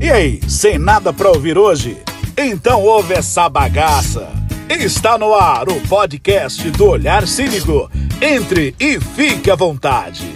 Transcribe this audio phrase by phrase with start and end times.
[0.00, 2.02] E aí, sem nada para ouvir hoje?
[2.36, 4.28] Então ouve essa bagaça.
[4.68, 7.88] Está no ar o podcast do Olhar Cínico.
[8.20, 10.34] Entre e fique à vontade.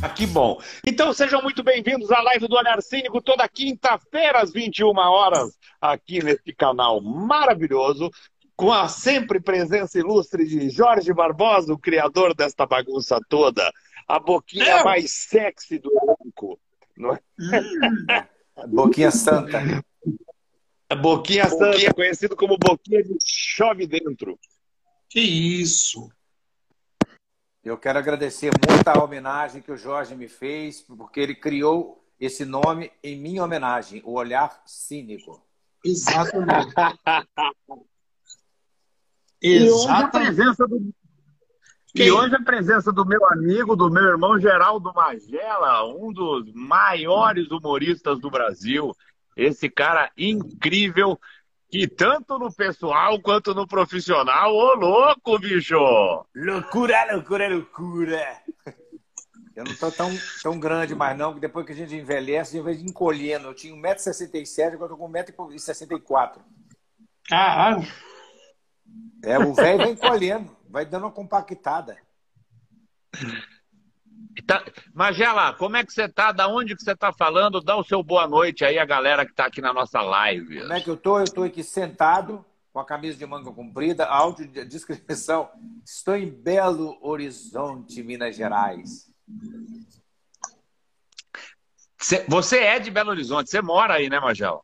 [0.00, 0.58] Ah, que bom.
[0.86, 6.24] Então sejam muito bem-vindos à live do Olhar Cínico toda quinta-feira às 21 horas aqui
[6.24, 8.10] nesse canal maravilhoso
[8.56, 13.70] com a sempre presença ilustre de Jorge Barbosa, o criador desta bagunça toda,
[14.08, 14.84] a boquinha é.
[14.84, 16.58] mais sexy do elenco.
[16.96, 18.28] Não é?
[18.66, 19.58] Boquinha Santa.
[20.88, 24.38] A boquinha, boquinha Santa, conhecido como Boquinha de Chove Dentro.
[25.08, 26.10] Que isso!
[27.62, 32.44] Eu quero agradecer muito a homenagem que o Jorge me fez, porque ele criou esse
[32.44, 35.42] nome em minha homenagem, o Olhar Cínico.
[35.84, 36.74] Exatamente.
[39.46, 40.90] E hoje a presença do,
[41.94, 47.48] e hoje a presença do meu amigo, do meu irmão Geraldo Magela, um dos maiores
[47.50, 48.92] humoristas do Brasil.
[49.36, 51.18] Esse cara incrível,
[51.70, 55.76] que tanto no pessoal quanto no profissional, ô louco, bicho!
[56.34, 58.42] Loucura, loucura, loucura!
[59.54, 60.10] Eu não tô tão,
[60.42, 63.46] tão grande mais não, que depois que a gente envelhece, eu vejo encolhendo.
[63.46, 66.40] Eu tinha 1,67m, agora eu tô com 1,64m.
[67.28, 67.86] Caralho!
[69.22, 71.96] É, o velho vai encolhendo, vai dando uma compactada.
[74.44, 76.32] Tá, Magela, como é que você tá?
[76.32, 77.60] Da onde que você tá falando?
[77.60, 80.62] Dá o seu boa noite aí a galera que tá aqui na nossa live.
[80.62, 81.20] Como é que eu tô?
[81.20, 85.48] Eu tô aqui sentado com a camisa de manga comprida, áudio de descrição.
[85.84, 89.08] Estou em Belo Horizonte, Minas Gerais.
[92.26, 94.60] Você é de Belo Horizonte, você mora aí, né, Magela?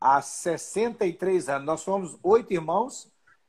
[0.00, 1.64] Há 63 anos.
[1.64, 3.08] Nós somos oito irmãos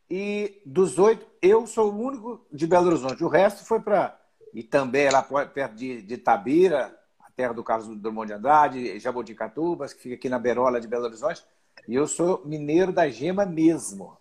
[0.10, 3.24] e dos oito, eu sou o único de Belo Horizonte.
[3.24, 4.18] O resto foi para
[4.54, 10.02] Itambé, lá perto de, de Tabira, a terra do Carlos Drummond de Andrade, Jaboticatubas, que
[10.02, 11.44] fica aqui na Berola de Belo Horizonte.
[11.88, 14.18] E eu sou mineiro da Gema mesmo.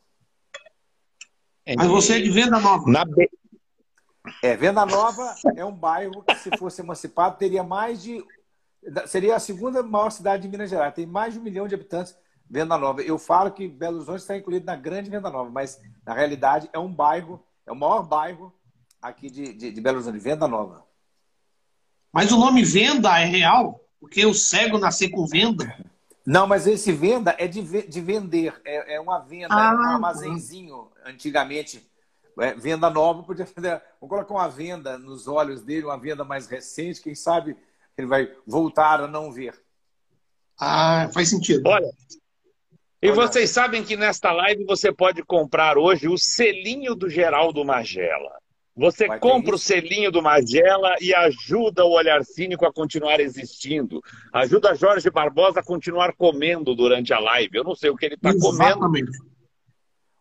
[1.77, 2.91] Mas você é de Venda Nova.
[2.91, 3.05] Na.
[4.43, 8.25] É, Venda Nova é um bairro que, se fosse emancipado, teria mais de.
[9.06, 10.94] Seria a segunda maior cidade de Minas Gerais.
[10.94, 12.16] Tem mais de um milhão de habitantes.
[12.49, 13.03] Venda Nova.
[13.03, 16.79] Eu falo que Belo Horizonte está incluído na grande Venda Nova, mas na realidade é
[16.79, 18.53] um bairro, é o maior bairro
[19.01, 20.85] aqui de, de, de Belo Horizonte, Venda Nova.
[22.12, 23.81] Mas o nome Venda é real?
[24.01, 25.77] Porque o cego nasceu com venda?
[26.25, 29.81] Não, mas esse venda é de, de vender, é, é uma venda, ah, é um
[29.81, 30.91] armazenzinho.
[31.05, 31.89] Antigamente,
[32.41, 33.81] é, venda nova, podia fazer.
[34.01, 37.56] Vou colocar uma venda nos olhos dele, uma venda mais recente, quem sabe
[37.97, 39.55] ele vai voltar a não ver.
[40.59, 41.69] Ah, faz sentido.
[41.69, 41.91] Olha,
[43.03, 48.33] e vocês sabem que nesta live você pode comprar hoje o selinho do Geraldo Magela.
[48.77, 54.03] Você Vai compra o selinho do Magela e ajuda o Olhar Cínico a continuar existindo.
[54.33, 57.56] Ajuda Jorge Barbosa a continuar comendo durante a live.
[57.56, 59.11] Eu não sei o que ele está comendo.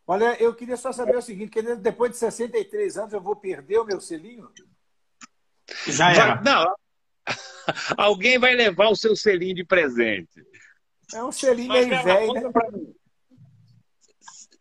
[0.08, 3.80] Olha, eu queria só saber o seguinte, que depois de 63 anos eu vou perder
[3.80, 4.48] o meu selinho?
[5.88, 6.42] Já era.
[6.42, 6.66] Não,
[7.98, 10.46] alguém vai levar o seu selinho de presente.
[11.14, 12.42] É um selinho Mas, meio velho, né?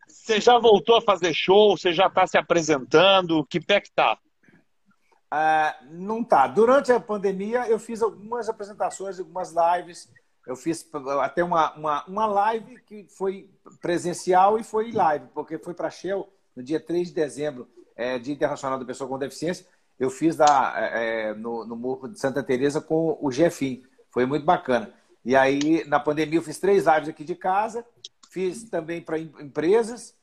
[0.07, 1.77] Você já voltou a fazer show?
[1.77, 3.45] Você já está se apresentando?
[3.45, 4.17] Que pé que tá?
[5.29, 6.47] Ah, não tá.
[6.47, 10.11] Durante a pandemia, eu fiz algumas apresentações, algumas lives.
[10.47, 10.87] Eu fiz
[11.21, 13.49] até uma, uma, uma live que foi
[13.81, 18.17] presencial e foi live, porque foi para a Shell no dia 3 de dezembro, é,
[18.17, 19.65] Dia Internacional da Pessoa com Deficiência.
[19.99, 23.83] Eu fiz da, é, no, no Morro de Santa Teresa com o Jefim.
[24.09, 24.93] Foi muito bacana.
[25.25, 27.83] E aí, na pandemia, eu fiz três lives aqui de casa,
[28.29, 30.13] fiz também para empresas,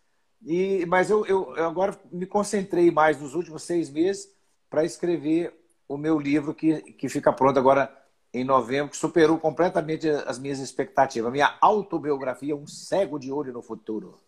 [0.45, 4.31] e, mas eu, eu, eu, agora me concentrei mais nos últimos seis meses
[4.71, 5.53] para escrever
[5.89, 7.93] o meu livro, que, que fica pronto agora
[8.33, 11.33] em novembro, que superou completamente as minhas expectativas.
[11.33, 14.19] Minha autobiografia, Um Cego de Olho no Futuro.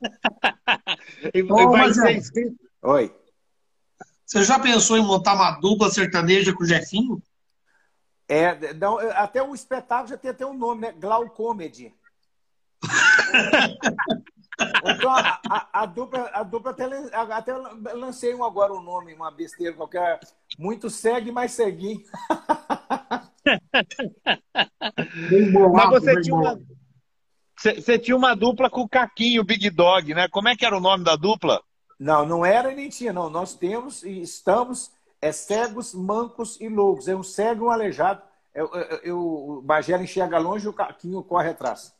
[1.34, 2.56] e vai ser escrito...
[2.82, 3.14] Oi.
[4.24, 7.22] Você já pensou em montar uma dupla sertaneja com o Jefinho?
[8.32, 8.56] É,
[9.14, 10.92] até o espetáculo já tem até um nome, né?
[10.92, 11.94] Glaucomedy.
[14.86, 16.84] então, a, a, a, dupla, a dupla até,
[17.14, 17.52] até
[17.92, 20.18] lancei um agora um nome, uma besteira qualquer.
[20.58, 22.00] Muito segue, mais seguinho.
[25.74, 26.58] Mas você tinha, uma,
[27.54, 30.26] você tinha uma dupla com o Caquinho, o Big Dog, né?
[30.28, 31.62] Como é que era o nome da dupla?
[32.00, 33.28] Não, não era e nem tinha, não.
[33.28, 34.90] Nós temos e estamos
[35.22, 37.06] é cegos, mancos e loucos.
[37.06, 38.20] É um cego e um aleijado.
[38.54, 41.92] Eu, eu, eu, o Magela enxerga longe e o Caquinho corre atrás.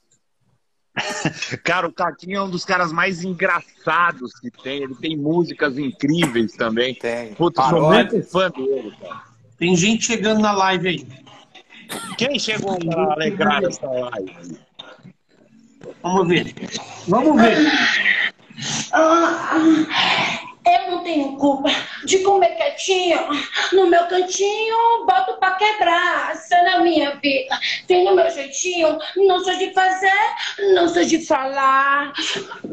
[1.64, 4.82] Cara, o Caquinho é um dos caras mais engraçados que tem.
[4.82, 6.94] Ele tem músicas incríveis também.
[6.94, 7.34] Tem.
[7.34, 9.22] Puta, sou muito fã dele, cara.
[9.56, 11.06] Tem gente chegando na live aí.
[12.18, 14.58] Quem chegou para alegrar essa live?
[16.02, 16.54] Vamos ver.
[17.08, 17.56] Vamos ver.
[20.64, 21.68] Eu não tenho culpa
[22.04, 23.18] de comer quietinho
[23.72, 26.32] no meu cantinho, boto pra quebrar.
[26.32, 27.58] Essa na minha vida.
[27.86, 30.10] Tenho meu jeitinho, não sou de fazer,
[30.74, 32.12] não sou de falar.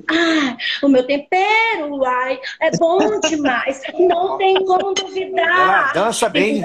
[0.08, 3.82] Ai, o meu tempero, ai, é bom demais.
[3.98, 5.94] Não tem como duvidar.
[5.94, 6.64] Ela dança bem.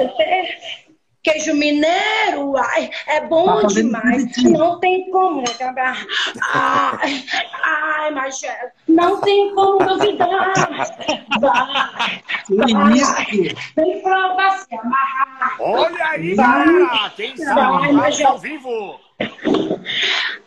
[1.24, 4.26] Queijo mineiro, ai, é bom Tá demais.
[4.42, 6.06] Não tem como acabar.
[6.52, 7.24] Ai,
[7.62, 10.52] ai, Magela, não tem como duvidar.
[11.40, 13.14] Vai, isso?
[13.74, 15.56] vem pra se amarrar.
[15.60, 16.46] Olha aí, Vai.
[16.66, 17.10] galera!
[17.16, 19.00] Quem sabe Vai, ao vivo!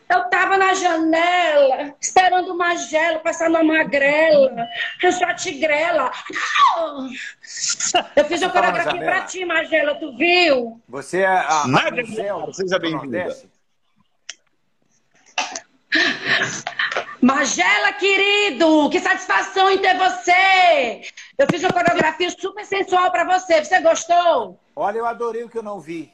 [0.10, 4.68] Eu tava na janela, esperando o Magelo passar numa magrela.
[5.04, 6.12] Eu sou a tigrela.
[8.16, 10.82] Eu fiz uma coreografia pra ti, Magela, tu viu?
[10.88, 13.36] Você é a Nada Rapunzel seja bem-vinda.
[17.22, 21.02] Magela, querido, que satisfação em ter você.
[21.38, 23.64] Eu fiz uma coreografia super sensual pra você.
[23.64, 24.58] Você gostou?
[24.74, 26.14] Olha, eu adorei o que eu não vi.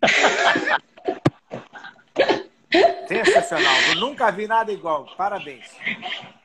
[3.08, 3.74] Sensacional.
[3.88, 5.06] Eu nunca vi nada igual.
[5.16, 5.66] Parabéns.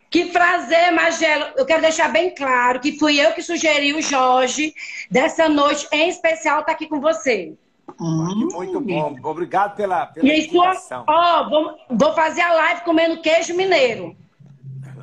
[0.10, 1.54] Que prazer, Magela.
[1.57, 4.74] Eu quero deixar bem claro que fui eu que sugeri o Jorge
[5.12, 7.54] dessa noite em especial estar aqui com você.
[8.00, 8.50] Hum.
[8.54, 9.16] Muito bom.
[9.24, 11.04] Obrigado pela, pela E indicação.
[11.07, 14.16] Ó, vou, vou fazer a live comendo queijo mineiro.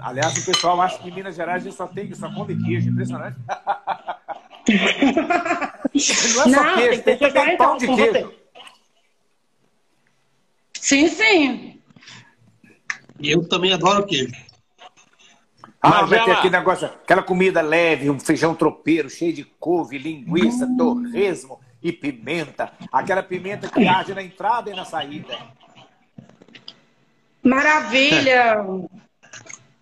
[0.01, 2.91] Aliás, o pessoal acha que em Minas Gerais a gente só tem só come queijo.
[2.91, 3.37] Impressionante.
[4.69, 8.13] Não é só Não, queijo, tem tem que ter também pão de com queijo.
[8.13, 8.42] você.
[10.83, 11.81] Sim, sim.
[13.21, 14.35] E eu também adoro queijo.
[15.81, 19.97] Ah, Mas vai ter aquele negócio, aquela comida leve, um feijão tropeiro cheio de couve,
[19.97, 22.73] linguiça, torresmo e pimenta.
[22.91, 25.39] Aquela pimenta que arde na entrada e na saída.
[27.45, 28.65] Maravilha.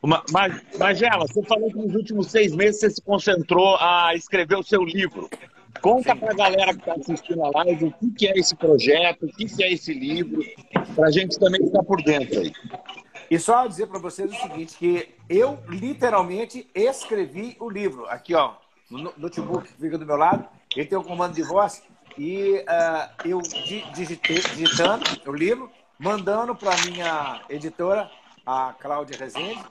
[0.03, 4.63] Mas, Magela, você falou que nos últimos seis meses você se concentrou a escrever o
[4.63, 5.31] seu livro.
[5.81, 9.29] Conta pra galera que está assistindo a live o que, que é esse projeto, o
[9.29, 10.43] que, que é esse livro,
[10.95, 12.53] pra gente também ficar por dentro aí.
[13.31, 18.07] E só dizer para vocês o seguinte, que eu literalmente escrevi o livro.
[18.07, 18.55] Aqui, ó,
[18.91, 20.45] no notebook que fica do meu lado,
[20.77, 21.83] ele tem o comando de voz
[22.19, 28.11] e ah, eu di- digitei, digitando o livro, mandando para minha editora,
[28.45, 29.63] a Cláudia Rezende,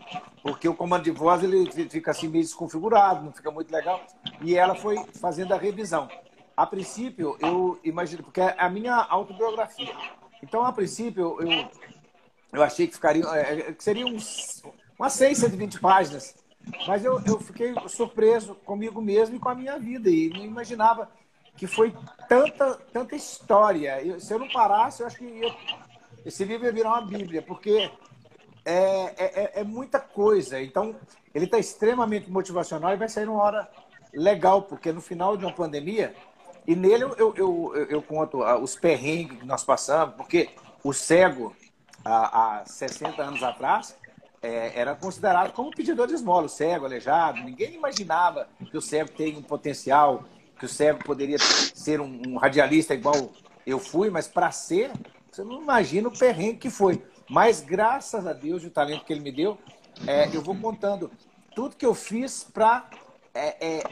[0.42, 4.02] porque o comando de voz ele fica assim meio desconfigurado, não fica muito legal.
[4.42, 6.08] E ela foi fazendo a revisão.
[6.56, 9.94] A princípio, eu imagino, porque é a minha autobiografia.
[10.44, 11.70] Então, a princípio, eu,
[12.52, 14.62] eu achei que ficaria, é, que seriam uns,
[14.98, 16.36] umas 6, 120 páginas.
[16.88, 20.10] Mas eu, eu fiquei surpreso comigo mesmo e com a minha vida.
[20.10, 21.10] E não imaginava
[21.56, 21.94] que foi
[22.28, 24.02] tanta, tanta história.
[24.04, 25.42] Eu- se eu não parasse, eu acho que
[26.26, 27.90] esse livro ia virar uma bíblia, porque
[28.70, 30.62] é, é, é- é muita coisa.
[30.62, 30.96] Então,
[31.34, 33.70] ele está extremamente motivacional e vai sair numa hora
[34.14, 36.14] legal, porque no final de uma pandemia,
[36.68, 40.50] e nele eu, eu, eu, eu conto ah, os perrengues que nós passamos, porque
[40.84, 41.56] o cego,
[42.06, 43.96] há, há 60 anos atrás,
[44.42, 47.42] é, era considerado como pedidor de esmola, o cego, aleijado.
[47.42, 50.24] Ninguém imaginava que o cego tem um potencial,
[50.58, 53.32] que o cego poderia ser um, um radialista igual
[53.66, 54.92] eu fui, mas para ser,
[55.32, 57.02] você não imagina o perrengue que foi.
[57.30, 59.58] Mas graças a Deus e o talento que ele me deu,
[60.08, 61.12] é, eu vou contando
[61.56, 62.90] tudo que eu fiz para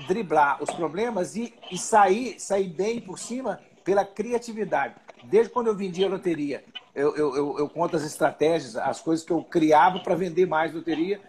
[0.08, 4.96] driblar os problemas e, e sair, sair bem por cima pela criatividade.
[5.24, 6.64] Desde quando eu vendia loteria,
[6.94, 10.74] eu, eu, eu, eu conto as estratégias, as coisas que eu criava para vender mais
[10.74, 11.22] loteria,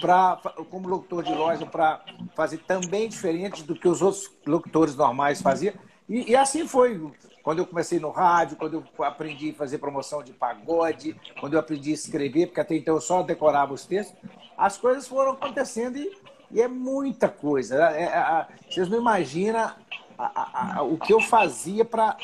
[0.00, 0.36] pra,
[0.70, 2.04] como locutor de loja, para
[2.34, 5.74] fazer também diferente do que os outros locutores normais faziam.
[6.08, 7.00] E, e assim foi.
[7.42, 11.60] Quando eu comecei no rádio, quando eu aprendi a fazer promoção de pagode, quando eu
[11.60, 14.16] aprendi a escrever, porque até então eu só decorava os textos,
[14.56, 16.10] as coisas foram acontecendo e,
[16.50, 17.90] e é muita coisa.
[17.90, 19.74] É- é- a- vocês não imaginam a-
[20.18, 22.16] a- a- o que eu fazia para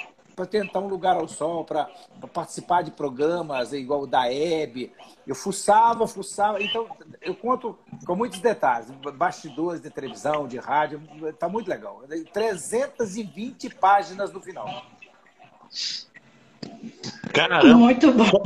[0.48, 1.90] tentar um lugar ao sol, para
[2.32, 4.92] participar de programas igual o da Hebe.
[5.26, 6.62] Eu fuçava, fuçava.
[6.62, 6.86] Então,
[7.20, 8.88] eu conto com muitos detalhes.
[9.14, 11.02] Bastidores de televisão, de rádio.
[11.26, 12.02] Está muito legal.
[12.32, 14.68] 320 páginas no final.
[17.32, 17.74] Caramba.
[17.74, 18.42] Muito bom.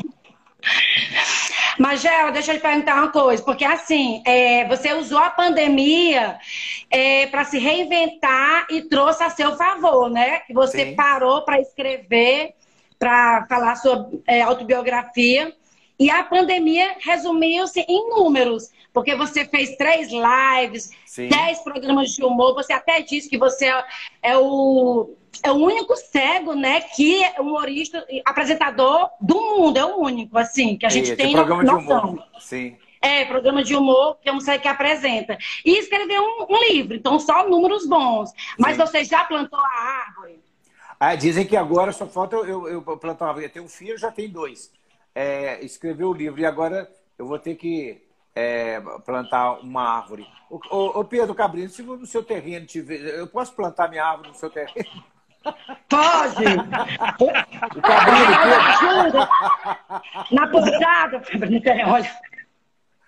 [1.79, 6.39] Magela, deixa eu te perguntar uma coisa, porque assim, é, você usou a pandemia
[7.31, 10.41] para se reinventar e trouxe a seu favor, né?
[10.41, 10.95] Que você Sim.
[10.95, 12.55] parou para escrever,
[12.99, 15.53] para falar sua é, autobiografia.
[15.99, 21.29] E a pandemia resumiu-se em números, porque você fez três lives, Sim.
[21.29, 22.55] dez programas de humor.
[22.55, 23.85] Você até disse que você é,
[24.23, 29.77] é o, é o único cego, né, que é humorista, apresentador do mundo.
[29.77, 31.81] É o único, assim, que a gente Sim, tem programa noção.
[31.81, 32.25] de humor.
[32.41, 32.77] Sim.
[33.01, 35.37] É, programa de humor, que é um site que apresenta.
[35.65, 38.33] E escreveu um, um livro, então só números bons.
[38.57, 38.83] Mas Sim.
[38.87, 40.41] você já plantou a árvore?
[41.01, 43.47] Ah, dizem que agora só falta eu, eu, plantar uma árvore.
[43.47, 44.71] Eu tenho um filho, já tem dois.
[45.15, 48.03] É, escreveu o livro e agora eu vou ter que
[48.35, 50.27] é, plantar uma árvore.
[50.51, 53.19] Ô, ô, ô, Pedro Cabrino, se no seu terreno tiver.
[53.19, 55.05] Eu posso plantar minha árvore no seu terreno?
[55.89, 56.45] Pode!
[57.77, 58.33] O Cabrino,
[58.81, 59.29] Pedro.
[60.31, 61.23] Na pousada,
[61.87, 62.11] olha.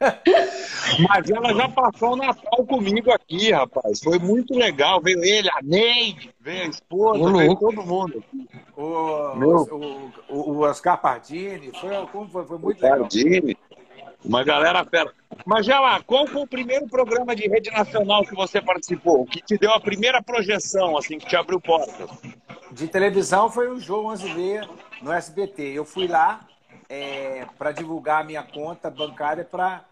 [1.08, 4.00] Mas ela já passou o Natal comigo aqui, rapaz.
[4.02, 5.00] Foi muito legal.
[5.00, 8.23] Veio ele, a Neide, veio a esposa, Ô, veio todo mundo.
[8.76, 9.49] O, Meu.
[9.49, 13.00] o, o, o Oscar Pardini, foi, foi, foi muito legal.
[13.00, 13.56] Pardini.
[14.25, 15.12] Uma galera fera.
[15.44, 19.23] Magela, qual foi o primeiro programa de rede nacional que você participou?
[19.23, 22.11] O que te deu a primeira projeção, assim, que te abriu portas?
[22.73, 24.68] De televisão foi o João 11 e meia
[25.02, 25.62] no SBT.
[25.62, 26.40] Eu fui lá
[27.58, 29.84] para divulgar a minha conta bancária para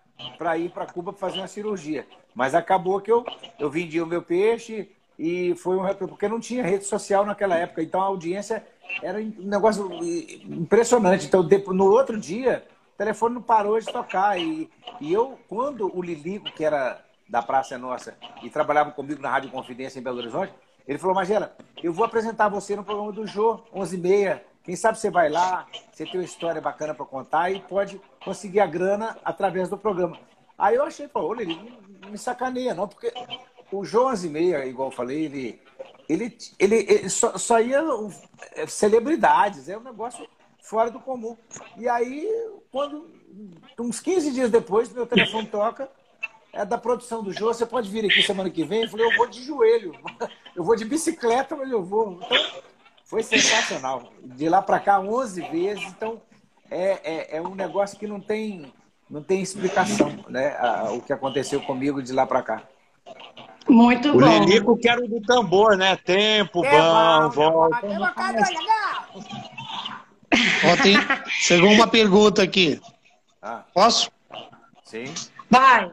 [0.59, 2.07] ir para Cuba fazer uma cirurgia.
[2.35, 3.25] Mas acabou que eu,
[3.59, 7.83] eu vendi o meu peixe e foi um porque não tinha rede social naquela época.
[7.83, 8.65] Então a audiência
[9.03, 9.89] era um negócio
[10.45, 11.27] impressionante.
[11.27, 12.65] Então no outro dia
[12.95, 17.43] o telefone não parou de tocar e, e eu quando o Lilico que era da
[17.43, 20.53] Praça Nossa e trabalhava comigo na Rádio Confidência em Belo Horizonte
[20.87, 24.41] ele falou, Magela, eu vou apresentar você no programa do Jô, 11h30.
[24.65, 28.61] Quem sabe você vai lá, você tem uma história bacana para contar e pode conseguir
[28.61, 30.19] a grana através do programa.
[30.57, 31.57] Aí eu achei, pô, ele
[32.01, 33.13] não me sacaneia, não, porque
[33.73, 35.61] o Jô 11h30, igual eu falei, ele,
[36.09, 37.83] ele, ele, ele só, só ia
[38.53, 40.29] é, celebridades, é um negócio
[40.63, 41.37] fora do comum.
[41.77, 42.29] E aí,
[42.71, 43.11] quando,
[43.81, 45.91] uns 15 dias depois, meu telefone toca,
[46.53, 48.83] é da produção do Jô, você pode vir aqui semana que vem?
[48.83, 49.93] Eu falei, eu vou de joelho,
[50.55, 52.21] eu vou de bicicleta, mas eu vou.
[52.23, 52.63] Então,
[53.13, 54.11] foi sensacional.
[54.25, 55.85] De lá para cá, 11 vezes.
[55.85, 56.23] Então,
[56.71, 58.73] é, é, é, um negócio que não tem,
[59.11, 60.57] não tem explicação, né?
[60.95, 62.63] o que aconteceu comigo de lá para cá.
[63.69, 64.27] Muito o bom.
[64.27, 65.95] O Lilico que era o do tambor, né?
[65.95, 67.81] Tempo, é bom, volta.
[70.65, 70.97] Ó, tem...
[71.29, 72.81] Chegou uma pergunta aqui.
[73.43, 74.11] Ah, Posso?
[74.85, 75.05] sim.
[75.51, 75.91] Vai.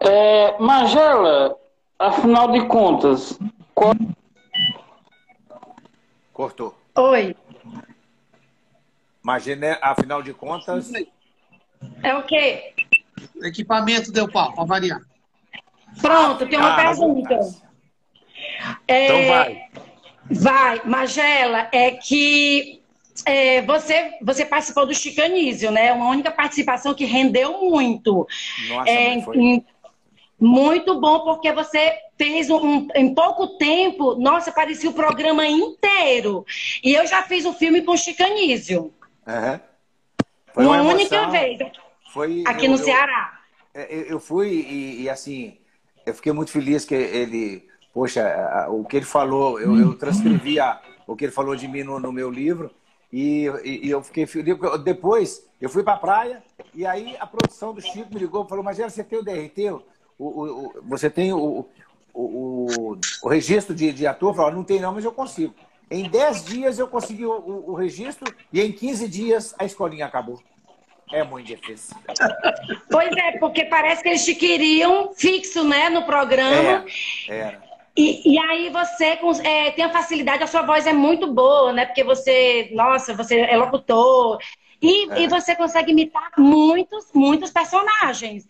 [0.00, 1.54] É, Magela,
[2.00, 3.38] afinal de contas,
[3.72, 3.94] qual...
[6.40, 6.76] Cortou.
[6.96, 7.34] Oi.
[9.24, 10.92] Imagina, afinal de contas.
[12.02, 12.74] É o quê?
[13.34, 15.00] O equipamento deu pau, para variar.
[16.02, 17.38] Pronto, tem uma Ah, pergunta.
[18.86, 19.62] É, Então vai.
[20.30, 22.82] Vai, Magela, é que
[23.24, 25.90] é, você, você participou do Chicanísio, né?
[25.94, 28.26] Uma única participação que rendeu muito.
[28.68, 29.38] Nossa, É, mas foi.
[29.38, 29.66] em-
[30.38, 36.44] muito bom, porque você fez um, em pouco tempo, nossa, parecia o programa inteiro.
[36.82, 38.92] E eu já fiz um filme com Chicanísio.
[39.26, 39.60] Aham.
[40.54, 40.94] Foi uma emoção.
[40.94, 41.58] única vez,
[42.12, 43.40] Foi, aqui eu- no eu- Ceará.
[43.74, 45.58] É, Eu fui e, e, assim,
[46.06, 50.80] eu fiquei muito feliz que ele, poxa, o que ele falou, eu, eu transcrevi a-
[51.06, 52.70] o que ele falou de mim no, no meu livro
[53.12, 54.56] e, e- e eu fiquei feliz.
[54.82, 56.42] Depois, eu fui para a praia
[56.74, 59.68] e aí a produção do Chico me ligou e falou, Magela, você tem o DRT?
[59.70, 59.82] O,
[60.18, 61.68] o- o- você tem o,
[62.16, 64.34] o, o- o registro de, de ator?
[64.34, 65.54] Falei, não tem não, mas eu consigo.
[65.90, 70.06] Em 10 dias eu consegui o, o- o registro e em 15 dias a escolinha
[70.06, 70.40] acabou.
[71.12, 71.96] É muito difícil.
[72.90, 76.84] Pois é, porque parece que eles te queriam fixo, né, no programa.
[77.28, 77.62] É, era.
[77.96, 81.86] E, e aí você é, tem a facilidade, a sua voz é muito boa, né?
[81.86, 84.38] Porque você, nossa, você é locutor.
[84.80, 85.22] E, É.
[85.22, 88.46] e você consegue imitar muitos, muitos personagens.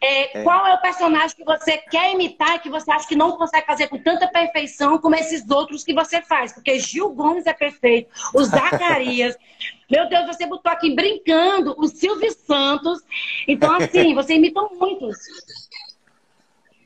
[0.00, 0.42] É, É.
[0.42, 3.66] Qual é o personagem que você quer imitar e que você acha que não consegue
[3.66, 6.52] fazer com tanta perfeição como esses outros que você faz?
[6.52, 9.36] Porque Gil Gomes é perfeito, o Zacarias.
[9.90, 13.00] Meu Deus, você botou aqui brincando o Silvio Santos.
[13.46, 15.16] Então, assim, você imita muitos.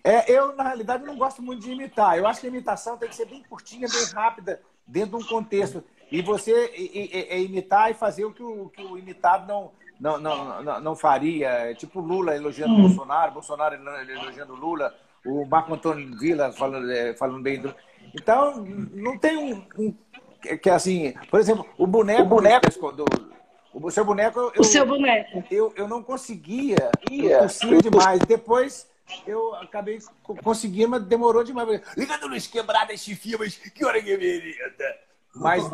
[0.04, 2.18] É, eu, na realidade, não gosto muito de imitar.
[2.18, 5.26] Eu acho que a imitação tem que ser bem curtinha, bem rápida, dentro de um
[5.26, 5.84] contexto.
[6.12, 9.72] E você e- e- é imitar e fazer o que o, que o imitado não,
[9.98, 11.48] não, não, não, não faria.
[11.48, 17.42] É Tipo Lula elogiando Bolsonaro, Bolsonaro elogiando Lula, o Marco Antônio Villa falando, é, falando
[17.42, 17.74] bem do.
[18.14, 19.64] Então, não tem um.
[19.78, 19.94] um-
[20.42, 22.22] que, que, assim, por exemplo, o boneco.
[22.22, 22.92] O boneco.
[22.92, 23.04] Do,
[23.72, 24.38] o seu boneco.
[24.40, 25.42] Eu, O seu boneco.
[25.50, 28.20] eu, eu não conseguia, eu tossia demais.
[28.26, 28.86] Depois
[29.26, 31.80] eu acabei co- conseguindo, mas demorou demais.
[31.96, 34.96] Ligando Luiz Quebrada esse filme, mas que hora que é merenda?
[35.34, 35.64] Mas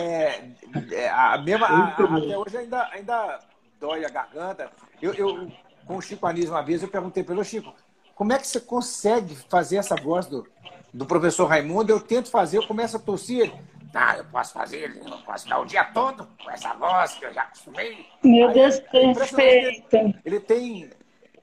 [0.00, 0.50] é,
[0.92, 3.38] é, a mesma, a- até hoje ainda, ainda
[3.78, 4.70] dói a garganta.
[5.00, 5.52] Eu, eu
[5.86, 7.74] com o Chico Anísio uma vez, eu perguntei para ele, Chico,
[8.14, 10.46] como é que você consegue fazer essa voz do,
[10.92, 11.92] do professor Raimundo?
[11.92, 13.52] Eu tento fazer, eu começo a tossir.
[13.94, 17.32] Ah, eu posso fazer, eu posso dar o dia todo com essa voz que eu
[17.32, 18.06] já acostumei.
[18.24, 20.14] Meu Aí, Deus, é perfeito.
[20.24, 20.90] Ele tem.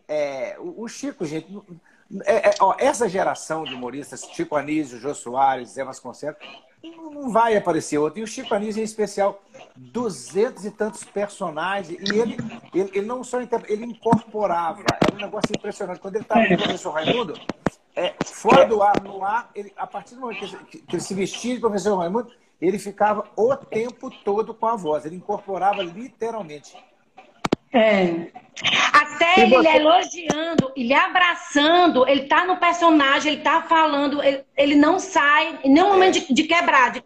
[0.07, 1.47] é, o, o Chico, gente.
[2.25, 6.37] é- é, ó, essa geração de humoristas, Chico Anísio, Jô Soares, Zé Vasconcelos,
[6.89, 8.19] não vai aparecer outro.
[8.19, 9.41] E o Chico Anísio, em especial,
[9.75, 11.99] duzentos e tantos personagens.
[11.99, 12.37] E ele,
[12.73, 14.81] ele, ele não só ele incorporava.
[14.81, 15.99] Era um negócio impressionante.
[15.99, 17.39] Quando ele estava com o professor Raimundo,
[17.95, 21.55] é, fora do ar, no ar, ele, a partir do momento que ele se vestia
[21.55, 25.05] de professor Raimundo, ele ficava o tempo todo com a voz.
[25.05, 26.75] Ele incorporava literalmente.
[27.73, 28.27] É.
[28.93, 34.75] Até ele você- elogiando, ele abraçando, ele tá no personagem, ele tá falando, ele, ele
[34.75, 37.03] não sai, em nenhum momento de, de quebrar, de,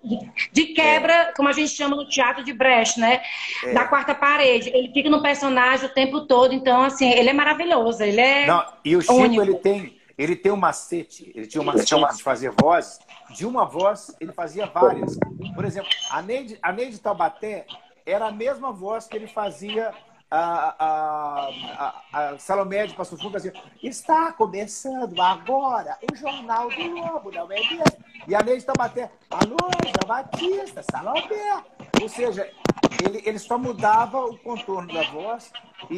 [0.52, 3.22] de- quebra, como a gente chama no teatro de Brecht, né?
[3.64, 3.74] É.
[3.74, 4.70] Da quarta parede.
[4.74, 8.48] Ele fica no personagem o tempo todo, então, assim, ele é maravilhoso, ele é.
[8.48, 9.42] Não, e o Chico, único.
[9.44, 13.00] ele tem, ele tem um macete, ele tinha um macete de fazer vozes.
[13.30, 15.18] De uma voz, ele fazia várias.
[15.54, 17.66] Por exemplo, a Neide, a Neide Taubaté
[18.06, 19.92] era a mesma voz que ele fazia
[20.38, 27.32] a, a, a, Salomé de Passo Fundo, fazia Está começando agora o Jornal do Lobo,
[27.32, 27.84] não é mesmo?
[28.28, 31.64] E a Neide Taubaté, alô, João Batista, Salomé.
[32.02, 32.50] Ou seja,
[33.04, 35.52] ele, ele só mudava o contorno da voz
[35.90, 35.96] e,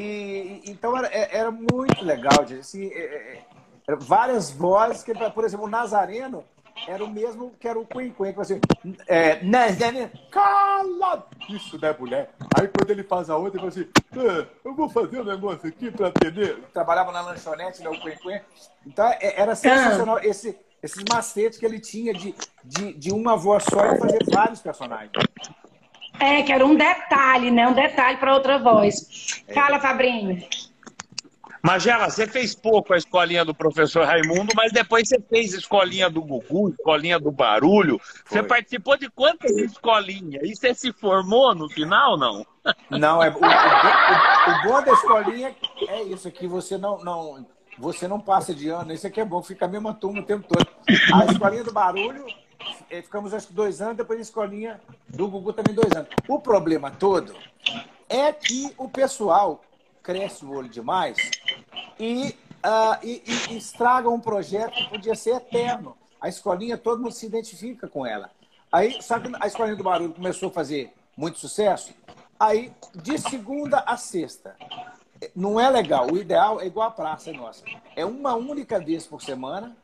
[0.65, 2.41] e- então era, era muito legal.
[2.59, 3.45] Assim, é, é,
[3.87, 6.43] é, várias vozes que, por exemplo, o Nazareno
[6.87, 8.59] era o mesmo que era o Quen Quen, que você
[9.07, 11.27] é, Nazareno, cala!
[11.49, 12.29] Isso não é mulher.
[12.57, 15.67] Aí quando ele faz a outra, ele fala assim, "É, eu vou fazer um negócio
[15.67, 16.57] aqui para atender.
[16.73, 18.41] Trabalhava na lanchonete, né, o Quen Quen.
[18.85, 23.63] Então é- era sensacional esse, esses macetes que ele tinha de, de, de uma voz
[23.63, 25.11] só e fazer vários personagens.
[26.19, 27.67] É, que era um detalhe, né?
[27.67, 29.43] Um detalhe para outra voz.
[29.47, 29.53] É.
[29.53, 30.43] Fala, Fabrinho.
[31.67, 36.21] Magela, você fez pouco a escolinha do professor Raimundo, mas depois você fez escolinha do
[36.21, 37.99] Gugu, escolinha do Barulho.
[38.25, 38.43] Você Foi.
[38.43, 40.43] participou de quantas escolinhas?
[40.49, 42.45] E você se formou no final, não?
[42.89, 45.53] Não, é, o, o, o- bom da escolinha
[45.89, 47.45] é isso aqui, você não, não,
[47.77, 50.47] você não passa de ano, isso aqui é bom, fica a mesma turma o tempo
[50.47, 50.65] todo.
[51.13, 52.27] A escolinha do barulho,
[52.89, 56.07] eh, ficamos acho que dois anos, depois a escolinha do Gugu também dois anos.
[56.29, 57.35] O problema todo
[58.07, 59.61] é que o pessoal
[60.01, 61.29] cresce o olho demais
[61.99, 65.95] e, ah, e- e- e estraga um projeto que podia ser eterno.
[66.19, 68.31] A escolinha, todo mundo se identifica com ela.
[68.71, 71.93] Aí, só que a escolinha do barulho começou a fazer muito sucesso.
[72.39, 74.55] Aí, de segunda a sexta,
[75.35, 76.11] não é legal.
[76.11, 77.63] O ideal é igual a praça nossa.
[77.95, 79.75] É uma única vez por semana,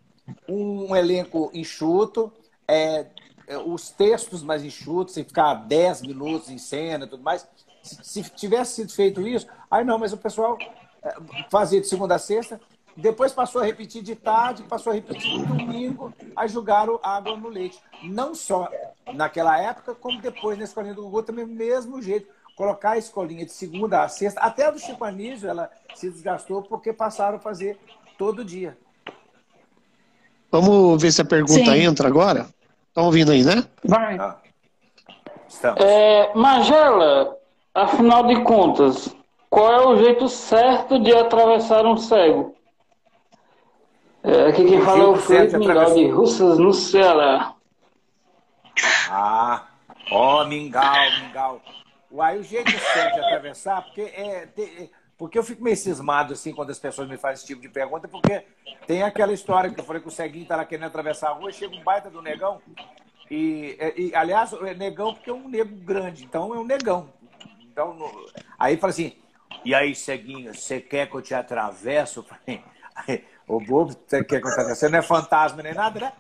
[0.48, 2.32] um elenco enxuto,
[2.68, 3.08] é,
[3.48, 7.48] é, os textos mais enxutos, sem ficar 10 minutos em cena e tudo mais.
[7.82, 10.58] Se, se tivesse sido feito isso, aí não, mas o pessoal
[11.50, 12.60] fazia de segunda a sexta,
[12.96, 17.50] depois passou a repetir de tarde, passou a repetir de domingo, aí jogaram água no
[17.50, 17.80] leite.
[18.04, 18.70] Não só
[19.14, 22.28] naquela época, como depois na escolinha do Gugu, também do mesmo jeito.
[22.56, 26.62] Colocar a escolinha de segunda a sexta, até a do Chico Anísio, ela se desgastou
[26.62, 27.80] porque passaram a fazer
[28.16, 28.78] todo dia.
[30.52, 31.82] Vamos ver se a pergunta Sim.
[31.82, 32.48] entra agora.
[32.90, 33.64] Estão ouvindo aí, né?
[33.84, 34.20] Vai.
[34.20, 34.38] Ah.
[35.78, 37.36] É, Magela,
[37.74, 39.16] afinal de contas,
[39.54, 42.56] qual é o jeito certo de atravessar um cego?
[44.24, 47.54] É, aqui quem O fala é o Felipe Mingau de Russas, no Ceará.
[49.12, 49.68] Ah,
[50.12, 51.62] ó, mingau, mingau.
[52.12, 54.90] Uai, o jeito certo de atravessar, porque, é, te- é,
[55.20, 58.08] porque eu fico meio cismado assim quando as pessoas me fazem esse tipo de pergunta,
[58.08, 58.44] porque
[58.88, 61.52] tem aquela história que eu falei que o ceguinho tá lá querendo atravessar a rua,
[61.52, 62.60] chega um baita do negão,
[63.30, 67.10] e, é, e, aliás, é negão porque é um nego grande, então é um negão.
[67.62, 68.26] Então, no-
[68.58, 69.14] aí fala assim,
[69.66, 72.20] e aí, ceguinho, você quer que eu te atravesse?
[73.48, 74.80] Ô bobo, você quer que eu te atravesse?
[74.82, 76.14] Você não é fantasma nem nada, né?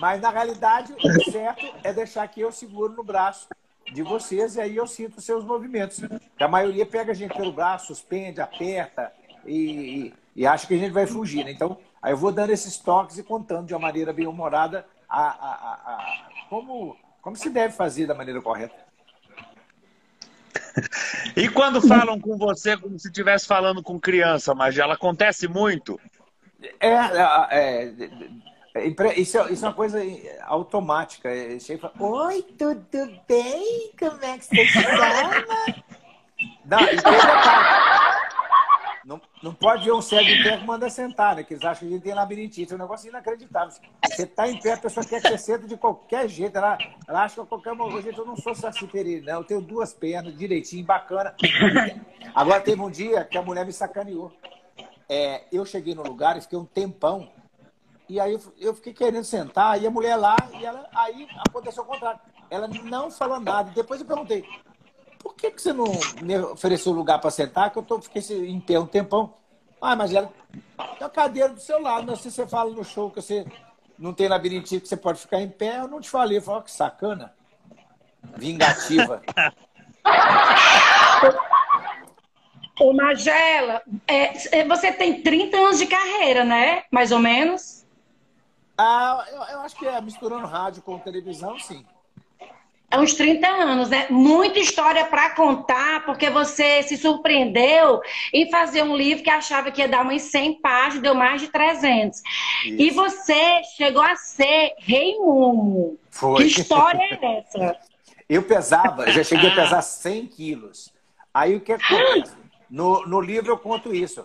[0.00, 3.48] Mas na realidade, o certo é deixar que eu seguro no braço
[3.90, 5.98] de vocês e aí eu sinto seus movimentos.
[6.00, 9.12] Porque a maioria pega a gente pelo braço, suspende, aperta
[9.44, 11.44] e, e, e acha que a gente vai fugir.
[11.44, 11.50] Né?
[11.52, 15.20] Então, aí eu vou dando esses toques e contando de uma maneira bem humorada a,
[15.20, 18.87] a, a- a- como, como se deve fazer da maneira correta.
[21.36, 26.00] E quando falam com você como se estivesse falando com criança, Magela, acontece muito?
[26.80, 27.92] É, é, é,
[28.74, 30.00] é, impre- isso, é, isso é uma coisa
[30.42, 31.28] automática.
[31.28, 31.94] É, Chega e fala,
[32.26, 33.90] Oi, tudo bem?
[33.98, 35.44] Como é que você chama?
[36.64, 37.77] Não, e tem detalhe.
[39.08, 41.42] Não, não pode ver um cego em pé que manda sentar, né?
[41.42, 42.70] Que eles acham que ele tem labirintite.
[42.70, 43.74] É um negócio inacreditável.
[44.04, 46.58] Você tá em pé, a pessoa quer que você senta de qualquer jeito.
[46.58, 48.86] Ela, ela acha que a qualquer jeito eu não sou Saci
[49.24, 49.36] não.
[49.36, 51.34] Eu tenho duas pernas direitinho, bacana.
[52.34, 54.30] Agora teve um dia que a mulher me sacaneou.
[55.08, 57.32] É, eu cheguei no lugar e fiquei um tempão.
[58.10, 61.86] E aí eu fiquei querendo sentar, e a mulher lá, e ela, aí aconteceu o
[61.86, 62.20] contrário.
[62.50, 63.70] Ela não falou nada.
[63.74, 64.44] Depois eu perguntei,
[65.18, 65.86] por que, que você não
[66.22, 67.70] me ofereceu lugar para sentar?
[67.70, 69.34] Que eu tô, fiquei em pé um tempão.
[69.80, 73.10] Ah, mas ela tem a cadeira do seu lado, mas se você fala no show
[73.10, 73.46] que você
[73.98, 76.38] não tem labirintite, que você pode ficar em pé, eu não te falei.
[76.38, 77.32] Eu falei, oh, que sacana.
[78.36, 79.22] Vingativa.
[82.80, 86.84] Ô, Magela, é, é, você tem 30 anos de carreira, né?
[86.92, 87.84] Mais ou menos?
[88.76, 91.84] Ah, eu, eu acho que é misturando rádio com televisão, sim.
[92.90, 94.06] É uns 30 anos, né?
[94.08, 98.00] Muita história para contar, porque você se surpreendeu
[98.32, 101.48] em fazer um livro que achava que ia dar umas 100 páginas, deu mais de
[101.48, 102.18] 300.
[102.18, 102.76] Isso.
[102.78, 105.98] E você chegou a ser Rei Mumo.
[106.10, 106.44] Foi.
[106.44, 107.76] Que história é essa?
[108.26, 110.92] Eu pesava, já cheguei a pesar 100 quilos.
[111.32, 112.36] Aí o que acontece?
[112.68, 114.22] No, no livro eu conto isso.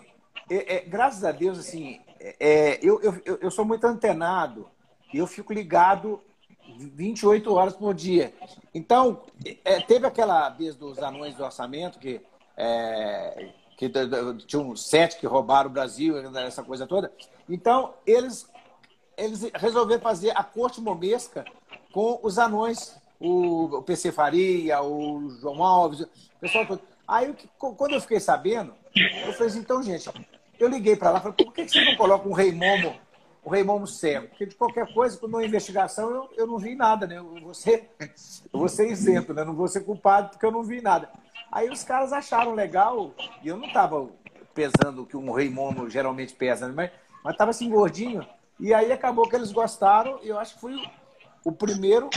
[0.50, 2.00] É, é, graças a Deus, assim,
[2.38, 4.68] é, eu, eu, eu sou muito antenado
[5.10, 6.20] e eu fico ligado
[6.76, 8.34] 28 horas por dia.
[8.74, 9.22] Então,
[9.64, 12.20] é, teve aquela vez dos anões do orçamento que,
[12.56, 13.90] é, que
[14.46, 17.12] tinha uns sete que roubaram o Brasil, essa coisa toda.
[17.48, 18.48] Então, eles,
[19.16, 21.44] eles resolveram fazer a corte momesca
[21.92, 26.08] com os anões, o, o PC Faria, o João Alves, o
[26.40, 26.80] pessoal todo.
[27.06, 30.10] Aí, quando eu fiquei sabendo, eu falei assim, então, gente,
[30.58, 32.96] eu liguei para lá e falei, por que vocês não colocam um rei momo
[33.44, 34.28] o Raimundo cego.
[34.28, 37.18] Porque de qualquer coisa, quando uma investigação, eu, eu não vi nada, né?
[37.18, 39.44] Eu vou, ser, eu vou ser isento, né?
[39.44, 41.10] Não vou ser culpado porque eu não vi nada.
[41.52, 44.08] Aí os caras acharam legal, e eu não estava
[44.54, 46.90] pesando o que um momo geralmente pesa, né?
[47.22, 48.26] mas estava assim gordinho.
[48.58, 50.82] E aí acabou que eles gostaram, e eu acho que fui
[51.44, 52.08] o primeiro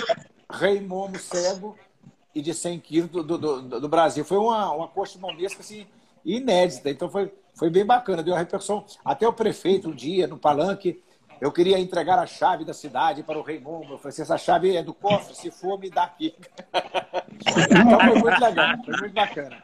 [0.88, 1.78] momo cego
[2.34, 4.24] e de 100 quilos do, do, do, do Brasil.
[4.24, 5.86] Foi uma, uma coxa momesca assim,
[6.24, 8.86] inédita, então foi, foi bem bacana, deu uma repercussão.
[9.04, 11.02] Até o prefeito, um dia, no palanque,
[11.39, 13.93] eu queria entregar a chave da cidade para o Rei Momo.
[13.93, 16.34] Eu falei assim, essa chave é do cofre, se for, me dá aqui.
[17.45, 19.63] então foi muito legal, foi muito bacana.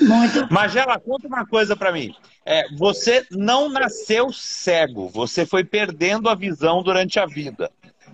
[0.00, 0.52] Muito.
[0.52, 2.14] Magela, conta uma coisa para mim.
[2.44, 7.70] É, você não nasceu cego, você foi perdendo a visão durante a vida.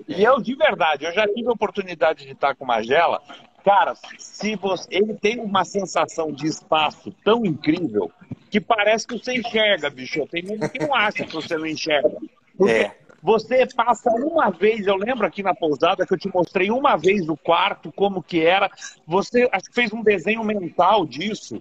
[0.06, 3.20] E eu, de verdade, eu já tive a oportunidade de estar com Magela.
[3.64, 8.10] Cara, se você, ele tem uma sensação de espaço tão incrível
[8.50, 10.26] que parece que você enxerga, bicho.
[10.26, 12.10] Tem mundo que não acha que você não enxerga.
[12.56, 12.96] Porque é.
[13.22, 17.28] você passa uma vez, eu lembro aqui na pousada que eu te mostrei uma vez
[17.28, 18.70] o quarto, como que era.
[19.06, 21.60] Você acho que fez um desenho mental disso.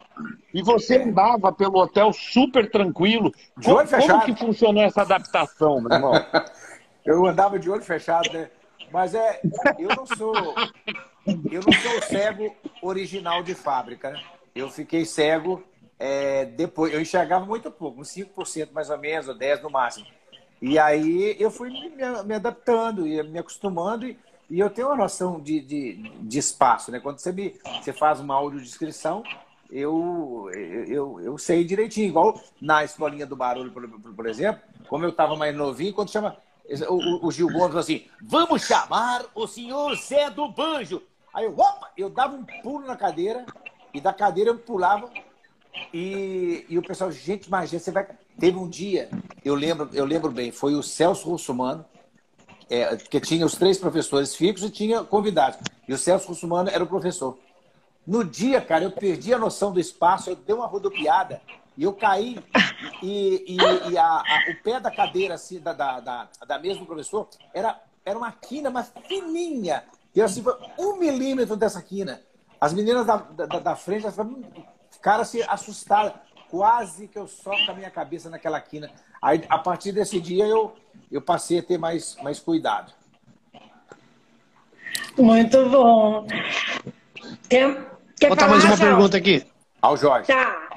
[0.54, 3.32] E você andava pelo hotel super tranquilo.
[3.58, 6.13] De como, como que funcionou essa adaptação, meu irmão?
[7.06, 8.50] eu andava de olho fechado, né?
[8.91, 9.41] Mas é,
[9.78, 10.34] eu não sou,
[11.52, 14.12] eu não sou cego original de fábrica.
[14.12, 14.21] Né?
[14.56, 15.62] Eu fiquei cego
[16.00, 20.06] é, depois, eu enxergava muito pouco, uns 5% mais ou menos, ou 10% no máximo.
[20.62, 21.90] E aí eu fui me,
[22.26, 24.18] me adaptando e me acostumando e,
[24.50, 27.00] e, eu tenho uma noção de, de, de espaço, né?
[27.00, 29.24] Quando você, me, você faz uma audiodescrição,
[29.70, 30.50] eu,
[30.88, 32.08] eu, eu sei direitinho.
[32.08, 36.38] Igual na escolinha do barulho, por, por exemplo, como eu estava mais novinho, quando chama.
[36.90, 41.02] O, o, Gil Gomes falou assim: vamos chamar o senhor Zé do Banjo.
[41.34, 43.46] Aí eu, opa, eu dava um pulo na cadeira
[43.94, 45.10] e da cadeira eu pulava
[45.94, 48.08] e, e o pessoal, gente, mas você vai.
[48.40, 49.10] Teve um dia,
[49.44, 51.86] eu lembro, eu lembro bem, foi o Celso Russumano,
[52.70, 55.60] é, que tinha os três professores fixos e tinha convidados.
[55.88, 57.38] E o Celso Russumano era o professor.
[58.06, 61.42] No dia, cara, eu perdi a noção do espaço, eu dei uma rodopiada
[61.78, 62.40] e eu caí
[63.04, 66.80] e, e, e a, a, o pé da cadeira assim, da, da, da, da mesa
[66.80, 69.84] do professor era, era uma quina, mas fininha.
[70.16, 72.22] E assim, foi um milímetro dessa quina.
[72.60, 74.42] As meninas da, da, da frente, elas falaram,
[75.02, 76.14] Cara, se assustaram.
[76.50, 78.90] Quase que eu soco a minha cabeça naquela quina.
[79.22, 80.74] Aí, a partir desse dia, eu,
[81.12, 82.94] eu passei a ter mais, mais cuidado.
[85.18, 86.26] Muito bom.
[87.50, 89.46] Quer, quer botar mais uma pergunta aqui.
[89.82, 90.28] Ao Jorge.
[90.28, 90.70] Tá.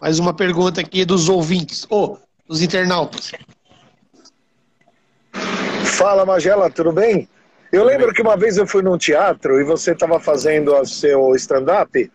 [0.00, 3.32] Mais uma pergunta aqui dos ouvintes, ou oh, dos internautas.
[5.84, 7.28] Fala, Magela, tudo bem?
[7.70, 11.34] Eu lembro que uma vez eu fui num teatro e você estava fazendo o seu
[11.36, 12.10] stand-up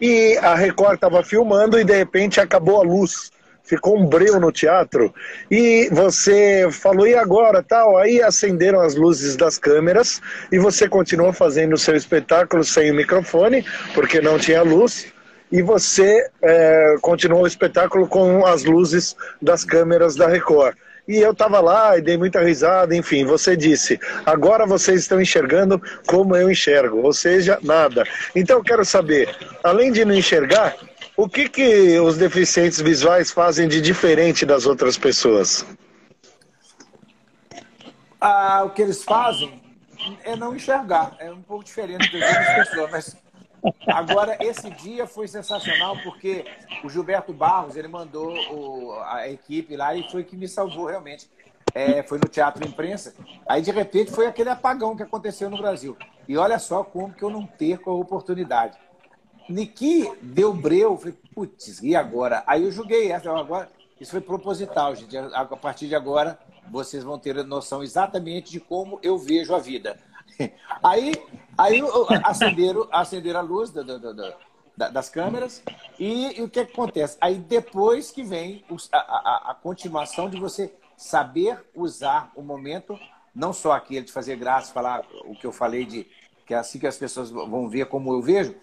[0.00, 3.30] e a Record estava filmando e de repente acabou a luz.
[3.62, 5.12] Ficou um breu no teatro
[5.50, 7.98] e você falou, e agora tal?
[7.98, 12.94] Aí acenderam as luzes das câmeras e você continuou fazendo o seu espetáculo sem o
[12.94, 13.62] microfone,
[13.94, 15.12] porque não tinha luz.
[15.50, 20.76] e você é, continuou o espetáculo com as luzes das câmeras da Record.
[21.08, 25.80] E eu estava lá e dei muita risada, enfim, você disse, agora vocês estão enxergando
[26.06, 28.04] como eu enxergo, ou seja, nada.
[28.36, 30.76] Então eu quero saber, além de não enxergar,
[31.16, 35.64] o que, que os deficientes visuais fazem de diferente das outras pessoas?
[38.20, 39.62] Ah, o que eles fazem
[40.24, 41.16] é não enxergar.
[41.18, 43.16] É um pouco diferente das outras pessoas, mas
[43.86, 46.44] agora esse dia foi sensacional porque
[46.84, 51.28] o Gilberto Barros ele mandou o, a equipe lá e foi que me salvou realmente.
[51.74, 53.14] É, foi no Teatro Imprensa.
[53.46, 55.96] Aí de repente foi aquele apagão que aconteceu no Brasil.
[56.26, 58.78] E olha só como que eu não perco a oportunidade.
[59.48, 62.42] Niki deu breu, falei, putz, e agora?
[62.46, 63.68] Aí eu joguei essa, agora,
[64.00, 65.16] isso foi proposital, gente.
[65.16, 66.38] A partir de agora,
[66.70, 69.98] vocês vão ter noção exatamente de como eu vejo a vida.
[70.84, 71.12] Aí,
[71.56, 71.82] aí
[72.22, 74.36] acenderam, acenderam a luz da, da,
[74.78, 75.60] da, das câmeras
[75.98, 77.18] e, e, o que, que, acontece?
[77.20, 82.96] Aí depois que vem a, a, a, continuação de você saber usar o momento,
[83.34, 86.06] não só aquele de fazer graça, falar o que eu falei de
[86.46, 88.54] que é assim que as pessoas vão ver como eu vejo.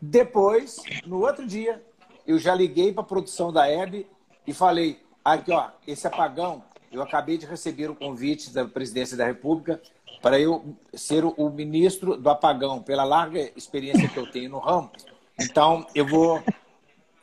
[0.00, 1.84] Depois, no outro dia,
[2.26, 4.06] eu já liguei para a produção da Hebe
[4.46, 9.26] e falei, aqui ó, esse apagão eu acabei de receber o convite da presidência da
[9.26, 9.82] República
[10.22, 14.90] para eu ser o ministro do apagão, pela larga experiência que eu tenho no ramo.
[15.38, 16.42] Então, eu vou,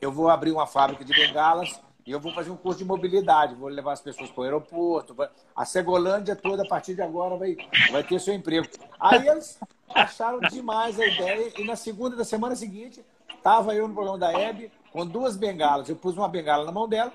[0.02, 3.56] eu vou abrir uma fábrica de bengalas e eu vou fazer um curso de mobilidade.
[3.56, 5.16] Vou levar as pessoas para o aeroporto.
[5.56, 7.56] A Segolândia toda, a partir de agora, vai,
[7.92, 8.68] vai ter seu emprego.
[9.00, 9.60] Aí eles
[9.94, 14.32] acharam demais a ideia e na segunda da semana seguinte, estava eu no programa da
[14.32, 15.88] Hebe com duas bengalas.
[15.90, 17.14] Eu pus uma bengala na mão dela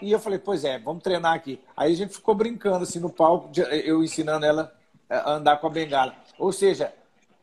[0.00, 1.60] e eu falei, pois é, vamos treinar aqui.
[1.76, 4.72] Aí a gente ficou brincando assim no palco, eu ensinando ela
[5.08, 6.14] a andar com a bengala.
[6.38, 6.92] Ou seja,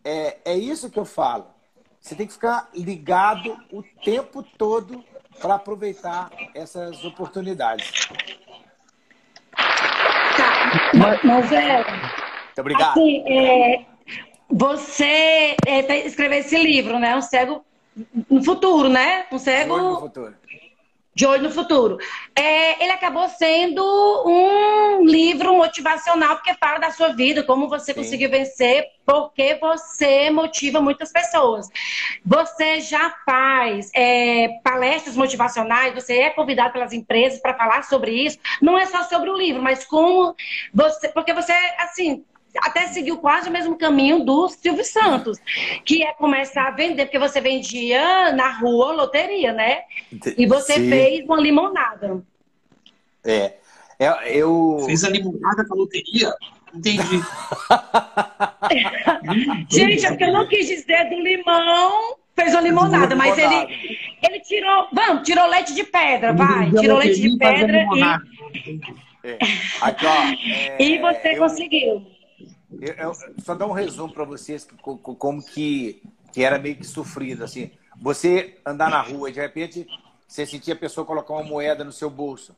[0.03, 1.55] é, é isso que eu falo.
[2.06, 5.04] Você tem que ficar ligado o tempo todo
[5.41, 8.08] para aproveitar essas oportunidades.
[9.58, 10.91] Tá,
[11.24, 11.78] mas é.
[11.78, 12.91] Muito obrigado.
[12.91, 13.86] Assim, é,
[14.48, 17.15] você é, escreveu esse livro, né?
[17.15, 17.65] Um cego
[18.30, 19.26] no futuro, né?
[19.32, 19.76] Um cego.
[19.76, 20.36] No futuro
[21.15, 21.97] de Olho no Futuro.
[22.36, 23.82] É, ele acabou sendo
[24.28, 28.01] um livro motivacional, porque fala da sua vida, como você Sim.
[28.01, 31.69] conseguiu vencer, porque você motiva muitas pessoas.
[32.25, 38.38] Você já faz é, palestras motivacionais, você é convidado pelas empresas para falar sobre isso.
[38.62, 40.36] Não é só sobre o livro, mas como
[40.73, 41.08] você.
[41.10, 42.25] Porque você, assim,
[42.58, 45.39] até seguiu quase o mesmo caminho do Silvio Santos,
[45.84, 49.82] que é começar a vender, porque você vendia na rua loteria, né?
[50.38, 50.89] E você Sim.
[50.89, 52.24] fez uma limonada.
[53.24, 53.54] É.
[54.00, 54.84] é eu.
[54.86, 56.32] Fez a limonada com a loteria?
[56.74, 57.22] Entendi.
[59.70, 64.41] Gente, é porque eu não quis dizer do limão, fez uma limonada, mas ele, ele
[64.41, 64.89] tirou.
[64.91, 66.70] Vamos, tirou leite de pedra, vai.
[66.72, 68.02] Tirou leite de pedra e.
[69.24, 69.38] É.
[69.82, 70.76] Aqui, ó, é...
[70.80, 71.38] e você eu...
[71.38, 72.06] conseguiu.
[72.82, 77.44] Eu, eu, só dar um resumo para vocês como que, que era meio que sofrido.
[77.44, 77.72] Assim.
[78.02, 79.88] Você andar na rua e de repente
[80.28, 82.56] você sentia a pessoa colocar uma moeda no seu bolso.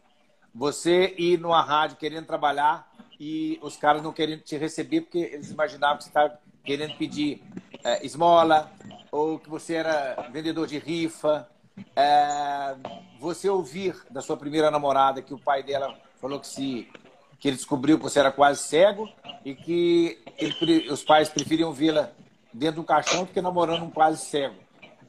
[0.53, 5.51] Você ir numa rádio querendo trabalhar e os caras não querendo te receber porque eles
[5.51, 7.43] imaginavam que você estava querendo pedir
[7.83, 8.71] é, esmola
[9.11, 11.47] ou que você era vendedor de rifa.
[11.95, 12.75] É,
[13.19, 16.89] você ouvir da sua primeira namorada que o pai dela falou que se
[17.39, 19.09] que ele descobriu que você era quase cego
[19.45, 22.11] e que ele, os pais preferiam vê-la
[22.53, 24.55] dentro de um caixão do que namorando um quase cego.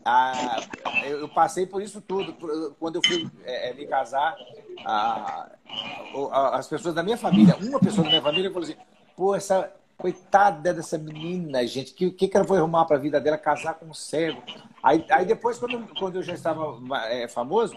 [0.05, 0.61] Ah,
[1.05, 2.35] eu, passei por isso tudo.
[2.79, 4.37] Quando eu fui é, me casar,
[4.87, 5.51] ah,
[6.53, 8.77] as pessoas da minha família, uma pessoa da minha família falou assim:
[9.15, 13.01] pô, essa coitada dessa menina, gente, o que, que, que ela foi arrumar para a
[13.01, 13.37] vida dela?
[13.37, 14.43] Casar com um cego.
[14.83, 17.75] Aí, aí depois, quando, quando eu já estava é, famoso,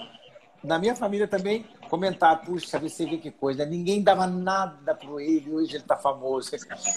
[0.64, 5.52] na minha família também comentar, puxa, você vê que coisa, ninguém dava nada para ele,
[5.52, 6.52] hoje ele está famoso.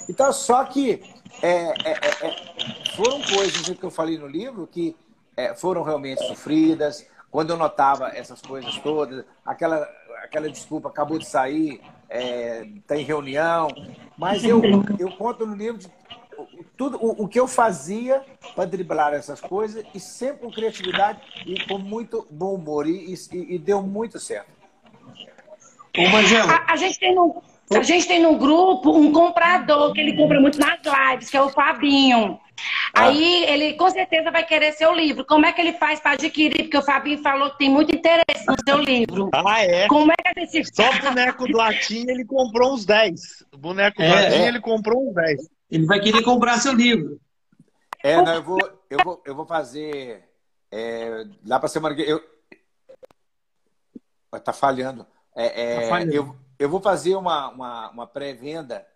[0.08, 1.02] Então, só que
[1.42, 4.94] é, é, é, é, foram coisas que eu falei no livro que
[5.36, 7.06] é, foram realmente sofridas.
[7.30, 9.88] Quando eu notava essas coisas todas, aquela,
[10.22, 13.68] aquela desculpa acabou de sair, está é, em reunião,
[14.16, 14.62] mas eu,
[14.98, 15.88] eu conto no livro de
[16.76, 18.22] tudo o, o que eu fazia
[18.54, 23.54] para driblar essas coisas e sempre com criatividade e com muito bom humor e, e,
[23.54, 24.52] e deu muito certo.
[25.96, 26.50] Ô.
[26.50, 27.42] A, a, gente tem no,
[27.72, 31.42] a gente tem no grupo um comprador que ele compra muito nas lives, que é
[31.42, 32.38] o Fabinho.
[32.94, 33.06] Ah.
[33.08, 35.24] Aí ele com certeza vai querer seu livro.
[35.24, 36.64] Como é que ele faz para adquirir?
[36.64, 39.30] Porque o Fabinho falou que tem muito interesse no seu livro.
[39.32, 39.86] Ah, é?
[39.88, 43.44] Como é que ele Só o boneco do Latim ele comprou uns 10.
[43.52, 44.48] O boneco do é, Latim é.
[44.48, 45.48] ele comprou uns 10.
[45.74, 47.20] Ele vai querer comprar seu livro.
[48.02, 48.58] É, não, eu vou,
[48.88, 50.28] eu vou, eu vou fazer
[50.70, 52.22] É, lá para semana que eu
[54.44, 55.06] tá falhando.
[55.34, 56.12] É, é, Tá falhando.
[56.12, 58.86] Eu, eu vou fazer uma, uma, uma pré-venda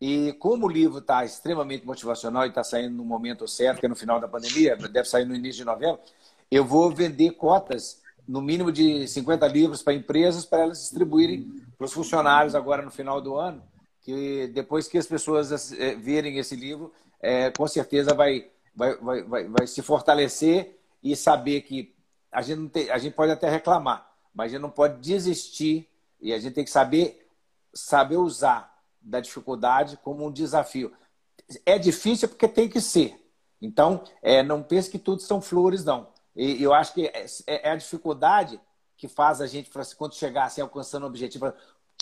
[0.00, 3.88] e como o livro está extremamente motivacional e está saindo no momento certo, que é
[3.88, 6.00] no final da pandemia, deve sair no início de novembro,
[6.50, 11.84] eu vou vender cotas no mínimo de 50 livros para empresas para elas distribuírem para
[11.84, 13.62] os funcionários agora no final do ano,
[14.02, 19.22] que depois que as pessoas eh, verem esse livro, eh, com certeza vai, vai, vai,
[19.22, 21.94] vai, vai se fortalecer e saber que
[22.30, 25.88] a gente, não tem, a gente pode até reclamar, mas a gente não pode desistir
[26.20, 27.28] e a gente tem que saber,
[27.72, 30.92] saber usar da dificuldade como um desafio.
[31.64, 33.18] É difícil porque tem que ser.
[33.60, 36.08] Então, é, não pense que tudo são flores, não.
[36.34, 38.60] E eu acho que é, é a dificuldade
[38.96, 41.52] que faz a gente, assim, quando chegar assim, alcançando o objetivo,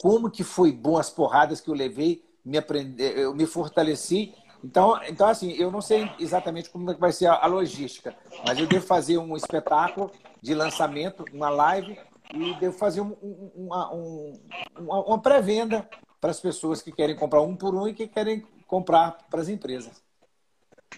[0.00, 4.34] como que foi bom as porradas que eu levei, me aprendi, eu me fortaleci.
[4.64, 8.14] Então, então, assim, eu não sei exatamente como é vai ser a, a logística,
[8.46, 10.10] mas eu devo fazer um espetáculo
[10.42, 11.98] de lançamento, uma live,
[12.32, 14.32] e devo fazer um, um, uma, um,
[14.78, 15.88] uma, uma pré-venda
[16.20, 19.48] para as pessoas que querem comprar um por um e que querem comprar para as
[19.48, 20.02] empresas.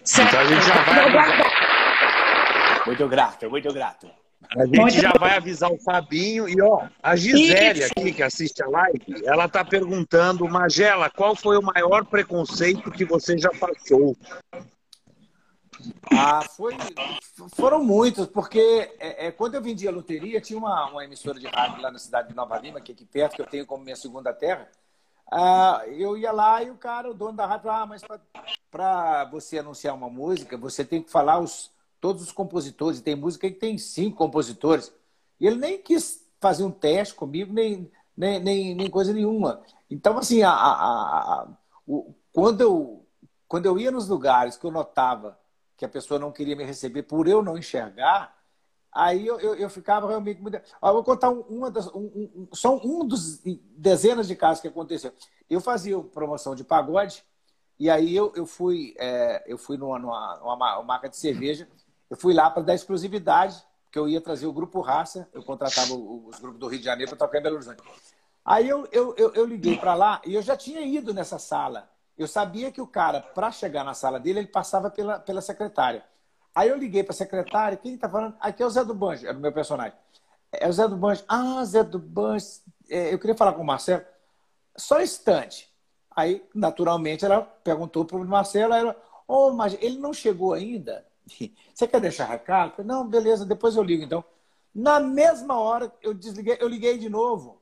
[0.01, 1.05] Então a gente já vai.
[2.85, 4.22] Muito grato, muito grato.
[4.55, 6.47] A gente já vai avisar o Fabinho.
[6.47, 11.57] E, ó, a Gisele aqui, que assiste a live, ela tá perguntando, Magela, qual foi
[11.57, 14.15] o maior preconceito que você já passou?
[16.11, 16.77] Ah, foi,
[17.55, 21.81] foram muitos, porque é, é, quando eu vendia loteria, tinha uma, uma emissora de rádio
[21.81, 23.95] lá na cidade de Nova Lima, que é aqui perto, que eu tenho como minha
[23.95, 24.69] segunda terra.
[25.31, 28.03] Ah, eu ia lá e o cara, o dono da rádio, falava, ah, mas
[28.69, 31.72] para você anunciar uma música, você tem que falar os,
[32.03, 32.99] todos os compositores.
[32.99, 34.93] E tem música que tem cinco compositores.
[35.39, 39.63] E ele nem quis fazer um teste comigo, nem, nem, nem, nem coisa nenhuma.
[39.89, 41.47] Então, assim, a, a, a,
[41.87, 43.05] o, quando, eu,
[43.47, 45.39] quando eu ia nos lugares que eu notava
[45.77, 48.37] que a pessoa não queria me receber por eu não enxergar,
[48.91, 50.59] aí eu, eu, eu ficava realmente muito.
[50.81, 53.41] Ó, eu vou contar uma das, um, um, só um dos
[53.77, 55.13] dezenas de casos que aconteceu.
[55.49, 57.23] Eu fazia promoção de pagode,
[57.79, 61.65] e aí eu, eu fui, é, eu fui numa, numa, numa marca de cerveja,
[62.09, 65.93] eu fui lá para dar exclusividade, porque eu ia trazer o grupo Raça, eu contratava
[65.93, 67.81] os grupos do Rio de Janeiro para tocar em Belo Horizonte.
[68.45, 71.89] Aí eu, eu, eu, eu liguei para lá e eu já tinha ido nessa sala.
[72.17, 76.03] Eu sabia que o cara, para chegar na sala dele, ele passava pela, pela secretária.
[76.53, 78.35] Aí eu liguei para a secretária, quem está falando?
[78.39, 79.97] Aqui é o Zé do Banjo, era o meu personagem.
[80.51, 81.23] É o Zé do Banjo.
[81.27, 82.45] Ah, Zé do Banjo,
[82.89, 84.03] é, eu queria falar com o Marcelo.
[84.77, 85.71] Só um instante.
[86.15, 88.95] Aí, naturalmente, ela perguntou para o Marcelo, ela,
[89.27, 91.03] oh, mas ele não chegou ainda?
[91.73, 92.83] Você quer deixar recado?
[92.83, 94.23] Não, beleza, depois eu ligo, então.
[94.73, 97.61] Na mesma hora, eu desliguei, eu liguei de novo.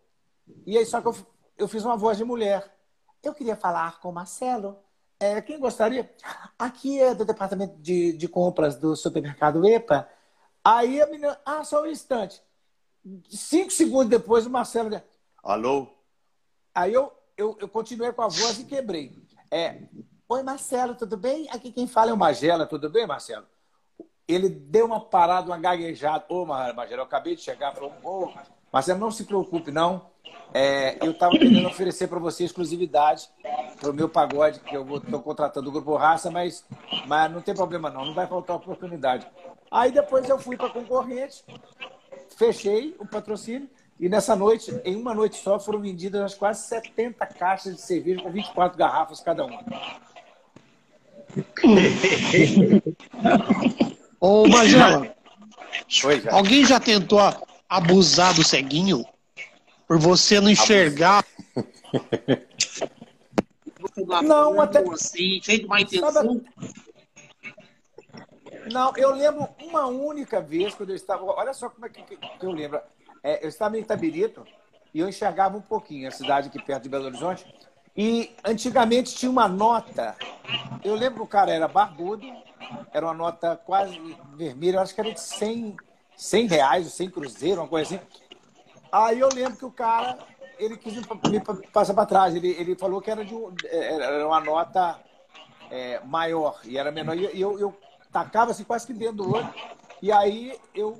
[0.65, 1.15] E aí, só que eu,
[1.58, 2.74] eu fiz uma voz de mulher.
[3.21, 4.78] Eu queria falar com o Marcelo.
[5.19, 6.12] É, quem gostaria?
[6.58, 10.10] Aqui é do departamento de, de compras do supermercado EPA.
[10.63, 12.41] Aí a menina, ah, só um instante.
[13.30, 15.02] Cinco segundos depois, o Marcelo,
[15.43, 15.88] alô?
[16.74, 19.12] Aí eu, eu, eu continuei com a voz e quebrei.
[19.50, 19.84] É,
[20.30, 21.50] oi, Marcelo, tudo bem?
[21.50, 23.45] Aqui quem fala é o Magela, tudo bem, Marcelo?
[24.34, 26.26] Ele deu uma parada, uma gaguejada.
[26.30, 28.32] Ô, Magela, eu acabei de chegar, falou, ô,
[28.72, 30.10] Marcelo, não se preocupe, não.
[30.54, 33.30] É, eu estava querendo oferecer para você exclusividade
[33.80, 36.65] para o meu pagode, que eu estou contratando o Grupo Raça, mas,
[37.08, 39.26] mas não tem problema não, não vai faltar oportunidade.
[39.70, 41.44] Aí depois eu fui para concorrente,
[42.36, 47.76] fechei o patrocínio e nessa noite, em uma noite só, foram vendidas quase 70 caixas
[47.76, 49.62] de cerveja com 24 garrafas cada uma.
[54.21, 55.15] Ô, Magela,
[56.05, 57.19] Oi, alguém já tentou
[57.67, 59.03] abusar do ceguinho?
[59.88, 61.25] Por você não enxergar?
[64.23, 66.39] Não, até- assim, cheio de má intenção.
[68.71, 71.23] Não, eu lembro uma única vez quando eu estava.
[71.25, 72.79] Olha só como é que, que eu lembro.
[73.23, 74.45] É, eu estava em Itabirito
[74.93, 77.45] e eu enxergava um pouquinho a cidade aqui perto de Belo Horizonte.
[77.97, 80.15] E antigamente tinha uma nota.
[80.84, 82.25] Eu lembro que o cara era barbudo,
[82.93, 83.97] era uma nota quase
[84.36, 85.76] vermelha, acho que era de 100,
[86.15, 88.06] 100 reais, ou 100 cruzeiro, uma coisa assim.
[88.91, 90.17] Aí eu lembro que o cara,
[90.60, 91.04] ele quis me,
[91.71, 92.36] passar para trás.
[92.36, 95.00] Ele, ele falou que era, de um- era uma nota
[95.69, 97.15] é, maior e era menor.
[97.15, 97.78] E eu, eu
[98.12, 99.54] tacava assim quase que dentro do olho.
[100.02, 101.00] E aí eu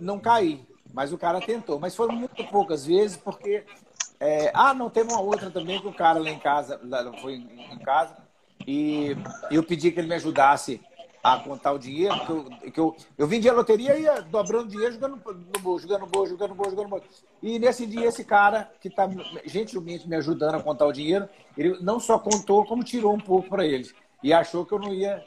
[0.00, 0.66] não caí.
[0.92, 1.78] Mas o cara tentou.
[1.78, 3.64] Mas foram muito poucas vezes, porque.
[4.18, 7.34] é, ah, não, teve uma outra também que o cara lá em casa, lá, foi
[7.34, 8.16] em casa,
[8.66, 9.16] e
[9.50, 10.80] eu pedi que ele me ajudasse
[11.22, 14.94] a contar o dinheiro, que eu, que eu, eu vendia loteria e ia dobrando dinheiro,
[14.94, 17.06] jogando no bolso, jogando no bolso, jogando no bolso, jogando no bolso.
[17.42, 19.08] E nesse dia, esse cara, que está
[19.44, 23.48] gentilmente me ajudando a contar o dinheiro, ele não só contou, como tirou um pouco
[23.48, 23.90] para ele.
[24.22, 25.24] E achou que eu não ia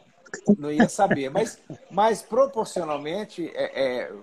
[0.57, 1.29] não ia saber.
[1.29, 4.13] Mas, mas proporcionalmente, é, é,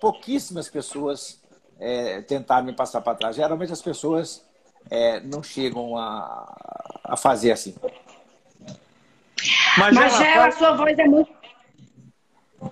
[0.00, 1.40] pouquíssimas pessoas
[1.78, 3.36] é, tentaram me passar para trás.
[3.36, 4.44] Geralmente as pessoas
[4.90, 7.74] é, não chegam a, a fazer assim.
[9.78, 11.30] Magela, a sua voz é muito.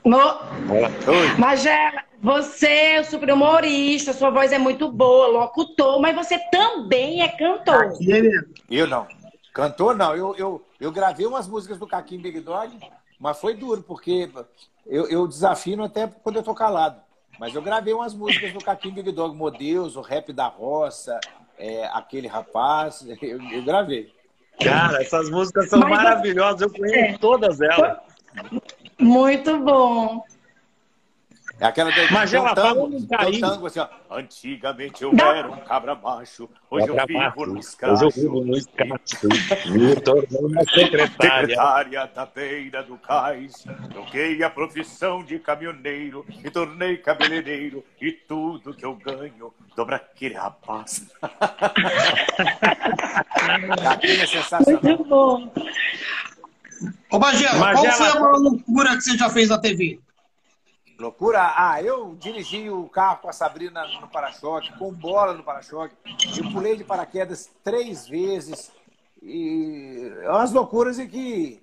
[0.04, 0.18] Mo...
[1.38, 7.28] Magela, você é super humorista, sua voz é muito boa, locutor, mas você também é
[7.28, 7.92] cantor.
[8.70, 9.06] Eu não.
[9.52, 10.16] Cantor não.
[10.16, 12.76] Eu, eu, eu gravei umas músicas do Caquim Big Dog,
[13.20, 14.30] mas foi duro, porque
[14.86, 17.00] eu, eu desafino até quando eu tô calado.
[17.38, 21.18] Mas eu gravei umas músicas do Caquim Big Dog, Modeus, o Rap da Roça,
[21.58, 24.13] é, aquele rapaz, eu, eu, gravei.
[24.62, 27.18] Cara, essas músicas são Mas, maravilhosas, eu conheço é.
[27.18, 27.98] todas elas.
[28.98, 30.22] Muito bom.
[31.60, 33.06] É aquela que Mas ela um tango,
[33.40, 33.88] tango assim, ó.
[34.10, 35.30] Antigamente eu Não.
[35.30, 37.94] era um cabra macho, hoje eu vivo no escracho.
[37.94, 39.28] Hoje eu vivo no escracho.
[39.66, 39.94] Me
[40.38, 41.48] uma secretária.
[41.48, 43.64] Secretária da beira do cais.
[43.90, 50.34] Troquei a profissão de caminhoneiro, me tornei cabeleireiro e tudo que eu ganho dobra aquele
[50.34, 51.06] rapaz.
[53.88, 54.82] Aquele é sensacional.
[54.82, 55.52] Muito bom.
[57.10, 60.00] Ô, Magela, Magela, qual foi a maior loucura que você já fez na TV?
[60.98, 61.52] Loucura?
[61.56, 65.94] Ah, eu dirigi o carro com a Sabrina no para-choque, com bola no para-choque.
[66.36, 68.70] Eu pulei de paraquedas três vezes.
[69.22, 71.62] E é umas loucuras e que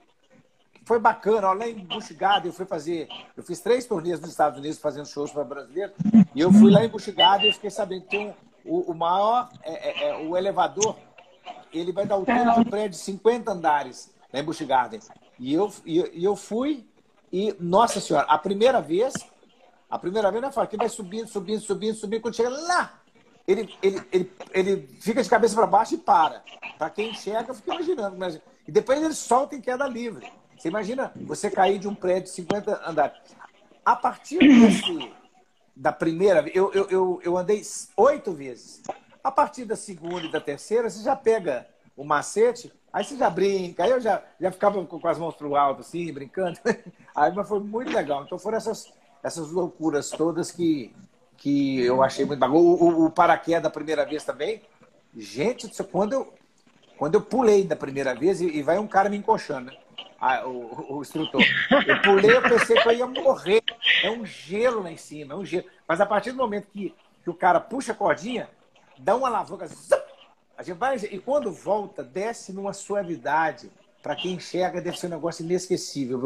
[0.85, 1.53] foi bacana.
[1.53, 3.07] Lá em Buxigada eu fui fazer.
[3.37, 5.95] Eu fiz três turnês nos Estados Unidos fazendo shows para brasileiros.
[6.35, 9.89] E eu fui lá em Buxigada e fiquei sabendo que tem o, o maior, é,
[9.89, 10.97] é, é, o elevador,
[11.73, 14.61] ele vai dar o de um prédio de 50 andares lá em Busch
[15.39, 16.85] E eu, e, eu fui
[17.31, 19.13] e, nossa senhora, a primeira vez,
[19.89, 23.01] a primeira vez, né, fala que vai subindo, subindo, subindo, subindo, quando chega lá,
[23.47, 26.43] ele, ele, ele, ele fica de cabeça para baixo e para.
[26.77, 28.41] Para quem enxerga, eu fico imaginando.
[28.67, 30.31] E depois ele solta em queda livre.
[30.57, 33.17] Você imagina você cair de um prédio de 50 andares.
[33.83, 35.11] A partir desse,
[35.75, 37.61] da primeira vez, eu, eu, eu, eu andei
[37.97, 38.83] oito vezes.
[39.23, 43.29] A partir da segunda e da terceira, você já pega o macete Aí você já
[43.29, 46.59] brinca, aí eu já, já ficava com, as mãos pro alto, assim, brincando.
[47.15, 48.23] Aí, mas foi muito legal.
[48.23, 48.91] Então foram essas,
[49.23, 50.93] essas loucuras todas que,
[51.37, 52.59] que eu achei muito bacana.
[52.59, 54.61] O, o, o paraquedas da primeira vez também.
[55.15, 56.33] Gente, quando eu,
[56.97, 59.77] quando eu pulei da primeira vez, e, vai um cara me encoxando, né?
[60.19, 61.41] Ah, o, o, instrutor.
[61.87, 63.63] Eu pulei, eu pensei que eu ia morrer.
[64.03, 65.65] É um gelo lá em cima, é um gelo.
[65.87, 68.49] Mas a partir do momento que, que o cara puxa a cordinha,
[68.99, 70.10] dá uma alavanca, zap,
[70.61, 73.71] a gente vai, e quando volta, desce numa suavidade.
[74.03, 76.21] Para quem enxerga, deve ser um negócio inesquecível.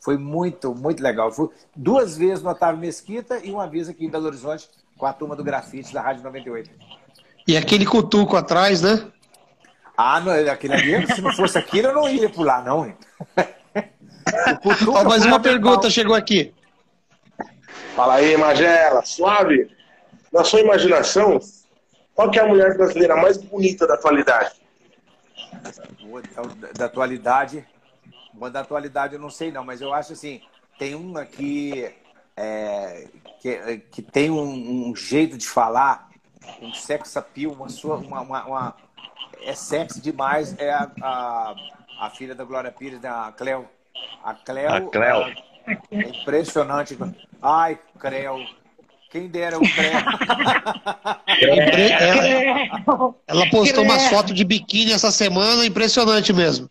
[0.00, 1.30] Foi muito, muito legal.
[1.30, 5.12] Fui duas vezes no Otávio Mesquita e uma vez aqui em Belo Horizonte com a
[5.12, 6.70] turma do grafite da Rádio 98.
[7.46, 9.06] E aquele cutuco atrás, né?
[9.96, 12.92] Ah, não, aquele ali, se não fosse aquilo, eu não ia pular, não.
[14.88, 15.90] oh, mais uma pergunta mal.
[15.90, 16.52] chegou aqui.
[17.94, 19.70] Fala aí, Magela, suave.
[20.32, 21.40] Na sua imaginação,
[22.18, 24.56] qual que é a mulher brasileira mais bonita da atualidade?
[26.02, 27.64] Da, da atualidade,
[28.34, 30.42] uma da atualidade eu não sei não, mas eu acho assim,
[30.76, 31.94] tem uma que,
[32.36, 33.06] é,
[33.40, 36.08] que, que, tem um, um, jeito de falar,
[36.60, 38.76] um sex appeal, uma sua, uma, uma, uma
[39.42, 41.54] é sexy demais, é a, a,
[42.00, 43.68] a, filha da Glória Pires, da né, Cleo.
[44.24, 45.22] A Cleo, a Cleo.
[45.92, 46.98] É impressionante.
[47.40, 48.44] Ai, Cleo,
[49.10, 49.62] quem dera o
[51.98, 56.68] ela, ela postou umas fotos de biquíni essa semana, impressionante mesmo.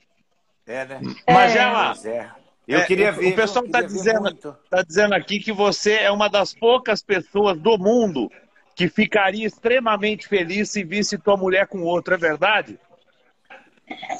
[0.65, 0.99] É, né?
[1.27, 1.93] Mas ela.
[2.05, 2.29] É.
[2.67, 3.31] Eu queria ver.
[3.31, 4.33] O pessoal está dizendo,
[4.69, 8.29] tá dizendo aqui que você é uma das poucas pessoas do mundo
[8.75, 12.77] que ficaria extremamente feliz se visse tua mulher com outro, é verdade?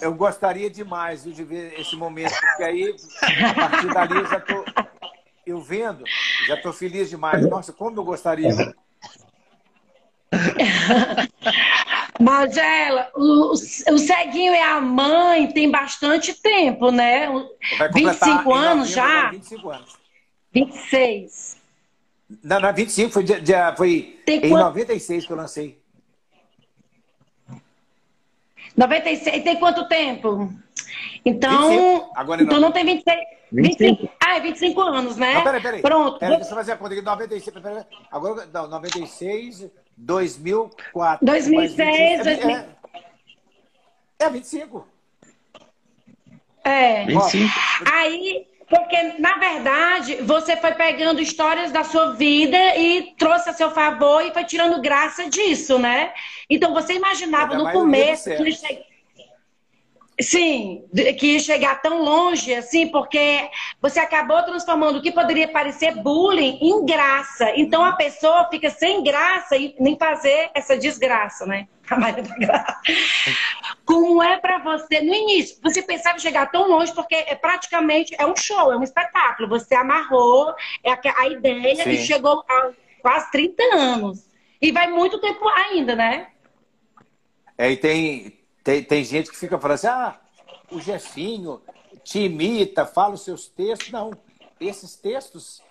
[0.02, 2.96] Eu gostaria demais de ver esse momento, porque aí,
[3.46, 4.64] a partir dali, eu já tô,
[5.48, 6.04] eu vendo,
[6.46, 7.48] já estou feliz demais.
[7.50, 8.50] Nossa, como eu gostaria.
[12.20, 17.28] Magela, o, o Ceguinho e a mãe tem bastante tempo, né?
[17.94, 19.30] 25 anos já?
[19.30, 19.98] 25 anos.
[20.54, 21.58] 26.
[22.44, 24.64] Não, não, 25, foi, dia, foi em quanto...
[24.64, 25.80] 96 que eu lancei.
[28.78, 30.54] 96, tem quanto tempo?
[31.26, 33.18] Então, Agora então não tem 26.
[33.52, 34.10] 25.
[34.24, 35.34] Ah, é 25 anos, né?
[35.34, 35.82] Não, peraí, peraí.
[35.82, 36.20] Pronto.
[36.20, 37.02] Peraí, deixa eu fazer a conta aqui.
[37.02, 41.26] 96, peraí, Agora, não, 96, 2004.
[41.26, 42.50] 2006, 2000...
[42.50, 42.66] É,
[44.20, 44.88] é 25.
[46.64, 47.06] É.
[47.06, 47.54] 25.
[47.92, 53.72] Aí, porque, na verdade, você foi pegando histórias da sua vida e trouxe a seu
[53.72, 56.14] favor e foi tirando graça disso, né?
[56.50, 58.44] Então, você imaginava no começo que
[60.20, 60.84] Sim,
[61.20, 63.50] que chegar tão longe assim, porque
[63.80, 67.52] você acabou transformando o que poderia parecer bullying em graça.
[67.56, 71.68] Então a pessoa fica sem graça e nem fazer essa desgraça, né?
[71.90, 72.82] A Maria da Graça.
[73.86, 78.14] Como é pra você, no início, você pensava em chegar tão longe, porque é praticamente
[78.18, 79.48] é um show, é um espetáculo.
[79.48, 80.54] Você amarrou
[80.84, 81.92] é a, a ideia Sim.
[81.92, 84.28] e chegou a quase 30 anos.
[84.62, 86.28] E vai muito tempo ainda, né?
[87.58, 88.37] É, e tem,
[88.68, 90.20] tem, tem gente que fica falando assim: ah,
[90.70, 91.62] o Jefinho
[92.04, 93.94] te imita, fala os seus textos.
[93.94, 94.12] Não,
[94.60, 95.64] esses textos,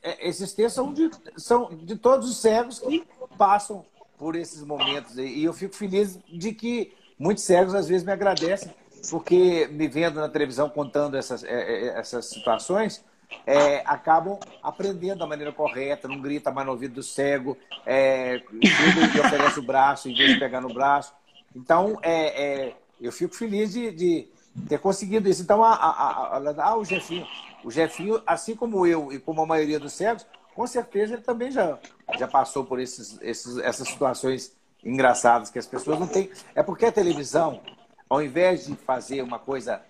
[0.00, 3.04] é, esses textos são de, são de todos os cegos que
[3.36, 3.84] passam
[4.16, 5.18] por esses momentos.
[5.18, 8.72] E eu fico feliz de que muitos cegos às vezes me agradecem,
[9.10, 13.04] porque me vendo na televisão contando essas, é, é, essas situações.
[13.44, 19.58] é, acabam aprendendo da maneira correta, não grita mais no ouvido do cego, é, e
[19.58, 21.12] o braço em vez de pegar no braço.
[21.54, 24.28] Então, é, é, eu fico feliz de, de
[24.68, 25.42] ter conseguido isso.
[25.42, 27.26] Então, a, a, a, a- ah, o Jefinho,
[27.64, 31.50] o Jefinho, assim como eu e como a maioria dos cegos, com certeza ele também
[31.50, 31.78] já,
[32.18, 36.30] já passou por esses, esses, essas situações engraçadas que as pessoas não têm.
[36.54, 37.60] É porque a televisão,
[38.08, 39.80] ao invés de fazer uma coisa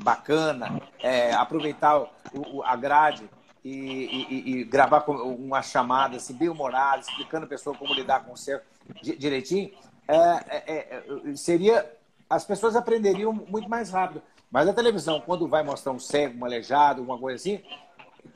[0.00, 3.28] bacana, é, aproveitar o, o- a grade
[3.64, 8.24] e, e- e- e gravar uma chamada assim, bem humorada, explicando a pessoa como lidar
[8.24, 8.62] com o cego
[9.02, 9.70] di- direitinho,
[10.08, 11.90] é, é, é, seria
[12.28, 14.22] as pessoas aprenderiam muito mais rápido.
[14.50, 17.62] Mas a televisão, quando vai mostrar um cego, um aleijado, alguma coisa assim,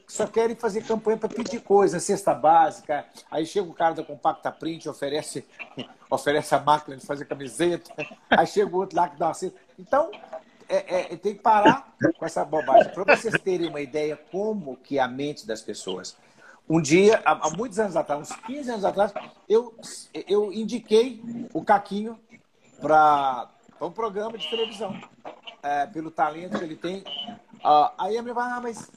[0.07, 3.05] só querem fazer campanha para pedir coisa, cesta básica.
[3.31, 5.47] Aí chega o cara da Compacta Print, oferece,
[6.11, 7.91] oferece a máquina de fazer camiseta.
[8.29, 9.59] Aí chega o outro lá que dá uma cesta.
[9.79, 10.11] Então,
[10.69, 12.93] é, é, tem que parar com essa bobagem.
[12.93, 16.17] Para vocês terem uma ideia como que é a mente das pessoas.
[16.71, 19.13] Um dia, há, muitos anos atrás, uns 15 anos atrás,
[19.49, 19.75] eu,
[20.29, 21.21] eu indiquei
[21.53, 22.17] o Caquinho
[22.81, 23.49] para
[23.81, 24.97] um programa de televisão,
[25.65, 27.03] é, pelo talento que ele tem.
[27.65, 28.89] Ah, aí a minha vai, ah, mas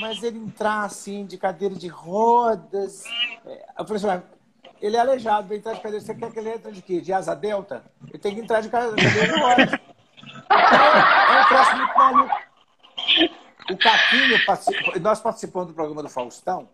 [0.00, 3.04] mas ele entrar assim de cadeira de rodas.
[3.44, 4.22] É, Eu falei assim, "Mas
[4.80, 6.02] ele é aleijado, vai entrar de cadeira.
[6.02, 7.00] Você quer que ele entre de quê?
[7.02, 7.84] De asa delta?
[8.06, 9.72] Ele tem que entrar de cadeira de rodas.
[10.50, 12.34] É, é um troço muito maluco.
[13.70, 14.38] O Caquinho,
[15.02, 16.68] nós participamos do programa do Faustão,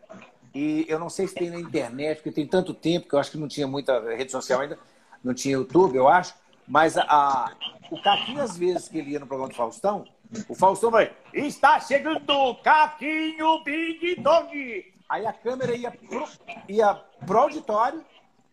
[0.55, 3.30] e eu não sei se tem na internet, porque tem tanto tempo que eu acho
[3.30, 4.78] que não tinha muita rede social ainda,
[5.22, 6.34] não tinha YouTube, eu acho,
[6.66, 7.52] mas a,
[7.90, 10.05] o Caquinho, às vezes que ele ia no programa do Faustão,
[10.48, 14.94] o Faustão vai, está chegando Caquinho Big Dog!
[15.09, 16.26] Aí a câmera ia pro,
[16.68, 16.94] ia
[17.26, 18.05] pro auditório,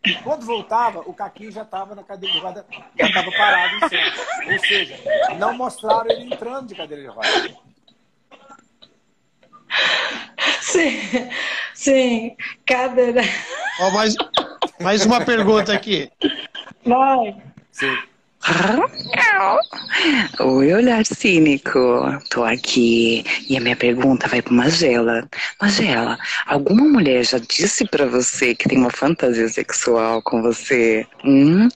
[0.04, 2.66] e quando voltava, o Caquinho já estava na cadeira de roda,
[2.98, 4.12] já estava parado em cena.
[4.52, 4.98] Ou seja,
[5.38, 7.28] não mostraram ele entrando de cadeira de roda.
[10.72, 11.28] Sim,
[11.74, 12.36] sim.
[12.64, 13.20] Cadeira.
[13.78, 14.14] Ó, mais,
[14.80, 16.10] mais uma pergunta aqui.
[16.86, 17.36] Vai.
[17.70, 17.94] Sim.
[20.40, 21.78] Oi, olhar cínico.
[22.30, 25.28] Tô aqui e a minha pergunta vai para Magela.
[25.60, 31.06] Magela, alguma mulher já disse pra você que tem uma fantasia sexual com você?
[31.22, 31.68] Hum?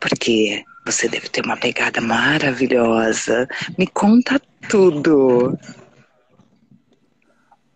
[0.00, 3.48] Porque você deve ter uma pegada maravilhosa.
[3.78, 5.56] Me conta tudo.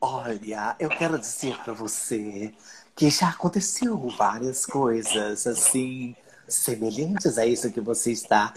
[0.01, 2.53] Olha, eu quero dizer pra você
[2.95, 6.15] que já aconteceu várias coisas assim
[6.49, 8.53] semelhantes a isso que você está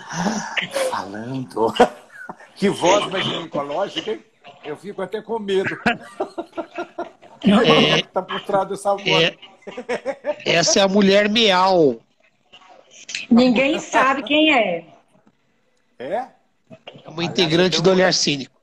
[0.89, 1.73] falando.
[2.55, 4.23] Que voz mais ginecológica, hein?
[4.63, 5.75] Eu fico até com medo.
[7.41, 9.07] É que tá por trás dessa voz?
[9.07, 9.37] É,
[10.45, 11.95] essa é a mulher meal.
[13.31, 14.85] Ninguém sabe quem é.
[15.97, 16.27] É?
[17.05, 18.58] É uma integrante do olhar cínico.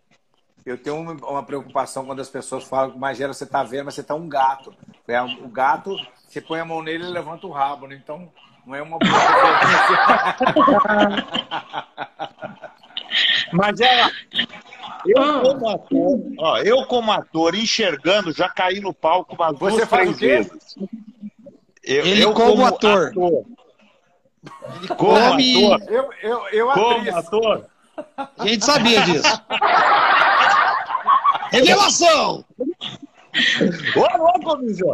[0.66, 4.02] Eu tenho uma, preocupação quando as pessoas falam que Magela, você tá vendo, mas você
[4.02, 4.74] tá um gato.
[5.06, 5.96] É, o gato,
[6.28, 7.94] você põe a mão nele e levanta o rabo, né?
[8.02, 8.28] Então,
[8.66, 8.98] não é uma
[13.80, 14.10] ela.
[15.06, 19.88] Eu como ator, ó, eu como ator, enxergando, já caí no palco umas Você duas,
[19.88, 20.76] faz três vezes.
[21.84, 23.12] Eu, Ele eu como ator.
[23.12, 25.88] Ele como come- ator.
[25.88, 27.14] Eu, eu, eu Como atriz.
[27.14, 27.66] ator.
[28.16, 29.42] A gente sabia disso.
[31.50, 32.44] Revelação!
[33.96, 34.84] Ô, louco, bicho!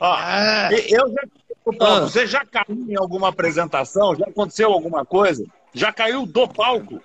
[0.00, 1.22] Ó, Ah, eu já.
[1.64, 1.84] do palco.
[1.84, 2.00] Ah.
[2.00, 4.14] Você já caiu em alguma apresentação?
[4.16, 5.44] Já aconteceu alguma coisa?
[5.72, 7.00] Já caiu do palco?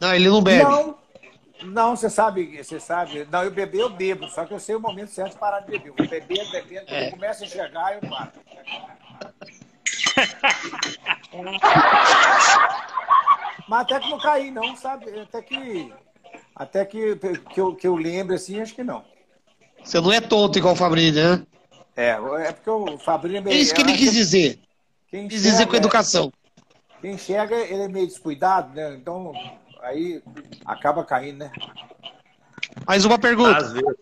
[0.00, 0.62] não, ele não bebe.
[0.64, 0.98] Não,
[1.62, 3.26] não, você sabe, você sabe.
[3.30, 5.70] Não, eu beber, eu bebo, só que eu sei o momento certo de parar de
[5.70, 5.88] beber.
[5.88, 7.06] Eu vou beber, beber, É.
[7.06, 8.32] eu começo a enxergar, eu paro.
[13.68, 15.20] Mas até que não caí, não, sabe?
[15.20, 15.92] Até que.
[16.56, 17.16] Até que,
[17.52, 19.04] que, eu, que eu lembre, assim, acho que não.
[19.84, 21.42] Você não é tonto igual o Fabrini, né?
[21.94, 23.60] É, é porque o Fabrício é É meio.
[23.60, 24.58] isso que ele quis dizer.
[25.10, 26.32] Quem Quis dizer com enxerga- educação.
[27.00, 28.94] Quem enxerga, ele é meio descuidado, né?
[28.94, 29.32] Então,
[29.82, 30.22] aí
[30.64, 31.52] acaba caindo, né?
[32.86, 33.58] Mais uma pergunta.
[33.58, 33.94] Às vezes.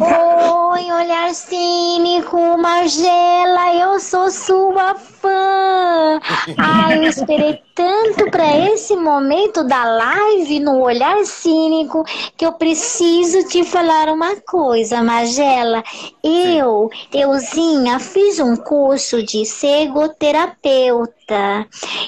[0.00, 6.20] Oi, olhar cínico, Margela, eu sou sua fã.
[6.56, 12.04] Ai, eu esperei tanto para esse momento da live no olhar cínico
[12.36, 15.84] que eu preciso te falar uma coisa, Margela.
[16.20, 21.14] Eu, euzinha, fiz um curso de cegoterapeuta.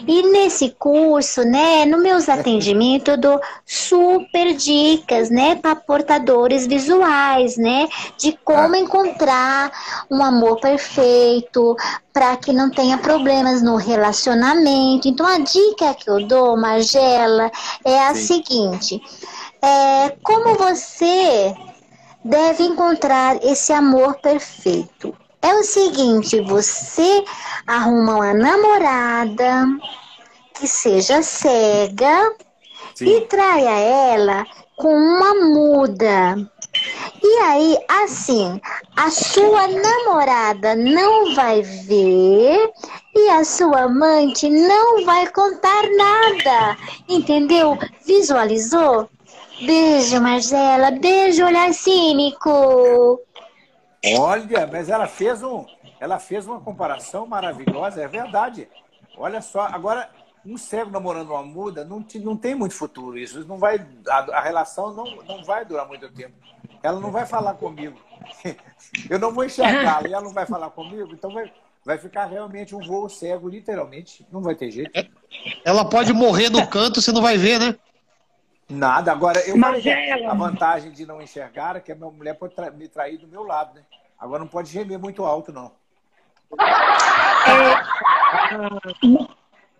[0.09, 7.57] E nesse curso, né, nos meus atendimentos, eu dou super dicas, né, para portadores visuais,
[7.57, 9.71] né, de como encontrar
[10.11, 11.77] um amor perfeito,
[12.13, 15.09] para que não tenha problemas no relacionamento.
[15.09, 17.51] Então, a dica que eu dou, Margela,
[17.85, 19.01] é a seguinte:
[19.63, 21.55] é, como você
[22.25, 25.15] deve encontrar esse amor perfeito?
[25.43, 27.25] É o seguinte, você
[27.67, 29.67] arruma uma namorada
[30.55, 32.35] que seja cega
[33.01, 34.45] e traia ela
[34.77, 36.37] com uma muda.
[37.23, 38.61] E aí, assim,
[38.97, 42.73] a sua namorada não vai ver
[43.15, 46.77] e a sua amante não vai contar nada.
[47.09, 47.79] Entendeu?
[48.07, 49.09] Visualizou?
[49.61, 50.91] Beijo, Marcela.
[50.91, 53.21] Beijo, olhar cínico.
[54.19, 55.67] Olha, mas ela fez um,
[56.01, 58.67] ela fez uma comparação maravilhosa, é verdade.
[59.19, 60.09] Olha só, agora
[60.45, 63.47] um cego namorando uma muda não, te, não tem muito futuro isso.
[63.47, 66.35] Não vai, a, a relação não, não vai durar muito tempo.
[66.83, 67.99] Ela não vai falar comigo.
[69.11, 71.53] Eu não vou enxergá-la e ela não vai falar comigo, então vai,
[71.85, 74.27] vai ficar realmente um voo cego, literalmente.
[74.33, 74.91] Não vai ter jeito.
[75.65, 77.77] Ela pode morrer no canto, você não vai ver, né?
[78.69, 79.11] Nada.
[79.13, 82.55] Agora, eu Mas ela- a vantagem de não enxergar é que a minha mulher pode
[82.55, 83.83] tra- me trair do meu lado, né?
[84.19, 85.73] Agora não pode gemer muito alto, não.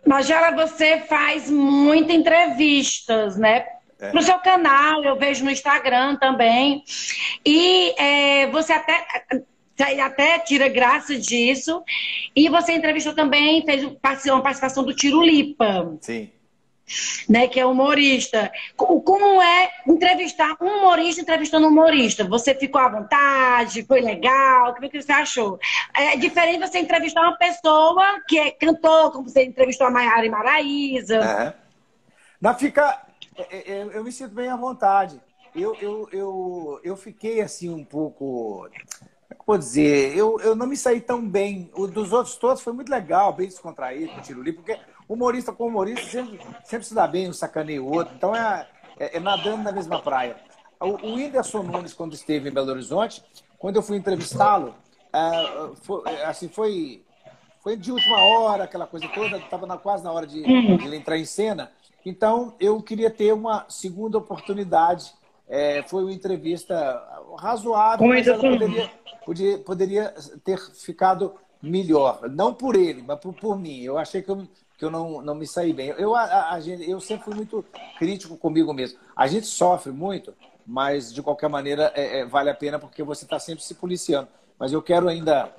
[0.07, 3.67] Magela, você faz muitas entrevistas, né?
[4.01, 4.13] É.
[4.13, 6.83] No seu canal, eu vejo no Instagram também.
[7.45, 9.07] E é, você até,
[10.03, 11.83] até tira graça disso.
[12.35, 16.31] E você entrevistou também, fez uma participação do Tiro Lipa, Sim.
[17.29, 17.49] Né?
[17.49, 18.51] Que é humorista.
[18.77, 22.25] Co- Como é entrevistar um humorista entrevistando um humorista?
[22.25, 23.83] Você ficou à vontade?
[23.85, 24.71] Foi legal?
[24.71, 25.59] O que você achou?
[25.95, 30.31] É diferente você entrevistar uma pessoa que é cantor, como você entrevistou a Maiara e
[30.31, 31.17] Maraísa.
[31.17, 31.55] É.
[32.41, 33.01] Não fica.
[33.37, 35.21] é, é, Eu me sinto bem à vontade.
[35.55, 38.69] Eu, eu, eu, eu fiquei assim um pouco.
[38.71, 38.73] Como
[39.31, 40.17] é eu vou dizer?
[40.17, 41.71] Eu, eu não me saí tão bem.
[41.75, 44.23] O dos outros todos foi muito legal, bem descontraído, com o
[44.55, 44.79] porque
[45.15, 48.15] humorista com humorista sempre, sempre se dá bem, um sacaneia o outro.
[48.17, 48.67] Então é,
[48.99, 50.37] é, é nadando na mesma praia.
[50.81, 53.23] O, o Whindersson Nunes, quando esteve em Belo Horizonte,
[53.59, 54.75] quando eu fui entrevistá-lo,
[55.13, 57.05] ah, foi, assim, foi,
[57.63, 61.19] foi de última hora, aquela coisa toda, estava quase na hora de, de ele entrar
[61.19, 61.71] em cena.
[62.07, 65.13] Então, eu queria ter uma segunda oportunidade.
[65.47, 66.75] É, foi uma entrevista
[67.37, 68.91] razoável, mas ela poderia,
[69.27, 72.21] podia- poderia ter ficado melhor.
[72.31, 73.81] Não por ele, mas por, por mim.
[73.83, 74.47] Eu achei que eu,
[74.81, 75.89] que eu não, não me saí bem.
[75.99, 77.63] Eu, a- a- eu sempre fui muito
[77.99, 78.99] crítico comigo mesmo.
[79.15, 80.35] A gente sofre muito,
[80.67, 84.29] mas de qualquer maneira é, é, vale a pena porque você está sempre se policiando.
[84.59, 85.55] Mas eu quero ainda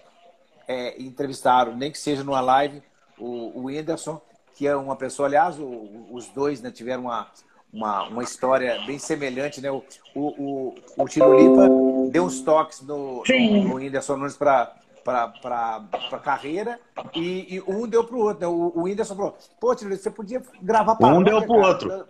[0.67, 2.82] é, entrevistar, nem que seja numa live,
[3.19, 4.19] o, o Whindersson,
[4.55, 7.28] que é uma pessoa, aliás, o- os dois né, tiveram uma,
[7.72, 9.69] uma, uma história bem semelhante, né?
[9.69, 9.84] O,
[10.15, 11.69] o, o, o Tiro Lipa
[12.09, 13.59] deu uns toques no, Sim.
[13.65, 16.80] no, no Whindersson Nunes para para a carreira
[17.16, 18.39] e, e um deu para o outro.
[18.41, 18.47] Né?
[18.47, 22.06] O, o Whindersson falou, pô, Tiro você podia gravar Um deu pro cara." outro.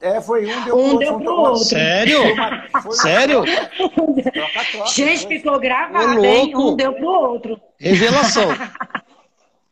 [0.00, 1.24] É, foi um deu Um pro deu outro.
[1.24, 1.64] pro outro.
[1.64, 2.18] Sério?
[2.82, 3.44] foi Sério?
[3.44, 5.36] troca- troca-troca, Gente, foi.
[5.38, 6.52] ficou gravado, hein?
[6.52, 6.72] louco.
[6.72, 7.60] Um deu pro outro.
[7.78, 8.48] Revelação.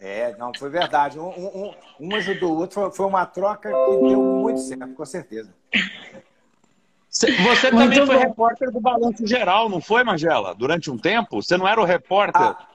[0.07, 1.19] É, não, foi verdade.
[1.19, 2.91] Um, um, um- ajudou o outro.
[2.93, 3.75] Foi uma troca que
[4.07, 5.55] deu muito certo, com certeza.
[7.15, 8.21] Cê- Você Muito também foi bom.
[8.23, 10.53] repórter do Balanço Geral, não foi, Magela?
[10.55, 11.41] Durante um tempo?
[11.41, 12.43] Você não era o repórter?
[12.43, 12.67] Ah,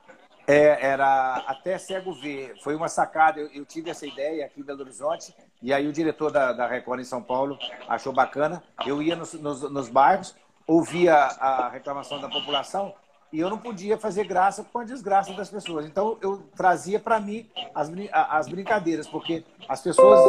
[0.47, 2.55] é, era até cego ver.
[2.63, 3.39] Foi uma sacada.
[3.39, 5.35] Eu, eu tive essa ideia aqui em Belo Horizonte.
[5.61, 8.63] E aí o diretor da, da Record em São Paulo achou bacana.
[8.85, 10.33] Eu ia nos, nos, nos bairros,
[10.65, 12.93] ouvia a reclamação da população
[13.33, 15.85] e eu não podia fazer graça com a desgraça das pessoas.
[15.85, 20.19] Então eu trazia para mim as, as brincadeiras, porque as pessoas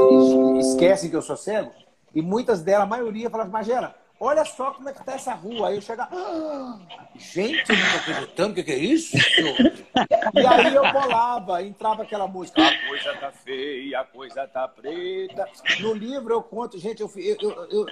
[0.59, 1.71] es- esquecem que eu sou cego
[2.13, 5.69] e muitas delas, a maioria, falavam, Magela, olha só como é que tá essa rua.
[5.69, 6.79] Aí eu chegava, "Ah,
[7.17, 9.17] gente, não tô acreditando, o que, que é isso?
[9.17, 15.49] E aí eu bolava, entrava aquela música, a coisa tá feia, a coisa tá preta.
[15.81, 17.87] No livro eu conto, gente, eu, eu, eu,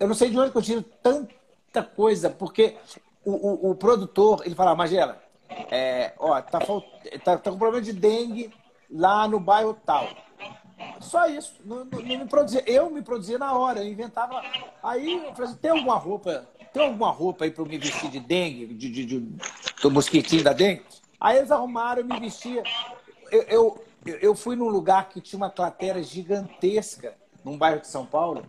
[0.00, 2.76] eu, não sei de onde eu tiro tanta coisa, porque
[3.24, 5.22] o, o, o produtor, ele fala, Magela,
[5.70, 6.58] é, ó, tá,
[7.24, 8.52] tá, tá com problema de dengue
[8.90, 10.08] lá no bairro tal.
[11.00, 11.54] Só isso.
[11.64, 12.62] Não, não, não me produzia.
[12.66, 14.42] Eu me produzia na hora, eu inventava.
[14.82, 18.10] Aí eu falei assim, tem alguma roupa, tem alguma roupa aí para eu me vestir
[18.10, 19.20] de dengue, de, de, de,
[19.82, 20.82] do mosquitinho da dengue?
[21.20, 22.62] Aí eles arrumaram, eu me vestia.
[23.30, 23.84] Eu, eu,
[24.20, 27.14] eu fui num lugar que tinha uma cratera gigantesca,
[27.44, 28.44] num bairro de São Paulo,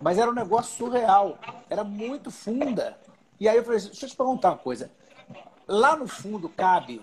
[0.00, 1.38] mas era um negócio surreal.
[1.68, 2.98] Era muito funda.
[3.38, 4.90] E aí eu falei assim, deixa eu te perguntar uma coisa.
[5.68, 7.02] Lá no fundo cabe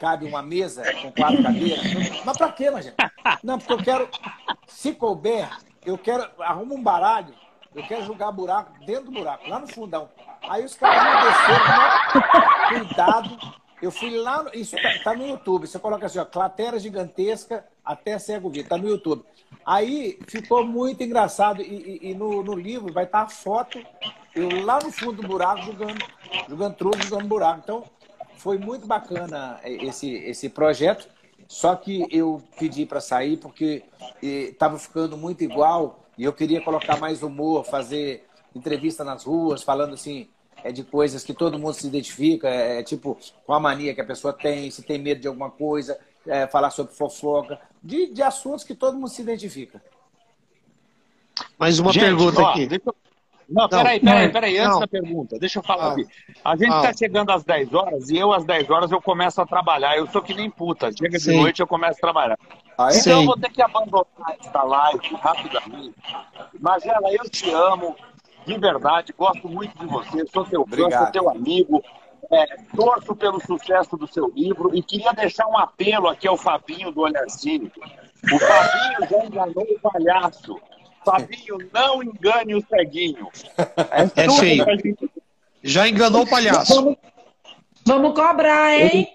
[0.00, 2.24] cabe uma mesa com quatro cadeiras.
[2.24, 2.94] Mas para quê, gente?
[3.42, 4.08] Não, porque eu quero,
[4.66, 5.48] se couber,
[5.84, 7.34] eu quero, arruma um baralho,
[7.74, 10.08] eu quero jogar buraco dentro do buraco, lá no fundão.
[10.48, 13.56] Aí os caras me desceram, cuidado.
[13.82, 15.66] Eu fui lá, no, isso tá, tá, no YouTube.
[15.66, 19.22] Você coloca assim, ó, cratera gigantesca até cego ver, tá no YouTube.
[19.64, 23.78] Aí ficou muito engraçado e, e, e no, no, livro vai estar tá a foto
[24.34, 26.04] eu lá no fundo do buraco jogando,
[26.48, 27.60] jogando truco, jogando buraco.
[27.62, 27.84] Então
[28.46, 31.08] foi muito bacana esse, esse projeto,
[31.48, 33.82] só que eu pedi para sair porque
[34.22, 38.24] estava ficando muito igual e eu queria colocar mais humor, fazer
[38.54, 40.28] entrevista nas ruas, falando assim
[40.62, 44.00] é de coisas que todo mundo se identifica, é, é tipo com a mania que
[44.00, 48.22] a pessoa tem, se tem medo de alguma coisa, é, falar sobre fofoca, de, de
[48.22, 49.82] assuntos que todo mundo se identifica.
[51.58, 52.68] Mais uma Gente, pergunta ó, aqui.
[52.68, 52.94] Deixa eu,
[53.48, 56.06] não, peraí, peraí, peraí, antes da pergunta, deixa eu falar ah, aqui.
[56.44, 59.40] A gente está ah, chegando às 10 horas e eu às 10 horas eu começo
[59.40, 59.96] a trabalhar.
[59.96, 60.90] Eu sou que nem puta.
[60.90, 62.38] Chega de noite eu começo a trabalhar.
[62.76, 62.98] Ah, é?
[62.98, 65.94] Então eu vou ter que abandonar esta live rapidamente.
[66.60, 67.96] Magela, eu te amo,
[68.44, 71.82] de verdade, gosto muito de você, sou teu fã, sou teu amigo.
[72.28, 72.44] É,
[72.74, 77.02] torço pelo sucesso do seu livro e queria deixar um apelo aqui ao Fabinho do
[77.02, 77.78] Olhar Cínico.
[77.78, 80.60] O Fabinho já enganou o palhaço.
[81.06, 83.28] Fabinho, não engane o ceguinho.
[83.56, 84.64] É, é feio.
[84.64, 85.10] Gente...
[85.62, 86.74] Já enganou o palhaço.
[86.74, 86.96] Vamos,
[87.84, 89.08] vamos cobrar, hein?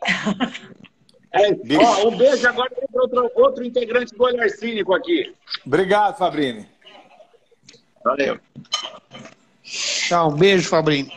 [1.33, 5.33] É, ó, um beijo agora para outro, outro integrante do Olhar Cínico aqui.
[5.65, 6.65] Obrigado, Fabrini.
[8.03, 8.39] Valeu.
[9.63, 11.11] Tchau, um beijo, Fabrini.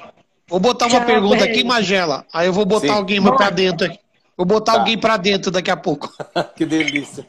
[0.49, 1.51] Vou botar uma Tchau, pergunta beijo.
[1.51, 2.27] aqui, Magela.
[2.33, 2.95] Aí eu vou botar Sim.
[2.95, 3.99] alguém para dentro aqui.
[4.37, 4.79] Vou botar tá.
[4.79, 6.12] alguém para dentro daqui a pouco.
[6.57, 7.27] que delícia.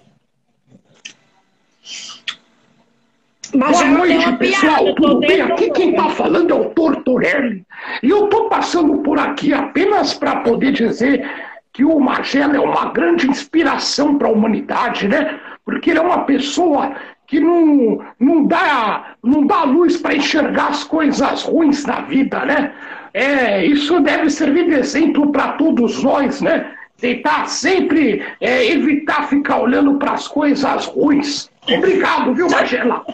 [3.53, 4.95] Mas Boa noite, pessoal.
[4.95, 5.41] Tudo bem?
[5.41, 7.63] Aqui quem está falando é o Tortorelli.
[8.01, 11.29] E eu estou passando por aqui apenas para poder dizer
[11.73, 15.39] que o Magela é uma grande inspiração para a humanidade, né?
[15.65, 16.93] Porque ele é uma pessoa
[17.27, 22.71] que não, não, dá, não dá luz para enxergar as coisas ruins da vida, né?
[23.13, 26.71] É, isso deve servir de exemplo para todos nós, né?
[26.97, 31.49] Tentar sempre é, evitar ficar olhando para as coisas ruins.
[31.67, 33.05] Obrigado, viu, Magela?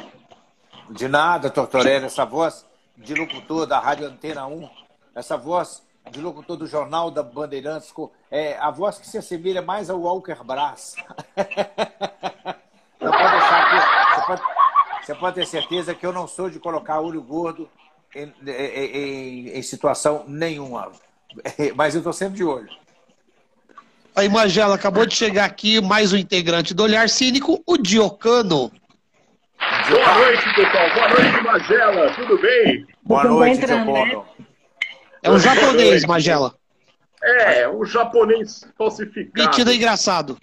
[0.92, 2.66] De nada, Tortorelli, essa voz
[2.98, 4.70] de locutor da Rádio Antena 1,
[5.16, 5.82] essa voz
[6.12, 7.94] de locutor do Jornal da Bandeirantes,
[8.30, 10.96] é a voz que se assemelha mais ao Walker Brás.
[13.00, 14.42] Não pode deixar aqui, você pode,
[15.02, 17.68] você pode ter certeza que eu não sou de colocar olho gordo
[18.14, 20.92] em, em, em, situação nenhuma.
[21.76, 22.70] Mas eu estou sempre de olho.
[24.16, 28.72] Aí, Magela, acabou de chegar aqui mais um integrante do Olhar Cínico, o Diocano.
[29.92, 30.89] Boa noite, pessoal.
[30.94, 32.14] Boa noite, Magela.
[32.14, 32.88] Tudo bem?
[33.04, 34.26] Boa noite, Diocano.
[35.22, 36.56] É um japonês, Magela.
[37.22, 39.50] É, um japonês falsificado.
[39.50, 40.38] Metido engraçado.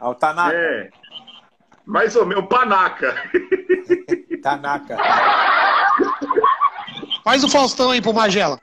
[0.00, 0.56] É o Tanaka.
[0.56, 0.88] É.
[1.84, 3.14] Mais ou menos, Panaca.
[4.42, 4.96] Tanaka.
[7.22, 8.58] Faz o Faustão aí pro Magela.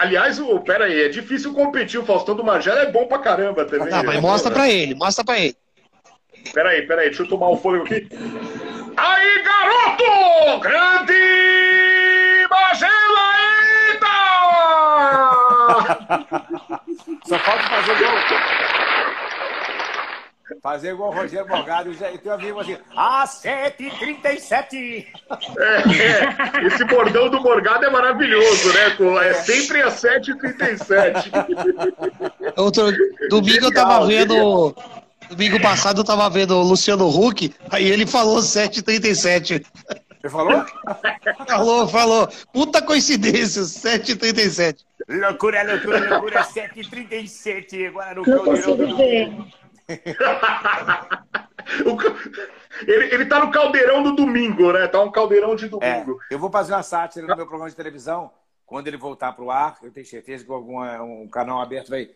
[0.00, 1.98] Aliás, o, pera aí, é difícil competir.
[1.98, 3.88] O Faustão do Magela é bom pra caramba também.
[3.88, 5.56] Tá, mas mostra pra ele, mostra pra ele.
[6.52, 8.08] Peraí, peraí, deixa eu tomar o um fôlego aqui.
[8.96, 10.60] Aí, garoto!
[10.60, 13.24] Grande Magela
[17.26, 18.14] Só falta fazer igual.
[20.62, 25.06] Fazer igual o Rogério Morgado e teu amigo assim, às 7h37.
[25.58, 28.96] É, é, esse bordão do Morgado é maravilhoso, né?
[29.28, 31.30] É sempre às 7h37.
[32.56, 32.92] Outro
[33.28, 34.74] domingo eu tava vendo
[35.34, 39.66] Domingo passado eu tava vendo o Luciano Huck, aí ele falou 7h37.
[40.22, 40.64] Ele falou?
[41.48, 42.28] falou, falou.
[42.52, 44.84] Puta coincidência, 7h37.
[45.08, 47.88] Loucura, loucura, loucura, 7h37.
[47.88, 49.36] Agora no Não consigo ver.
[52.86, 54.86] ele, ele tá no caldeirão do domingo, né?
[54.86, 56.20] Tá um caldeirão de domingo.
[56.30, 58.30] É, eu vou fazer uma sátira no meu programa de televisão.
[58.64, 62.08] Quando ele voltar pro ar, eu tenho certeza que algum um canal aberto vai.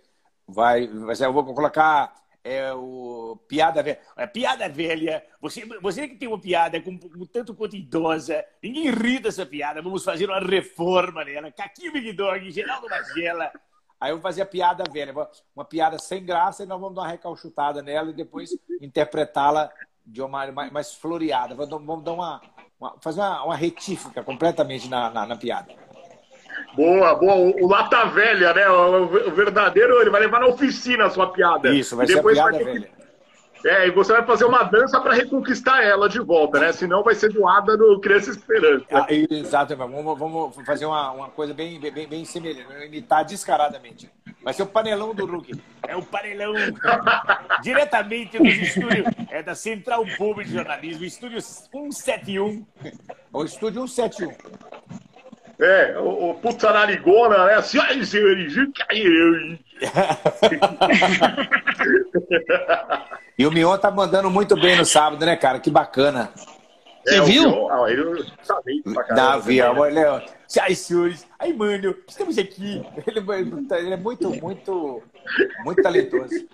[0.47, 2.13] vai, vai eu vou colocar
[2.45, 4.01] é o piada velha.
[4.17, 5.25] É, piada velha.
[5.41, 9.83] Você, você que tem uma piada com, com tanto quanto idosa, ninguém ri dessa piada.
[9.83, 11.51] Vamos fazer uma reforma nela.
[11.53, 13.51] Caquinho Big Dog, Geraldo Magela.
[14.01, 15.13] Aí eu vou fazer a piada velha,
[15.55, 19.71] uma piada sem graça, e nós vamos dar uma recalchutada nela e depois interpretá-la
[20.07, 21.55] de uma mais, mais floreada.
[21.55, 22.41] Vamos dar uma,
[22.79, 25.75] uma fazer uma, uma retífica completamente na, na, na piada.
[26.75, 27.35] Boa, boa.
[27.35, 28.69] O, o Lata Velha, né?
[28.69, 31.69] O, o, verdadeiro, ele vai levar na oficina a sua piada.
[31.75, 32.99] Isso, vai ser a piada vai velha.
[33.65, 36.73] É, e você vai fazer uma dança para reconquistar ela de volta, né?
[36.73, 38.85] Senão vai ser doada no Criança Esperança.
[38.93, 44.11] Ah, exato, vamos, vamos fazer uma, uma coisa bem, bem, bem semelhante, imitar descaradamente.
[44.43, 45.61] Vai ser o panelão do Hulk.
[45.87, 46.55] É o panelão.
[47.63, 52.65] Diretamente dos estúdios é da Central Pública de Jornalismo, estúdio 171.
[53.33, 54.37] O estúdio 171.
[55.61, 57.55] É, o, o puta narigona, né?
[57.55, 58.55] Assim, ai, senhores,
[63.37, 65.59] E o Mion tá mandando muito bem no sábado, né, cara?
[65.59, 66.31] Que bacana.
[67.05, 67.51] Você é, viu?
[67.51, 69.33] Mion, ah, ele sabe pra caramba.
[69.33, 70.25] Não, vi, olha.
[70.61, 72.83] Ai, senhores, ai, mano, estamos aqui.
[73.07, 73.21] Ele,
[73.79, 75.03] ele é muito, muito,
[75.65, 76.47] muito talentoso.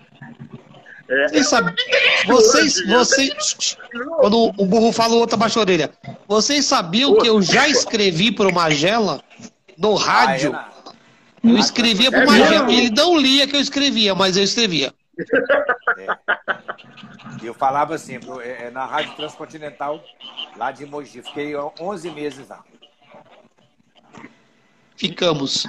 [1.09, 1.29] É.
[1.29, 1.75] Vocês sabem,
[2.27, 3.77] vocês, vocês,
[4.19, 5.91] quando o burro fala, o outro abaixa a orelha.
[6.35, 9.23] Vocês sabiam que eu já escrevi para o Magela
[9.79, 10.53] no rádio?
[10.53, 10.69] Ah,
[11.45, 12.73] é eu escrevia para o Magela.
[12.73, 14.93] Ele não lia que eu escrevia, mas eu escrevia.
[15.97, 16.07] É.
[17.41, 20.03] Eu falava assim, é, na Rádio Transcontinental,
[20.57, 21.23] lá de Mogi.
[21.23, 22.65] Fiquei 11 meses lá.
[24.97, 25.67] Ficamos.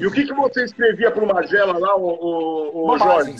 [0.00, 3.36] E o que, que você escrevia para o Magela lá, o, o, o Jorge?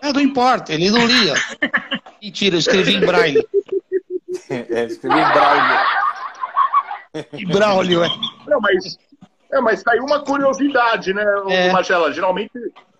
[0.00, 1.34] É, não importa, ele não lia.
[2.22, 3.46] Mentira, eu escrevi em braille.
[4.50, 5.18] É, escrevi.
[7.32, 8.08] Em braille, é.
[8.46, 8.98] Não, mas,
[9.50, 11.72] é, mas tá aí uma curiosidade, né, é.
[11.72, 12.12] Marcela?
[12.12, 12.52] Geralmente,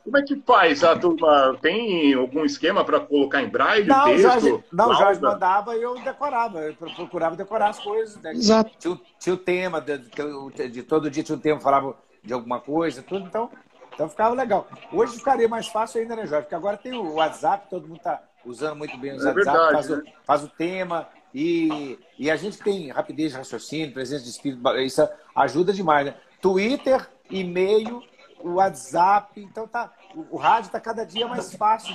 [0.07, 1.59] como é que faz a turma?
[1.61, 4.23] Tem algum esquema para colocar em braille não, texto?
[4.23, 6.61] Jorge, não, o Jorge mandava e eu decorava.
[6.61, 8.17] Eu procurava decorar as coisas.
[8.23, 8.33] Né?
[8.33, 8.71] Exato.
[8.79, 12.61] Tinha, tinha o tema, de, de, de, todo dia tinha um tema, falava de alguma
[12.61, 13.27] coisa, tudo.
[13.27, 13.51] Então,
[13.93, 14.69] então ficava legal.
[14.93, 16.43] Hoje ficaria mais fácil ainda, né, Jorge?
[16.43, 19.73] Porque agora tem o WhatsApp, todo mundo está usando muito bem o é WhatsApp, verdade,
[19.73, 19.97] faz, né?
[19.97, 21.09] o, faz, o, tema.
[21.35, 26.15] E, e a gente tem rapidez de raciocínio, presença de espírito, isso ajuda demais, né?
[26.41, 28.03] Twitter, e-mail,
[28.43, 29.93] WhatsApp, então tá.
[30.15, 31.95] O, o rádio está cada dia mais fácil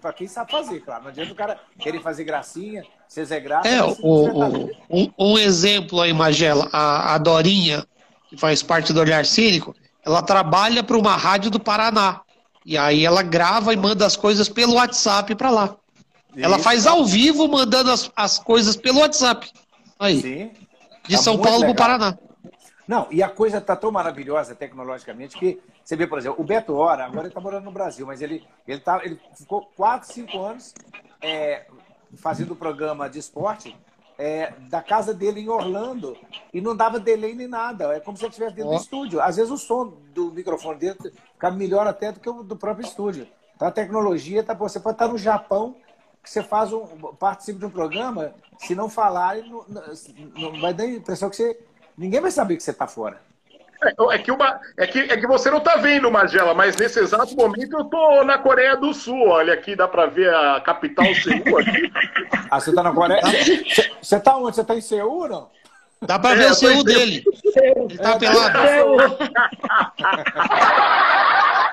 [0.00, 1.04] para quem sabe fazer, claro.
[1.04, 3.68] Não adianta o cara querer fazer gracinha, ser Zé Graça.
[3.68, 7.86] É, o, o, um, um, exemplo aí, Magela, a, a Dorinha,
[8.28, 12.20] que faz parte do Olhar Cínico, ela trabalha para uma rádio do Paraná.
[12.64, 15.76] E aí ela grava e manda as coisas pelo WhatsApp para lá.
[16.34, 16.44] Isso.
[16.44, 19.50] Ela faz ao vivo mandando as, as coisas pelo WhatsApp.
[19.98, 20.20] Aí.
[20.20, 20.50] Sim.
[21.06, 22.18] De tá São Paulo para o Paraná.
[22.86, 26.74] Não, e a coisa está tão maravilhosa tecnologicamente que você vê, por exemplo, o Beto
[26.74, 30.38] Hora, agora ele está morando no Brasil, mas ele, ele, tá, ele ficou 4, 5
[30.40, 30.74] anos
[31.20, 31.66] é,
[32.16, 33.76] fazendo programa de esporte
[34.18, 36.16] é, da casa dele em Orlando
[36.52, 37.94] e não dava delay nem nada.
[37.94, 38.76] É como se ele estivesse dentro oh.
[38.76, 39.20] do estúdio.
[39.20, 40.96] Às vezes o som do microfone dele
[41.32, 43.26] fica melhor até do que o do próprio estúdio.
[43.56, 45.76] Então a tecnologia, tá, você pode estar no Japão,
[46.22, 46.86] que você faz um,
[47.18, 49.64] participa de um programa, se não falar, não,
[50.36, 51.58] não vai dar a impressão que você.
[51.98, 53.20] Ninguém vai saber que você está fora.
[54.12, 57.34] É, que uma, é, que, é que você não está vendo, Magela, mas nesse exato
[57.34, 59.28] momento eu tô na Coreia do Sul.
[59.28, 61.92] Olha aqui, dá para ver a capital Seul aqui.
[62.48, 63.20] Ah, você está na Coreia?
[64.00, 64.54] Você está onde?
[64.54, 65.50] Você está em Seul, não?
[66.00, 67.24] Dá para é, ver o Seul dele.
[67.44, 68.58] Ele tá é, pelado.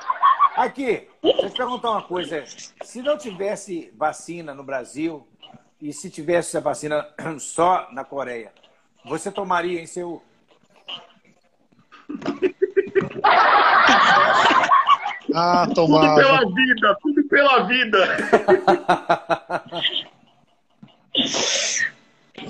[0.60, 2.44] Aqui, deixa eu te perguntar uma coisa.
[2.84, 5.26] Se não tivesse vacina no Brasil
[5.82, 7.08] e se tivesse a vacina
[7.40, 8.52] só na Coreia,
[9.06, 10.22] você tomaria em Seul?
[15.34, 16.22] Ah, tomava.
[16.22, 18.18] Tudo pela vida, tudo pela vida.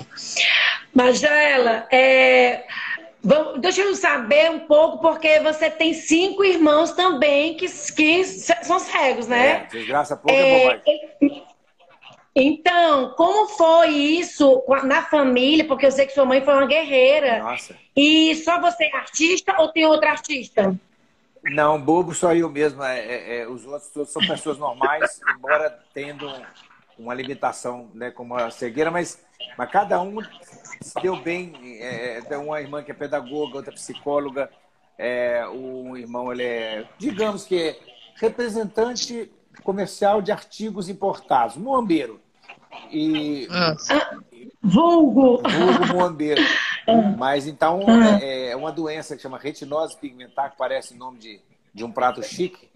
[0.92, 2.66] Magela, é,
[3.58, 9.26] deixa eu saber um pouco, porque você tem cinco irmãos também que, que são cegos,
[9.26, 9.50] né?
[9.50, 11.50] É, desgraça pouco é, é
[12.34, 15.66] então, como foi isso na família?
[15.66, 17.40] Porque eu sei que sua mãe foi uma guerreira.
[17.40, 17.76] Nossa.
[17.96, 20.78] E só você é artista ou tem outro artista?
[21.42, 22.82] Não, bobo só eu mesmo.
[22.84, 26.30] É, é, é, os outros todos são pessoas normais, embora tendo
[26.96, 29.22] uma limitação, né, como a cegueira, mas,
[29.56, 30.18] mas cada um
[30.80, 31.52] se deu bem.
[31.80, 34.50] É, tem uma irmã que é pedagoga, outra psicóloga.
[34.98, 37.78] É, um irmão, ele é, digamos que é
[38.16, 39.30] representante
[39.62, 42.20] comercial de artigos importados, muambeiro.
[42.90, 43.76] E, ah.
[44.62, 45.42] vulgo.
[45.42, 46.42] Vulgo muambeiro.
[47.18, 48.18] Mas então ah.
[48.22, 51.40] é, é, uma doença que chama retinose pigmentar, que parece o nome de,
[51.74, 52.68] de um prato chique.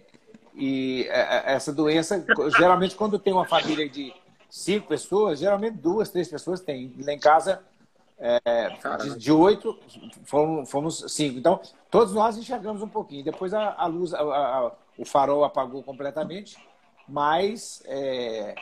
[0.55, 2.25] E é, é, essa doença,
[2.57, 4.13] geralmente, quando tem uma família de
[4.57, 6.95] cinco pessoas, geralmente duas, três pessoas tem.
[7.05, 7.63] Lá em casa,
[8.19, 8.41] é,
[9.03, 9.79] de, de, oito,
[10.25, 11.39] fomos, fomos, cinco.
[11.39, 13.25] Então, todos nós enxergamos um pouquinho.
[13.25, 16.57] Depois a, a luz, a, a, o farol apagou completamente
[17.09, 18.55] mas é,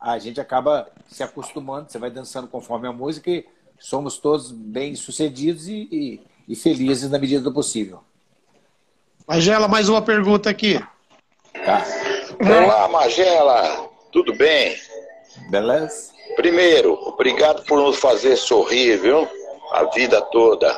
[0.00, 3.46] a gente acaba se acostumando, você vai dançando conforme a música e
[3.78, 8.02] somos todos bem sucedidos e, e, e felizes na medida do possível.
[9.26, 10.78] Magela, mais uma pergunta aqui.
[11.64, 11.84] Tá.
[12.40, 13.88] Olá, Magela.
[14.12, 14.76] Tudo bem?
[15.48, 16.12] Beleza?
[16.36, 19.28] Primeiro, obrigado por nos fazer sorrir, viu?
[19.72, 20.76] A vida toda.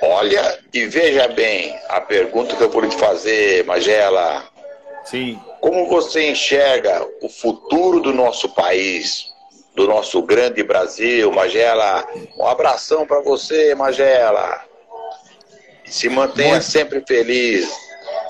[0.00, 4.44] Olha e veja bem a pergunta que eu vou te fazer, Magela.
[5.04, 5.40] Sim.
[5.60, 9.24] Como você enxerga o futuro do nosso país,
[9.74, 12.06] do nosso grande Brasil, Magela?
[12.36, 14.64] Um abração para você, Magela.
[15.84, 16.64] Se mantenha Muito.
[16.64, 17.68] sempre feliz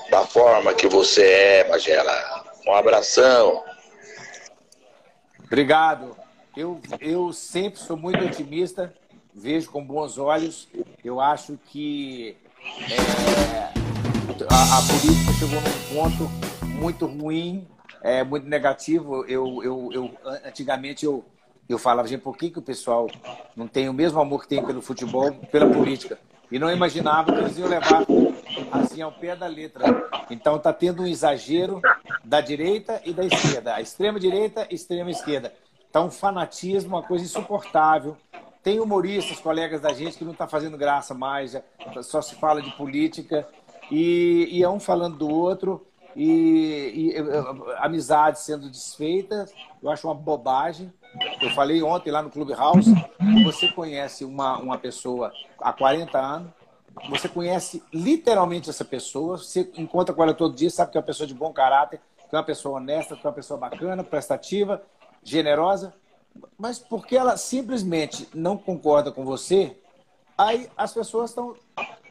[0.09, 2.38] da forma que você é, Magela.
[2.69, 3.63] Um abração.
[5.43, 6.15] Obrigado.
[6.55, 8.93] Eu, eu sempre sou muito otimista,
[9.33, 10.67] vejo com bons olhos.
[11.03, 12.37] Eu acho que
[12.91, 13.73] é,
[14.47, 16.29] a, a política chegou num ponto
[16.79, 17.67] muito ruim,
[18.03, 19.25] é, muito negativo.
[19.25, 20.11] Eu, eu, eu,
[20.45, 21.25] antigamente eu,
[21.67, 23.09] eu falava, gente, por que, que o pessoal
[23.55, 26.19] não tem o mesmo amor que tem pelo futebol, pela política?
[26.51, 28.05] E não imaginava que eles iam levar
[28.71, 29.85] assim ao pé da letra.
[30.29, 31.81] Então está tendo um exagero
[32.23, 35.53] da direita e da esquerda, a extrema direita e a extrema esquerda.
[35.85, 38.15] Está um fanatismo, uma coisa insuportável.
[38.61, 41.57] Tem humoristas, colegas da gente, que não está fazendo graça mais,
[42.03, 43.47] só se fala de política,
[43.89, 47.23] e, e é um falando do outro, e, e eh,
[47.77, 49.51] amizades sendo desfeitas,
[49.81, 50.91] eu acho uma bobagem.
[51.41, 52.93] Eu falei ontem lá no Clubhouse,
[53.43, 56.51] você conhece uma, uma pessoa há 40 anos,
[57.09, 61.05] você conhece literalmente essa pessoa, você encontra com ela todo dia, sabe que é uma
[61.05, 64.81] pessoa de bom caráter, que é uma pessoa honesta, que é uma pessoa bacana, prestativa,
[65.23, 65.93] generosa,
[66.57, 69.75] mas porque ela simplesmente não concorda com você,
[70.37, 71.55] aí as pessoas estão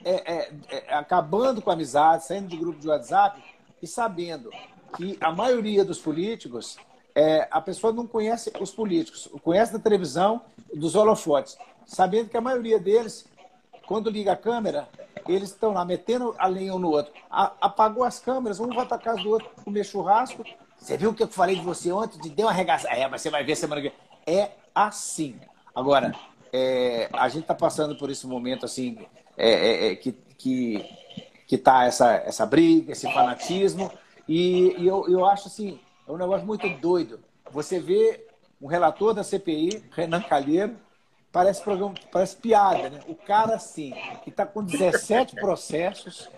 [0.04, 3.42] é, é, é, acabando com a amizade, saindo de grupo de WhatsApp
[3.82, 4.50] e sabendo
[4.96, 6.76] que a maioria dos políticos,
[7.14, 10.42] é, a pessoa não conhece os políticos, conhece da televisão,
[10.74, 13.26] dos holofotes, sabendo que a maioria deles,
[13.88, 14.86] quando liga a câmera,
[15.26, 17.10] eles estão lá metendo a lenha um no outro.
[17.30, 20.44] A, apagou as câmeras, um vai para casa do outro comer churrasco.
[20.78, 22.20] Você viu o que eu falei de você ontem?
[22.20, 22.94] De deu uma arregaçada.
[22.94, 23.96] É, mas você vai ver semana que vem.
[24.26, 25.40] É assim.
[25.74, 26.14] Agora,
[26.52, 28.98] é, a gente está passando por esse momento assim,
[29.38, 30.84] é, é, é, que, que,
[31.46, 33.90] que tá essa, essa briga, esse fanatismo.
[34.28, 37.20] E, e eu, eu acho assim, é um negócio muito doido.
[37.50, 38.26] Você vê
[38.60, 40.76] um relator da CPI, Renan Calheiro,
[41.32, 43.00] parece programa, parece piada, né?
[43.08, 46.28] O cara assim, que está com 17 processos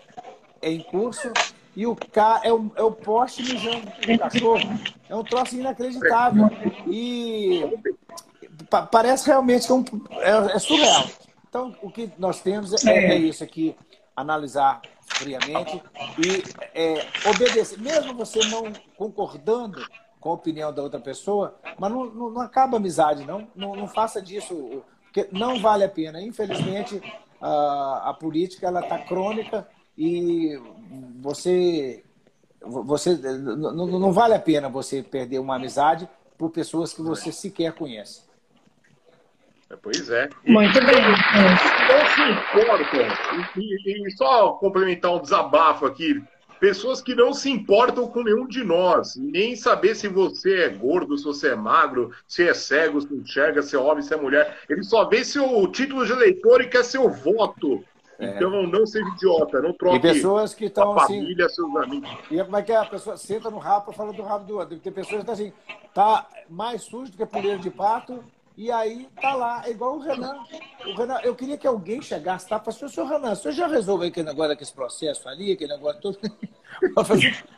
[0.63, 1.33] em curso
[1.77, 4.81] e o cara é o, é o poste mijando do cachorro.
[5.09, 6.51] É um troço inacreditável.
[6.87, 7.79] E
[8.69, 9.85] pa- parece realmente que é, um,
[10.21, 11.07] é, é surreal.
[11.49, 13.75] Então, o que nós temos é, é isso aqui,
[14.15, 15.83] analisar friamente
[16.19, 17.79] e é, obedecer.
[17.81, 19.85] Mesmo você não concordando
[20.21, 23.49] com a opinião da outra pessoa, mas não, não, não acaba a amizade, não.
[23.57, 23.75] não.
[23.75, 26.21] Não faça disso, porque não vale a pena.
[26.21, 27.01] Infelizmente,
[27.41, 29.67] a, a política ela está crônica
[29.97, 30.61] e
[31.21, 32.05] você,
[32.61, 37.73] você não, não vale a pena você perder uma amizade por pessoas que você sequer
[37.73, 38.29] conhece.
[39.71, 40.29] É, Pois é.
[40.45, 40.97] Muito bem.
[41.01, 43.01] Não se importam.
[43.57, 46.23] E, e- e só complementar um desabafo aqui.
[46.61, 51.17] Pessoas que não se importam com nenhum de nós, nem saber se você é gordo,
[51.17, 54.59] se você é magro, se é cego, se enxerga, se é homem, se é mulher.
[54.69, 57.83] Ele só vê seu título de eleitor e quer seu voto.
[58.21, 61.21] Então não seja idiota, não troque E pessoas que estão a assim.
[61.21, 62.11] família, seus amigos.
[62.31, 62.77] E como é que é?
[62.77, 64.79] A pessoa senta no rabo e fala do rabo do outro.
[64.79, 65.53] Tem pessoas que estão assim,
[65.95, 68.23] tá mais sujo do que puleiro de pato,
[68.61, 70.37] e aí tá lá, é igual o Renan.
[70.87, 72.61] O Renan, eu queria que alguém chegasse, tá?
[72.61, 76.19] Falasse, senhor Renan, o senhor já resolveu aquele negócio daquele processo ali, aquele negócio todo?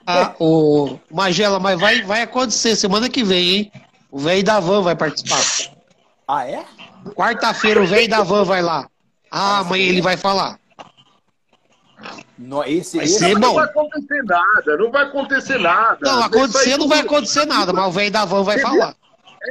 [0.07, 3.73] Ah, o Magela, mas vai, vai acontecer semana que vem, hein?
[4.13, 5.75] O velho da van vai participar.
[6.27, 6.65] Ah, é?
[7.17, 8.89] Quarta-feira o velho da van vai lá.
[9.31, 10.59] Ah, amanhã ele vai falar.
[12.39, 13.55] No, esse, Vai esse- Não bom.
[13.55, 15.99] vai acontecer nada, não vai acontecer nada.
[16.01, 18.95] Não, acontecer aí não vai acontecer nada, mas o velho da van vai falar.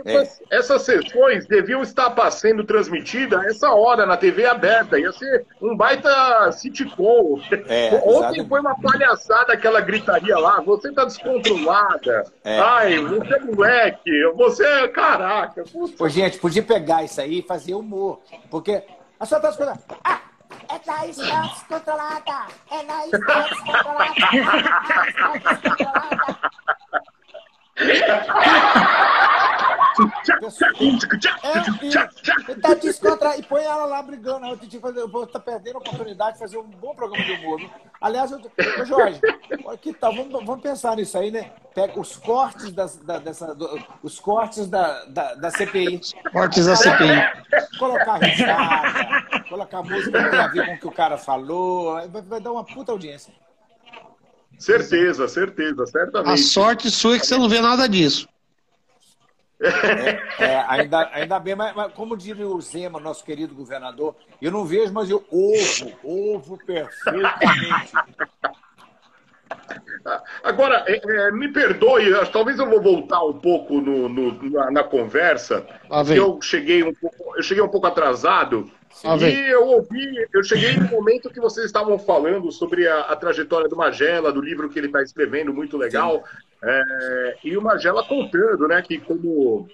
[0.05, 4.97] Essas, essas sessões deviam estar sendo transmitidas a essa hora na TV aberta.
[4.97, 7.39] Ia ser um baita sitcom.
[7.67, 8.47] É, Ontem exatamente.
[8.49, 10.61] foi uma palhaçada aquela gritaria lá.
[10.61, 12.23] Você tá descontrolada.
[12.43, 12.59] É.
[12.59, 14.31] Ai, você é moleque.
[14.35, 14.87] Você é.
[14.87, 15.63] Caraca.
[15.71, 15.99] Putz.
[15.99, 18.21] Ô, gente, podia pegar isso aí e fazer humor.
[18.49, 18.83] Porque
[19.19, 19.79] a senhora tá escutando.
[20.03, 20.21] Ah,
[20.69, 22.47] é Thaís que tá descontrolada.
[22.71, 24.13] É Thaís que tá descontrolada.
[25.17, 26.51] Ah, tá descontrolada.
[30.39, 30.71] Pessoa-
[31.43, 33.37] É, e, e tá descontra...
[33.37, 34.55] e põe ela lá brigando.
[34.57, 37.59] Titi fazer, eu vou estar perdendo a oportunidade de fazer um bom programa de humor.
[37.99, 38.39] Aliás, eu,
[38.81, 39.19] ô Jorge,
[39.81, 40.15] que tal?
[40.15, 41.51] Vamos, vamos pensar nisso aí, né?
[41.75, 46.01] Pega os cortes das, da, dessa, do- os cortes da, da, da CPI.
[46.31, 47.77] Cortes da CPI.
[47.77, 51.93] Colocar risada, colocar música que tem a ver com o que o cara falou.
[52.09, 53.33] Vai, vai dar uma puta audiência.
[54.59, 56.41] Certeza, certeza, A certamente.
[56.41, 58.27] sorte sua é que você não vê nada disso.
[60.39, 64.65] É, ainda, ainda bem, mas, mas como diria o Zema, nosso querido governador, eu não
[64.65, 67.95] vejo, mas eu ovo, ovo perfeitamente.
[70.43, 74.83] Agora, é, é, me perdoe, talvez eu vou voltar um pouco no, no- na, na
[74.83, 75.65] conversa,
[76.05, 76.17] vem.
[76.17, 78.69] eu cheguei um pouco, eu cheguei um pouco atrasado.
[79.03, 83.15] Lá e eu ouvi, eu cheguei no momento que vocês estavam falando sobre a, a
[83.15, 86.23] trajetória do Magela, do livro que ele está escrevendo, muito legal.
[86.63, 89.67] É, e o Magela contando, né, que como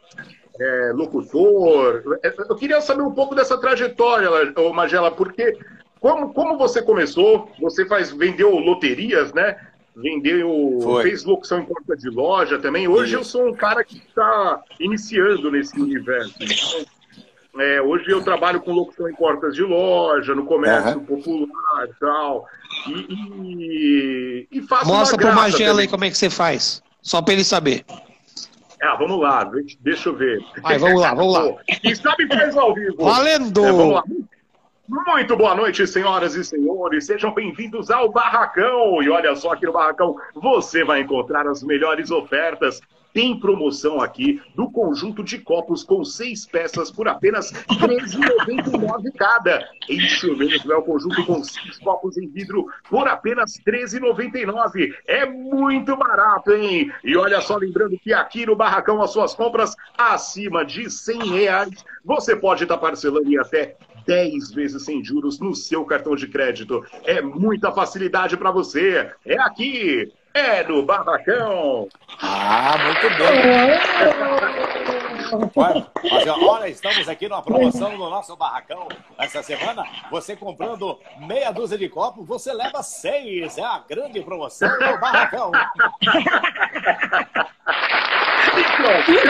[0.60, 2.20] é, locutor.
[2.24, 4.30] é, Eu queria saber um pouco dessa trajetória,
[4.74, 5.58] Magela, porque
[6.00, 9.58] como, como você começou, você faz, vendeu loterias, né?
[9.96, 11.04] Vendeu, Foi.
[11.04, 12.88] fez locução em porta de loja também.
[12.88, 16.36] Hoje eu sou um cara que está iniciando nesse universo.
[16.40, 16.86] Então,
[17.60, 21.00] é, hoje eu trabalho com locução em portas de loja, no comércio Aham.
[21.06, 22.46] popular e tal.
[22.88, 26.82] E, e, e faço Mostra pro graça Magela aí como é que você faz.
[27.02, 27.86] Só pra ele saber.
[28.82, 29.44] Ah, vamos lá,
[29.80, 30.40] deixa- eu ver.
[30.62, 31.56] Vai, vamos lá, vamos lá.
[31.82, 32.96] Quem sabe faz ao vivo.
[33.04, 33.66] Valendo!
[33.66, 34.04] É, vamos lá.
[34.88, 37.06] Muito boa noite, senhoras e senhores.
[37.08, 39.02] Sejam bem-vindos ao Barracão.
[39.04, 42.80] E olha só aqui no Barracão, você vai encontrar as melhores ofertas.
[43.18, 49.68] Tem promoção aqui do conjunto de copos com seis peças por apenas R$ 13,99 cada.
[49.90, 54.94] Isso mesmo, é o conjunto com seis copos em vidro por apenas R$ 13,99.
[55.08, 56.92] É muito barato, hein?
[57.04, 61.86] E olha só, lembrando que aqui no Barracão, as suas compras acima de 100 reais,
[62.06, 66.86] você pode estar parcelando em até 10 vezes sem juros no seu cartão de crédito.
[67.04, 69.12] É muita facilidade para você.
[69.26, 71.88] É aqui, é no Barracão.
[72.22, 73.80] Ah, muito bem.
[75.56, 78.88] Olha, olha, estamos aqui numa promoção no nosso barracão.
[79.18, 83.58] Essa semana, você comprando meia dúzia de copos, você leva seis.
[83.58, 85.52] É a grande promoção do barracão.
[88.58, 89.28] Então, eu, fico-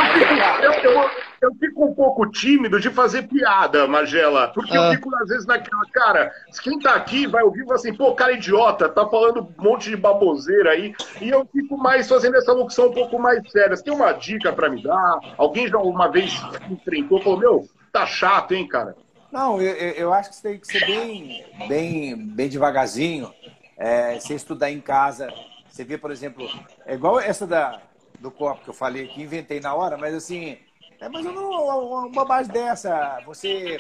[0.64, 1.10] eu- eu-
[1.42, 4.92] eu fico um pouco tímido de fazer piada, Magela, porque eu Ah.
[4.92, 6.32] fico, às vezes, naquela, cara,
[6.64, 9.96] quem tá aqui vai ouvir e assim, pô, cara idiota, tá falando um monte de
[9.98, 13.76] baboseira aí, e eu fico mais fazendo essa locução um pouco mais séria.
[13.76, 15.20] Você tem uma dica pra me dar?
[15.38, 16.34] Alguém já uma vez
[16.70, 18.96] enfrentou e falou, meu, tá chato, hein, cara?
[19.32, 23.32] Não, eu, eu- eu acho que você tem que ser bem, bem, bem devagarzinho.
[23.78, 25.32] É, você estudar em casa.
[25.70, 26.50] Você vê, por exemplo,
[26.86, 27.80] é igual essa da,
[28.20, 30.58] do copo que eu falei aqui, inventei na hora, mas assim,
[31.00, 33.22] é menos uma, bobagem dessa.
[33.26, 33.78] Você,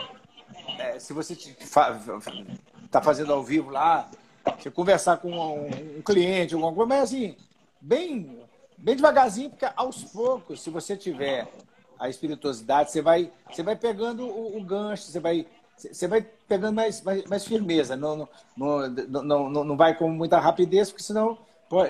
[0.78, 4.10] é, se você está fazendo ao vivo lá,
[4.58, 7.36] você conversar com um, um cliente, alguma coisa, mas assim,
[7.82, 8.40] bem,
[8.78, 11.48] bem devagarzinho, porque aos poucos, se você tiver
[12.00, 16.76] a espirituosidade, você vai, você vai pegando o, o gancho, você vai, você vai pegando
[16.76, 21.38] mais, mais, mais firmeza, não, não, não, não, não vai com muita rapidez, porque senão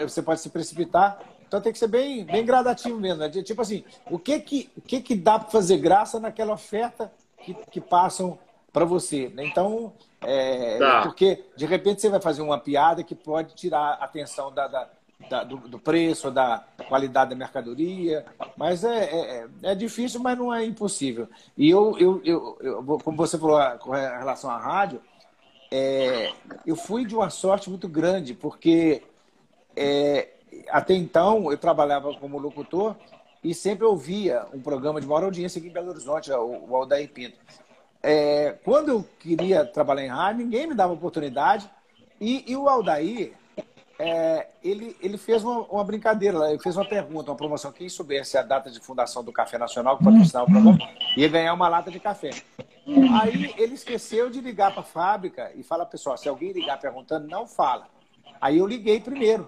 [0.01, 1.19] você pode se precipitar.
[1.47, 3.19] Então tem que ser bem, bem gradativo mesmo.
[3.19, 3.29] né?
[3.29, 7.11] Tipo assim, o que que, o que, que dá para fazer graça naquela oferta
[7.43, 8.37] que, que passam
[8.73, 9.29] para você?
[9.33, 9.45] né?
[9.45, 11.01] Então, é, Tá.
[11.03, 14.89] porque de repente você vai fazer uma piada que pode tirar a atenção da, da-
[15.29, 18.25] da- do, do preço, da qualidade da mercadoria,
[18.55, 21.27] mas é, é, é difícil, mas não é impossível.
[21.57, 25.01] E eu, eu, eu, eu como você falou com relação à rádio,
[25.71, 26.31] é,
[26.65, 29.01] eu fui de uma sorte muito grande, porque
[29.75, 30.29] é,
[30.69, 32.95] até então eu trabalhava como locutor
[33.43, 37.37] e sempre ouvia um programa de maior audiência aqui em Belo Horizonte, o, Aldair Pinto.
[38.01, 41.69] É, quando eu queria trabalhar em rádio, ninguém me dava oportunidade.
[42.19, 43.33] E, e o Aldair,
[43.99, 47.71] é, ele, ele fez uma, uma brincadeira, ele fez uma pergunta, uma promoção.
[47.71, 50.79] Quem soubesse a data de fundação do Café Nacional, que patrocinava o programa,
[51.15, 52.31] ia ganhar uma lata de café.
[53.21, 57.27] Aí ele esqueceu de ligar para a fábrica e fala, pessoal, se alguém ligar perguntando,
[57.27, 57.87] não fala.
[58.39, 59.47] Aí eu liguei primeiro.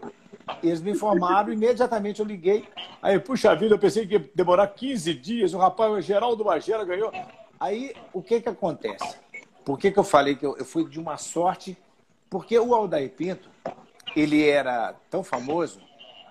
[0.64, 2.68] Eles me informaram, imediatamente eu liguei.
[3.02, 6.84] Aí, puxa vida, eu pensei que ia demorar 15 dias, o rapaz, o Geraldo Magela
[6.84, 7.12] ganhou.
[7.60, 9.18] Aí, o que que acontece?
[9.64, 11.78] Por que, que eu falei que eu, eu fui de uma sorte?
[12.30, 13.50] Porque o Aldair Pinto,
[14.16, 15.80] ele era tão famoso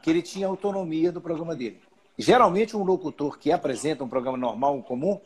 [0.03, 1.81] que ele tinha autonomia do programa dele.
[2.17, 5.21] Geralmente, um locutor que apresenta um programa normal, um comum,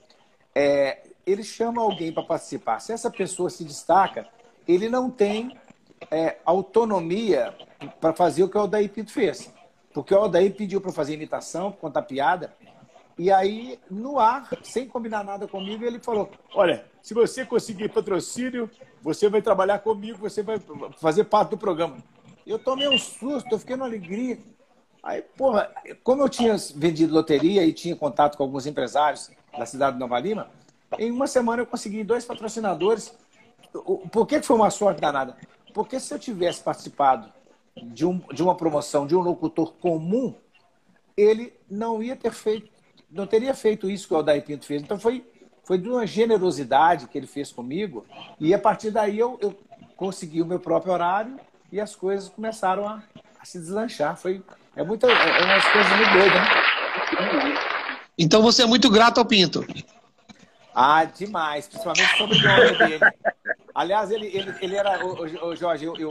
[0.54, 2.80] é, ele chama alguém para participar.
[2.80, 4.28] Se essa pessoa se destaca,
[4.68, 5.56] ele não tem
[6.10, 7.54] é, autonomia
[8.00, 9.52] para fazer o que o Aldair Pinto fez.
[9.92, 12.54] Porque o Aldair pediu para fazer imitação, contar piada,
[13.18, 18.70] E aí, no ar, sem combinar nada comigo, ele falou: Olha, se você conseguir patrocínio,
[19.02, 20.60] você vai trabalhar comigo, você vai
[20.98, 21.98] fazer parte do programa.
[22.46, 24.38] Eu tomei um susto, eu fiquei numa alegria.
[25.02, 25.70] Aí, porra,
[26.02, 30.18] como eu tinha vendido loteria e tinha contato com alguns empresários da cidade de Nova
[30.18, 30.48] Lima,
[30.98, 33.12] em uma semana eu consegui dois patrocinadores.
[34.12, 35.36] Por que foi uma sorte danada?
[35.72, 37.32] Porque se eu tivesse participado
[37.76, 40.34] de, um, de uma promoção de um locutor comum,
[41.16, 42.70] ele não ia ter feito,
[43.10, 44.82] não teria feito isso que o Aldair Pinto fez.
[44.82, 45.24] Então foi,
[45.64, 48.06] foi de uma generosidade que ele fez comigo,
[48.38, 49.58] e a partir daí eu, eu
[49.96, 51.38] consegui o meu próprio horário
[51.70, 53.02] e as coisas começaram a,
[53.38, 54.16] a se deslanchar.
[54.16, 54.42] Foi,
[54.76, 56.48] é, muita, é umas coisas muito doidas, né?
[58.18, 59.64] Então você é muito grato ao Pinto.
[60.74, 63.04] Ah, demais, principalmente sobre o nome dele.
[63.74, 65.04] Aliás, ele, ele, ele era.
[65.04, 66.10] O, Jorge, eu, eu,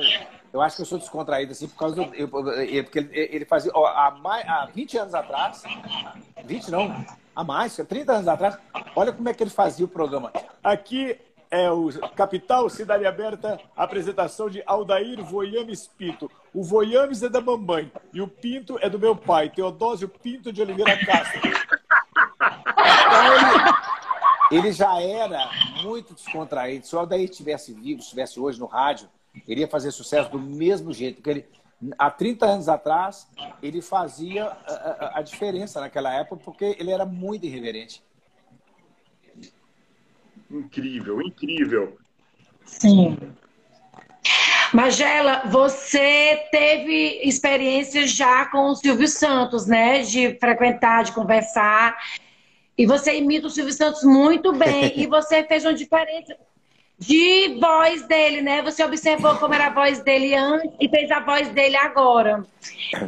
[0.51, 2.15] eu, acho que eu sou descontraído, assim, por causa do.
[2.15, 3.71] Eu, porque ele, ele fazia.
[3.73, 5.63] Ó, há, mais, há 20 anos atrás.
[6.43, 7.05] 20 não,
[7.35, 8.57] há mais, 30 anos atrás.
[8.95, 10.31] Olha como é que ele fazia o programa.
[10.63, 11.19] Aqui
[11.51, 16.31] é o Capital Cidade Aberta, apresentação de Aldair Voyames Pinto.
[16.53, 20.61] O Voyames é da mamãe e o Pinto é do meu pai, Teodósio Pinto de
[20.61, 21.41] Oliveira Castro.
[23.11, 23.60] Então, ele,
[24.51, 25.49] ele já era
[25.83, 26.85] muito descontraído.
[26.85, 29.07] Se o Aldair tivesse vivo, estivesse hoje no rádio,
[29.47, 31.15] ele ia fazer sucesso do mesmo jeito.
[31.15, 31.45] Porque ele,
[31.97, 33.27] há 30 anos atrás,
[33.63, 38.03] ele fazia a, a, a diferença naquela época, porque ele era muito irreverente.
[40.49, 41.97] Incrível, incrível.
[42.65, 43.17] Sim.
[44.73, 50.01] Magela, você teve experiências já com o Silvio Santos, né?
[50.01, 51.97] De frequentar, de conversar.
[52.77, 54.93] E você imita o Silvio Santos muito bem.
[54.95, 56.35] e você fez uma diferença
[57.01, 58.61] de voz dele, né?
[58.61, 62.45] Você observou como era a voz dele antes e fez a voz dele agora.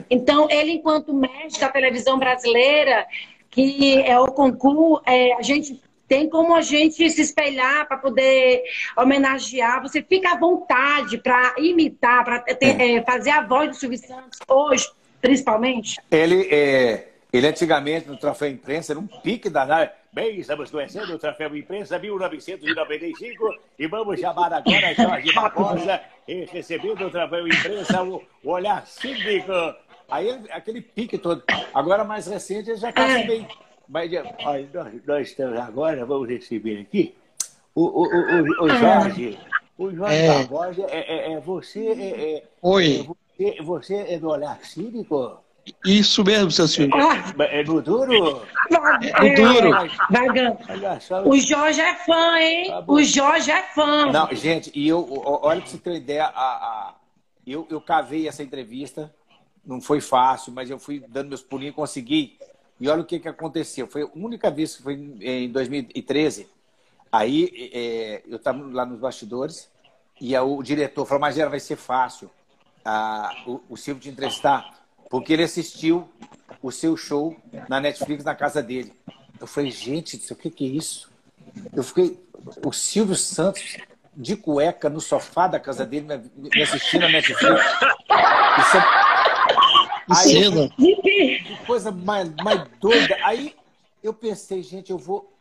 [0.10, 3.06] Então, ele, enquanto mestre da televisão brasileira,
[3.52, 8.64] que é o concurso, é, a gente tem como a gente se espelhar para poder
[8.98, 9.80] homenagear.
[9.84, 12.96] Você fica à vontade para imitar, para é.
[12.96, 14.90] é, fazer a voz do Silvio Santos hoje,
[15.22, 16.02] principalmente?
[16.10, 19.90] Ele, é, ele antigamente, no troféu imprensa, era um pique danado.
[20.14, 27.08] Bem, estamos conhecendo o troféu imprensa 1995 e vamos chamar agora Jorge Barbosa e recebendo
[27.08, 29.52] o troféu imprensa, o, o olhar cívico.
[30.10, 31.44] Aí aquele pique todo.
[31.74, 33.24] Agora, mais recente, ele já está é.
[33.26, 33.48] bem
[33.88, 34.12] mas
[34.46, 37.16] olha, nós, nós, estamos agora, vamos receber aqui
[37.76, 39.40] o, o, o, o Jorge.
[39.78, 40.28] O Jorge é.
[40.28, 41.88] Barbosa é, é, é você.
[41.88, 43.08] É, é Oi.
[43.38, 45.43] Você, você, é do olhar cínico?
[45.86, 46.92] Isso mesmo, seu senhor.
[46.94, 48.42] Ah, é no duro?
[49.22, 49.70] É duro.
[51.26, 52.68] O Jorge é fã, hein?
[52.68, 54.12] Tá o Jorge é fã.
[54.12, 56.96] Não, gente, e eu, olha pra você ter uma ideia, a, a,
[57.48, 59.14] eu, eu cavei essa entrevista,
[59.66, 62.38] não foi fácil, mas eu fui dando meus pulinhos, consegui
[62.80, 63.88] e olha o que, que aconteceu.
[63.88, 66.50] Foi a única vez que foi em 2013.
[67.12, 69.72] Aí é, eu estava lá nos bastidores
[70.20, 72.30] e o diretor falou: Mas vai ser fácil
[72.84, 74.83] a, o, o Silvio te entrevistar,
[75.14, 76.10] porque ele assistiu
[76.60, 77.38] o seu show
[77.70, 78.92] na Netflix na casa dele.
[79.40, 81.08] Eu falei: Gente, o que, que é isso?
[81.72, 82.20] Eu fiquei.
[82.66, 83.78] O Silvio Santos
[84.16, 87.62] de cueca no sofá da casa dele me assistindo na Netflix.
[88.58, 89.04] Isso é
[90.10, 90.70] Aí,
[91.44, 93.16] que coisa mais, mais doida.
[93.24, 93.56] Aí
[94.02, 95.32] eu pensei, gente, eu vou,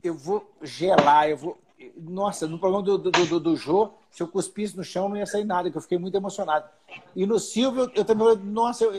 [0.00, 1.60] eu vou gelar, eu vou.
[1.96, 5.26] Nossa, no programa do, do, do, do Jô, se eu cuspisse no chão, não ia
[5.26, 6.68] sair nada, que eu fiquei muito emocionado.
[7.14, 8.94] E no Silvio, eu também, nossa, eu,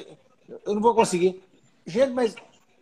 [0.66, 1.44] eu não vou conseguir.
[1.86, 2.36] Gente, mas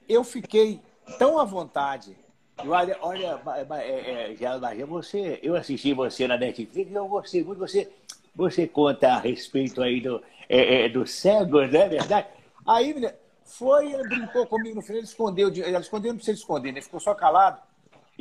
[0.08, 0.80] eu fiquei
[1.18, 2.16] tão à vontade.
[2.60, 3.42] Olha, olha
[3.80, 7.92] é, é, você, eu assisti você na Netflix, eu gostei muito, você,
[8.36, 12.28] você conta a respeito aí do, é, é, dos não é verdade?
[12.68, 16.72] Aí, menina, foi, ele brincou comigo no final, ele escondeu, ele escondeu, não precisa esconder,
[16.72, 16.82] né?
[16.82, 17.60] Ficou só calado.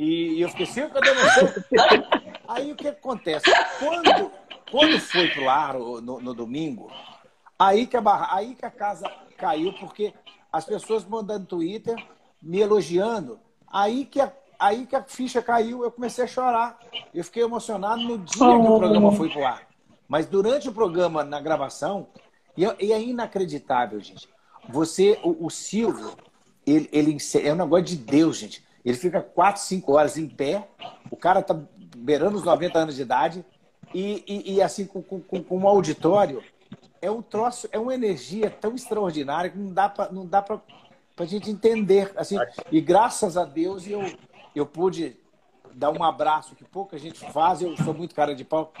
[0.01, 1.63] E eu fiquei assim, cadê você?
[2.49, 3.45] Aí o que acontece?
[3.77, 4.31] Quando,
[4.71, 6.91] quando foi pro ar no, no domingo,
[7.57, 9.07] aí que, a barra, aí que a casa
[9.37, 10.11] caiu, porque
[10.51, 11.95] as pessoas mandando Twitter,
[12.41, 13.39] me elogiando,
[13.71, 16.79] aí que a, aí que a ficha caiu, eu comecei a chorar.
[17.13, 19.67] Eu fiquei emocionado no dia que o programa foi pro ar.
[20.07, 22.07] Mas durante o programa, na gravação,
[22.57, 24.27] e é, e é inacreditável, gente.
[24.67, 26.17] Você, o, o Silvio,
[26.65, 28.70] ele, ele, é um negócio de Deus, gente.
[28.83, 30.67] Ele fica 4, 5 horas em pé,
[31.09, 31.57] o cara tá
[31.95, 33.45] beirando os 90 anos de idade,
[33.93, 36.43] e, e, e assim, com, com, com, um auditório,
[37.01, 40.59] é um troço, é uma energia tão extraordinária que não dá para não dá para
[41.17, 42.11] a gente entender.
[42.15, 42.37] Assim,
[42.71, 44.01] e graças a Deus eu,
[44.55, 45.17] eu pude
[45.73, 48.71] dar um abraço que pouca gente faz, eu sou muito cara de pau.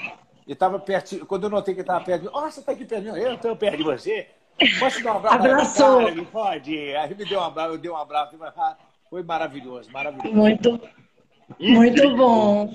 [0.47, 2.71] E estava perto, quando eu notei que ele estava perto de mim, oh, você está
[2.71, 4.27] aqui perto de mim, eu estou perto de você.
[4.79, 5.35] Posso dar um abraço?
[5.35, 6.05] Abraçou.
[6.05, 6.95] Cara, pode.
[6.95, 8.35] Aí me deu um abraço, eu dei um abraço.
[9.11, 10.33] Foi maravilhoso, maravilhoso.
[10.33, 10.79] Muito,
[11.59, 12.73] muito bom.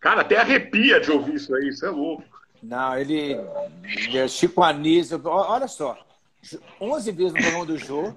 [0.00, 2.24] Cara, até arrepia de ouvir isso aí, isso é louco.
[2.60, 3.36] Não, ele.
[3.84, 5.96] ele- Chico Anísio, olha só.
[6.80, 8.12] 11 vezes no programa do Jô,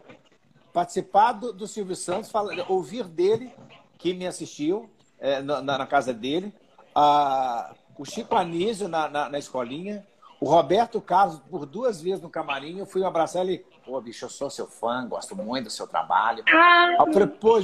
[0.74, 3.52] participar do, do Silvio Santos, fala- ouvir dele,
[3.99, 4.90] que me assistiu
[5.20, 6.52] é, na, na- na casa dele,
[6.95, 10.07] a- o Chico Anísio na, na, na escolinha,
[10.41, 13.64] o Roberto Carlos, por duas vezes no camarim, eu fui abraçar ele.
[13.90, 16.44] Pô, bicho, eu sou seu fã, gosto muito do seu trabalho.
[16.48, 17.60] Aí eu falei, pô,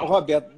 [0.00, 0.52] Roberto,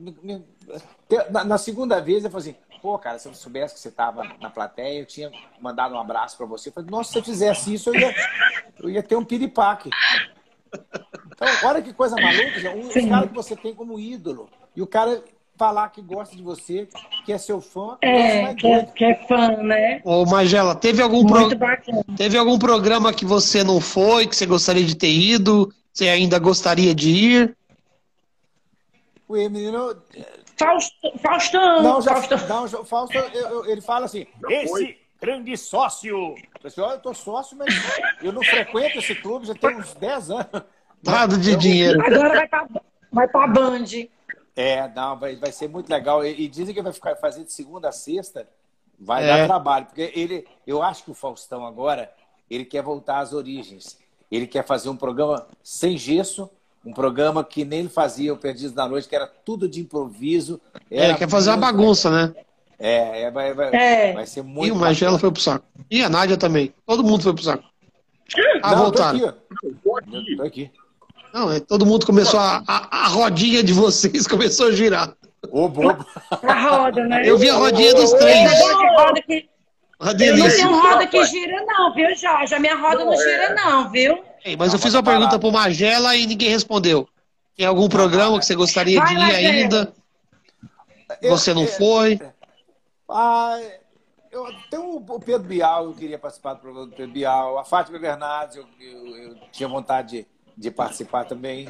[1.31, 4.25] na, na segunda vez eu falei assim, pô, cara, se eu soubesse que você estava
[4.41, 6.71] na plateia, eu tinha mandado um abraço para você.
[6.71, 8.15] Eu falei, nossa, se eu fizesse isso, eu ia,
[8.83, 9.91] eu ia ter um piripaque.
[10.73, 14.49] Então, olha que coisa maluca, um, os caras que você tem como ídolo.
[14.75, 15.23] E o cara
[15.57, 16.89] falar que gosta de você,
[17.25, 20.01] que é seu fã, É, que é, que é fã, né?
[20.05, 21.59] Ô, Magela, teve algum, Muito pro...
[21.59, 22.05] bacana.
[22.17, 25.73] teve algum programa que você não foi, que você gostaria de ter ido?
[25.93, 27.57] Você ainda gostaria de ir?
[29.29, 29.97] O menino.
[30.59, 31.83] Fausto- Faustão.
[31.83, 32.49] Não, já, Faustão.
[32.49, 36.35] não, já- Fausto, eu- eu- ele fala assim: esse grande sócio.
[36.63, 37.75] Eu falei, olha, eu tô sócio, mas
[38.23, 40.47] eu não frequento esse clube já tem uns 10 anos.
[41.03, 42.01] Nada de Eu- dinheiro.
[42.01, 42.67] Agora vai pra,
[43.13, 43.85] vai pra Band.
[44.57, 46.25] É, não, vai, vai ser muito legal.
[46.25, 48.49] E, e dizem que vai ficar fazer de segunda a sexta.
[48.99, 49.27] Vai É.
[49.27, 52.11] dar trabalho, porque ele, eu acho que o Faustão agora,
[52.51, 53.99] ele quer voltar às origens.
[54.33, 56.49] Ele quer fazer um programa sem gesso,
[56.85, 60.59] um programa que nem ele fazia o Perdidos na Noite, que era tudo de improviso.
[60.91, 62.35] É, quer fazer uma bagunça, né?
[62.79, 64.13] É, é, vai, vai, É.
[64.15, 65.65] vai ser muito E o Magela foi pro saco.
[65.91, 66.73] E a Nádia também.
[66.87, 67.65] Todo mundo foi pro saco.
[68.63, 69.19] Ah, Não, voltaram.
[69.19, 70.17] Tô aqui, ó.
[70.17, 70.71] Eu Tô aqui.
[71.37, 75.15] Não, é, todo mundo começou a, a, a rodinha de vocês começou a girar.
[75.51, 76.03] Ô, bobo.
[76.43, 77.29] A roda, né?
[77.29, 78.51] Eu vi a rodinha dos três.
[78.59, 78.69] Eu
[80.39, 82.55] não tenho roda que gira, não, viu, Jorge?
[82.55, 84.25] A minha roda não gira, não, viu?
[84.47, 87.07] Ei, mas eu fiz uma pergunta pro Magela e ninguém respondeu.
[87.55, 89.53] Tem algum programa que você gostaria Vai, de ir Magela.
[89.53, 89.93] ainda?
[91.23, 92.19] Você não foi?
[93.11, 93.61] Ah,
[94.33, 97.59] eu, tem o o Pedro Bial, eu queria participar do programa do Pedro Bial.
[97.59, 100.27] A Fátima Bernardes, eu, eu- eu tinha vontade de,
[100.57, 101.69] de participar também.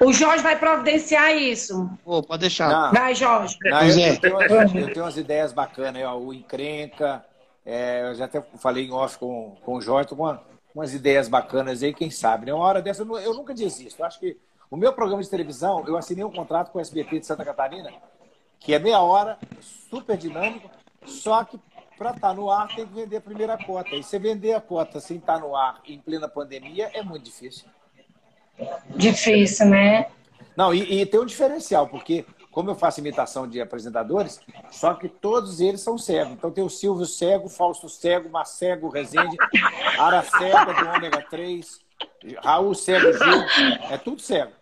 [0.00, 1.90] O Jorge vai providenciar isso.
[2.04, 2.68] Pô, pode deixar.
[2.70, 2.92] Não.
[2.92, 3.56] Vai, Jorge.
[3.62, 7.24] Não, eu, eu tenho, umas- eu tenho umas ideias bacanas, aí, ó, o Encrenca.
[7.66, 10.42] é, eu já até falei em off com, com o Jorge, tô com uma-
[10.74, 12.46] umas ideias bacanas aí, quem sabe.
[12.46, 12.54] Né?
[12.54, 14.00] Uma hora dessa eu, eu nunca desisto.
[14.00, 14.38] Eu acho que
[14.70, 17.92] o meu programa de televisão, eu assinei um contrato com o SBT de Santa Catarina,
[18.60, 19.36] que é meia hora,
[19.90, 20.70] super dinâmico,
[21.04, 21.58] só que
[21.98, 23.90] para estar no ar tem que vender a primeira cota.
[23.96, 27.66] E você vender a cota sem estar no ar em plena pandemia é muito difícil.
[28.94, 30.06] Difícil, né?
[30.56, 35.08] Não, e, e tem um diferencial, porque como eu faço imitação de apresentadores, só que
[35.08, 36.32] todos eles são cegos.
[36.32, 39.36] Então tem o Silvio Cego, Fausto Cego, Marcego Rezende,
[39.98, 41.80] Ara Cega do Ômega 3,
[42.42, 43.44] Raul Cego Gil,
[43.90, 44.52] é tudo cego.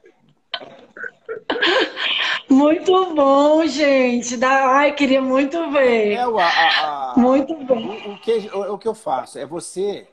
[2.48, 4.36] Muito bom, gente.
[4.36, 4.76] Dá...
[4.76, 6.12] Ai, queria muito ver.
[6.12, 7.76] É a- a- a- Muito bom.
[7.76, 10.08] o, o que, o, o que eu faço é você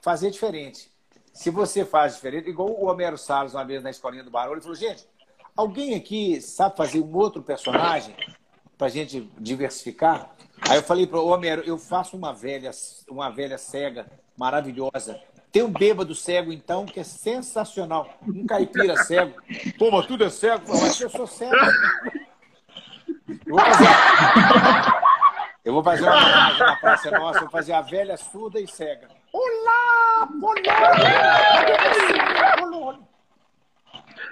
[0.00, 0.90] fazer diferente.
[1.32, 4.60] Se você faz diferente, igual o Homero Salles uma vez na escolinha do Barulho, ele
[4.60, 5.04] falou, gente,
[5.56, 8.14] alguém aqui sabe fazer um outro personagem
[8.76, 10.30] pra gente diversificar?
[10.68, 12.70] Aí eu falei para o Homero, eu faço uma velha,
[13.08, 14.06] uma velha cega
[14.36, 15.20] maravilhosa.
[15.50, 18.08] Tem um bêbado cego, então, que é sensacional.
[18.26, 19.34] Um caipira cego.
[19.78, 20.66] Pô, mas tudo é cego.
[20.66, 21.54] Pô, Mas eu sou cego.
[23.44, 23.88] Eu vou fazer,
[25.64, 29.08] eu vou fazer uma homenagem na Praça Nossa, vou fazer a velha surda e cega.
[29.32, 30.74] Olá, Polônia!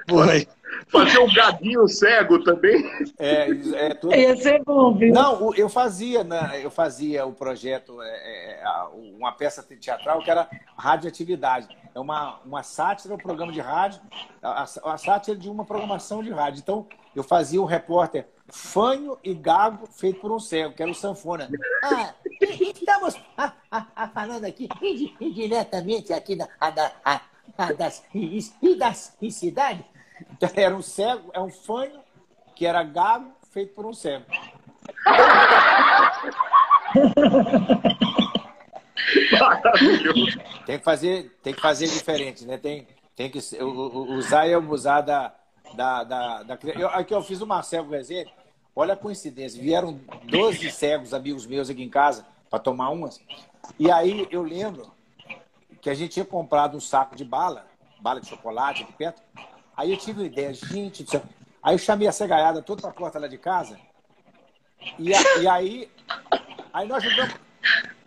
[0.08, 0.46] Foi.
[0.88, 2.84] Fazer um gadinho cego também.
[3.18, 4.14] É, é tudo...
[4.14, 5.12] Ia ser bom, viu?
[5.12, 8.08] Não, o- eu fazia, né, eu fazia o projeto, é,
[8.60, 11.68] é, a- uma peça teatral que era radioatividade.
[11.94, 14.00] É uma, uma sátira, um programa de rádio,
[14.42, 16.60] a, a- a sátira de uma programação de rádio.
[16.60, 20.94] Então, eu fazia um repórter fanho e gago feito por um cego, que era o
[20.94, 21.48] Sanfona.
[21.82, 27.20] Ah, estamos ah, ah, ah, falando aqui indi- indiretamente aqui da, a, da, a,
[27.58, 29.84] a das, e, e das e cidade.
[30.32, 32.00] Então, era um cego, é um fanho
[32.54, 34.24] que era gago feito por um cego.
[39.38, 40.38] Maravilhoso.
[40.64, 42.58] Tem que fazer, tem que fazer diferente, né?
[42.58, 45.34] Tem, tem que usar e abusar da.
[45.74, 48.32] da, da, da eu, aqui eu fiz o Marcelo Rezende.
[48.74, 49.62] Olha a coincidência.
[49.62, 53.20] Vieram 12 cegos, amigos meus aqui em casa, para tomar umas.
[53.78, 54.92] E aí eu lembro
[55.80, 57.66] que a gente tinha comprado um saco de bala,
[58.00, 59.22] bala de chocolate aqui perto.
[59.76, 61.22] Aí eu tive uma ideia, gente do céu.
[61.62, 63.78] Aí eu chamei a cegaiada toda para a porta lá de casa.
[64.98, 65.90] E, a- e aí,
[66.72, 67.34] aí nós jogamos,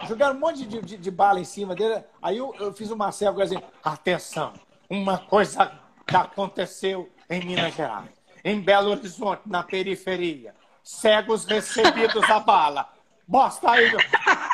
[0.08, 2.04] jogaram um monte de, de, de bala em cima dele.
[2.22, 4.54] Aí eu, eu fiz o Marcelo assim, atenção,
[4.90, 5.72] uma coisa
[6.08, 8.10] que aconteceu em Minas Gerais,
[8.44, 10.56] em Belo Horizonte, na periferia.
[10.84, 12.90] Cegos recebidos a bala.
[13.28, 14.00] Bosta aí, meu.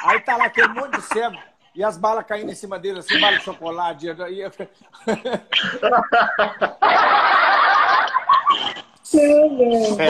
[0.06, 1.38] Aí tá lá aquele monte de cego.
[1.76, 4.08] E as balas caindo em cima dele, assim, bala de chocolate.
[4.08, 4.14] E...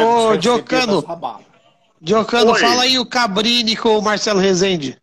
[0.04, 1.04] Ô, Diocano,
[2.00, 2.60] Diocano, Oi.
[2.60, 5.02] fala aí o Cabrini com o Marcelo Rezende.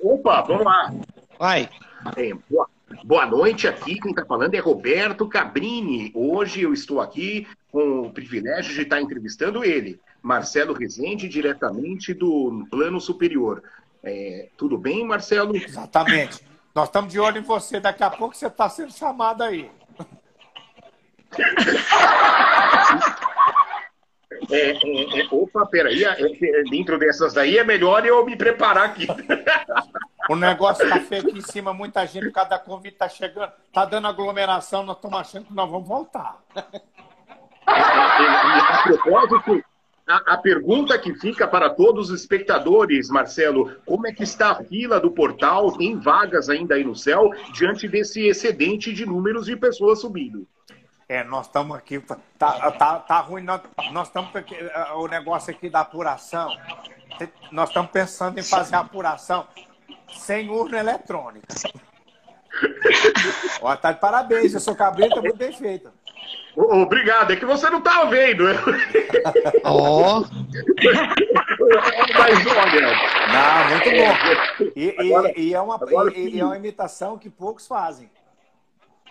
[0.00, 0.92] Opa, vamos lá.
[1.38, 1.68] Vai.
[2.16, 2.68] É, boa,
[3.02, 3.98] boa noite aqui.
[3.98, 6.12] Quem está falando é Roberto Cabrini.
[6.14, 12.66] Hoje eu estou aqui com o privilégio de estar entrevistando ele, Marcelo Rezende, diretamente do
[12.70, 13.62] Plano Superior.
[14.04, 15.56] É, tudo bem, Marcelo?
[15.56, 16.44] Exatamente.
[16.74, 17.80] Nós estamos de olho em você.
[17.80, 19.70] Daqui a pouco você está sendo chamado aí.
[24.50, 26.04] É, é, é, opa, peraí.
[26.04, 29.06] é, é, dentro dessas daí é melhor eu me preparar aqui.
[30.26, 34.08] O negócio tá feio aqui em cima, muita gente, cada convite tá chegando, tá dando
[34.08, 36.38] aglomeração, nós estamos achando que nós vamos voltar.
[37.66, 39.62] a propósito,
[40.06, 44.64] a, a pergunta que fica para todos os espectadores, Marcelo, como é que está a
[44.64, 45.76] fila do portal?
[45.76, 50.46] Tem vagas ainda aí no céu diante desse excedente de números de pessoas subindo?
[51.08, 53.60] É, nós estamos aqui, tá, tá, tá ruim, nós,
[54.06, 56.48] estamos, aqui, eh, o negócio aqui da apuração,
[57.52, 59.46] nós estamos pensando em fazer a apuração
[60.08, 61.46] sem urna eletrônica.
[63.60, 65.92] Ó, tá de parabéns, eu sou cabrito, muito bem feito.
[66.56, 68.44] Obrigado, é que você não tá vendo.
[69.64, 70.22] Ó.
[72.18, 72.92] Mas olha.
[73.32, 74.72] Não, muito bom.
[74.76, 78.08] E, e- Agora- e é uma, agora e- e é uma imitação que poucos fazem.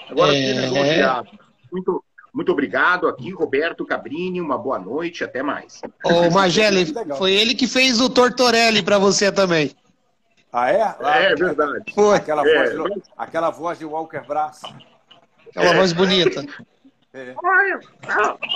[0.10, 0.66] Agora É.
[0.66, 1.30] elogiado.
[1.72, 2.04] Muito,
[2.34, 4.40] muito obrigado aqui, Roberto Cabrini.
[4.40, 5.82] Uma boa noite, até mais.
[6.06, 9.72] Ô, Mageli, foi ele que fez o Tortorelli pra você também.
[10.52, 10.96] Ah, é?
[11.32, 11.92] É verdade.
[11.94, 12.16] Foi.
[12.16, 12.76] Aquela, É.
[12.76, 14.62] voz, de, aquela voz de Walker Brass.
[15.50, 16.46] Aquela voz bonita.
[17.14, 17.36] É.
[17.44, 17.80] Olha,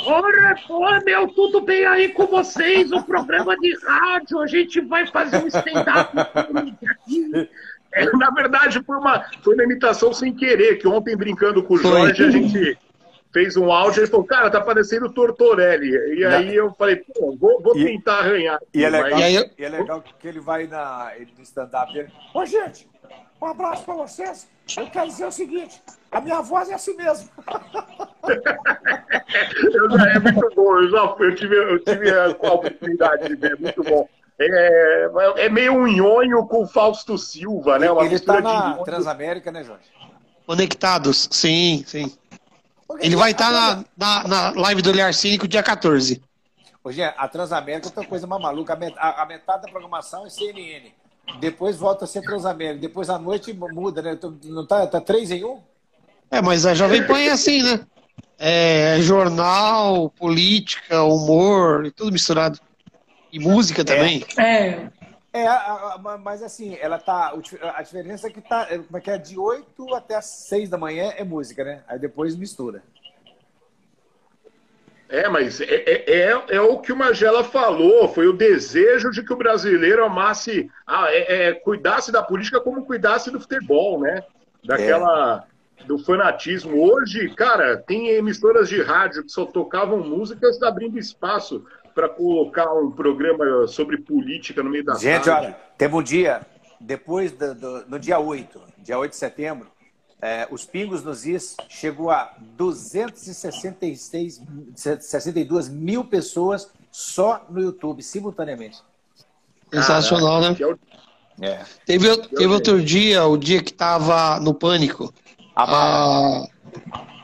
[0.08, 2.92] ora, ora, meu, tudo bem aí com vocês?
[2.92, 6.12] O programa de rádio, a gente vai fazer um stand-up
[6.90, 7.50] aqui.
[7.94, 11.78] É, na verdade, foi uma, foi uma imitação sem querer, que ontem, brincando com o
[11.78, 11.92] Foi.
[11.92, 12.78] Jorge, a gente
[13.32, 15.92] fez um áudio e ele falou, cara, tá parecendo o Tortorelli.
[16.18, 18.60] E aí eu falei, pô, vou, vou tentar arranhar.
[18.74, 21.44] E é legal, mas- E aí eu- e é legal que ele vai na, no
[21.44, 22.10] stand-up dele.
[22.34, 22.88] Ô, gente,
[23.42, 24.48] um abraço pra vocês.
[24.76, 25.82] Eu quero dizer o seguinte:
[26.12, 27.30] a minha voz é assim mesmo.
[29.74, 33.54] Eu já- é muito bom, eu já eu tive, eu tive a oportunidade de ver,
[33.54, 34.08] é muito bom.
[34.40, 37.90] É, é meio um nhonho com o Fausto Silva, né?
[37.92, 38.84] Uma ele mistura tá na de.
[38.86, 39.86] Transamérica, né, Jorge?
[40.46, 42.16] Conectados, sim, sim.
[43.00, 46.22] Ele vai estar na, na, na live do Olhar Cínico dia 14.
[46.84, 48.74] Ô, gente, a Transamérica é outra coisa mais maluca.
[48.98, 50.92] A metade da programação é CNN.
[51.40, 52.80] Depois volta a ser Transamérica.
[52.80, 54.18] Depois à noite muda, né?
[54.46, 55.60] Não tá, tá três em um?
[56.32, 57.80] É, mas a Jovem Pan é assim, né?
[58.40, 62.60] É jornal, política, humor, e tudo misturado.
[63.32, 64.26] E música também.
[64.38, 64.90] É.
[65.34, 67.34] É, a- a- ma- mas assim, ela tá.
[67.76, 68.68] A diferença é que tá.
[68.70, 69.18] é, Como é que é?
[69.18, 71.82] De 8 até as 6 da manhã é música, né?
[71.88, 72.82] Aí depois mistura.
[75.10, 79.24] É, mas é, é, é, é o que o Magela falou, foi o desejo de
[79.24, 84.24] que o brasileiro amasse, ah, é, é, cuidasse da política como cuidasse do futebol, né?
[84.64, 85.46] Daquela.
[85.86, 86.82] Do fanatismo.
[86.82, 91.64] Hoje, cara, tem emissoras de rádio que só tocavam músicas abrindo espaço
[91.96, 95.46] para colocar um programa sobre política no meio da Gente, tarde.
[95.48, 96.42] olha, teve um dia,
[96.82, 99.68] depois do, do- no dia 8, dia 8 de setembro,
[100.22, 104.42] é, os pingos nos is chegou a 266,
[104.76, 108.80] 62 mil pessoas só no YouTube, simultaneamente.
[109.72, 110.58] Sensacional, né?
[111.40, 111.66] É É.
[111.86, 115.14] Teve, teve outro dia, o dia que tava no pânico.
[115.56, 116.48] A A,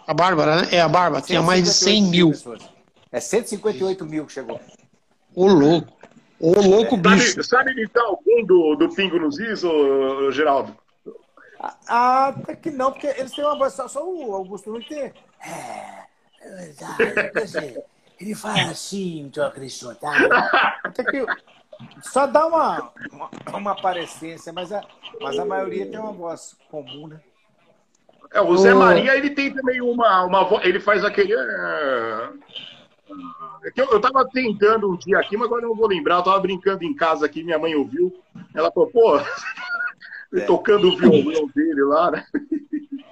[0.06, 0.68] a Bárbara, né?
[0.72, 1.24] É, a Bárbara.
[1.24, 2.30] Tinha mais de 100 mil.
[2.30, 2.62] pessoas.
[3.12, 4.60] É 158 mil que chegou.
[5.34, 5.94] Ô, louco.
[6.40, 7.32] Ô, louco, bicho.
[7.32, 10.76] Sabe, sabe imitar alguém do, do Pingo nos Is, ô, Geraldo?
[11.88, 15.00] Ah, até que não, porque eles têm uma voz, só, só o Augusto Nunes tem.
[15.00, 15.14] É,
[16.42, 17.86] é verdade, quer dizer,
[18.20, 19.98] ele fala assim, tô acreditando.
[20.84, 21.26] Até que
[22.02, 24.84] só dá uma, uma, uma aparência, mas a,
[25.22, 27.22] mas a maioria tem uma voz comum, né?
[28.34, 28.74] É, o Zé.
[28.74, 31.34] Maria, ele tem também uma, uma vo- ele faz aquele...
[31.34, 32.30] é,
[33.64, 36.16] é que eu, eu tava tentando um dia aqui, mas agora eu não vou lembrar,
[36.16, 38.14] eu tava brincando em casa aqui, minha mãe ouviu,
[38.54, 39.18] ela falou, pô,
[40.34, 42.26] ele tocando o violão dele lá, né?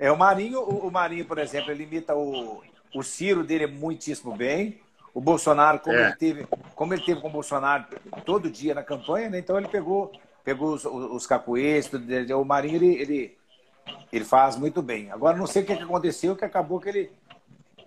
[0.00, 2.62] É, o Marinho, o, Marinho, por exemplo, ele imita o,
[2.94, 4.78] o Ciro dele muitíssimo bem.
[5.12, 6.06] o Bolsonaro, como, É.
[6.10, 6.46] ele teve,
[6.76, 7.84] como ele teve com o Bolsonaro
[8.24, 9.40] todo dia na campanha, né?
[9.40, 10.12] então ele pegou,
[10.44, 13.36] pegou os, os capoeiros, tudo, ele- o Marinho ele, ele,
[14.12, 15.10] ele faz muito bem.
[15.10, 17.10] Agora não sei o que, aconteceu, que acabou que ele,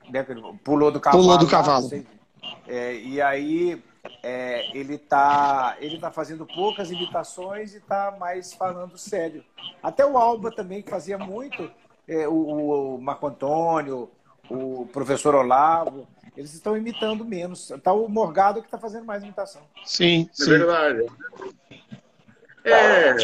[0.09, 0.25] né,
[0.65, 1.23] pulou do cavalo.
[1.23, 1.87] Pulou do lá, cavalo.
[1.87, 2.05] sei.
[2.67, 3.81] É, e aí
[4.23, 9.43] é, ele está ele tá fazendo poucas imitações e está mais falando sério.
[9.81, 11.71] Até o Alba também, que fazia muito,
[12.07, 14.09] é, o, o Marco Antônio,
[14.49, 17.71] o professor Olavo, eles estão imitando menos.
[17.71, 19.61] Está o Morgado que está fazendo mais imitação.
[19.83, 21.05] Sim, É verdade.
[22.63, 23.15] É.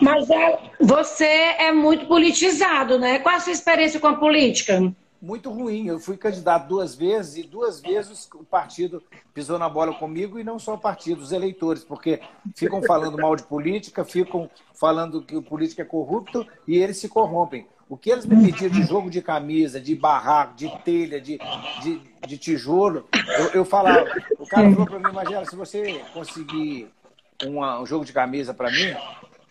[0.00, 3.18] Mas é, você é muito politizado, né?
[3.18, 4.92] Qual a sua experiência com a política?
[5.24, 5.86] Muito ruim.
[5.86, 9.02] Eu fui candidato duas vezes e duas vezes o partido
[9.32, 12.20] pisou na bola comigo e não só o partido, os eleitores, porque
[12.54, 17.08] ficam falando mal de política, ficam falando que o político é corrupto e eles se
[17.08, 17.66] corrompem.
[17.88, 21.38] O que eles me pediram de jogo de camisa, de barraco, de telha, de,
[21.82, 23.06] de, de tijolo,
[23.38, 24.04] eu, eu falava.
[24.38, 26.90] O cara falou para mim, Magela, se você conseguir
[27.44, 28.94] uma- um jogo de camisa para mim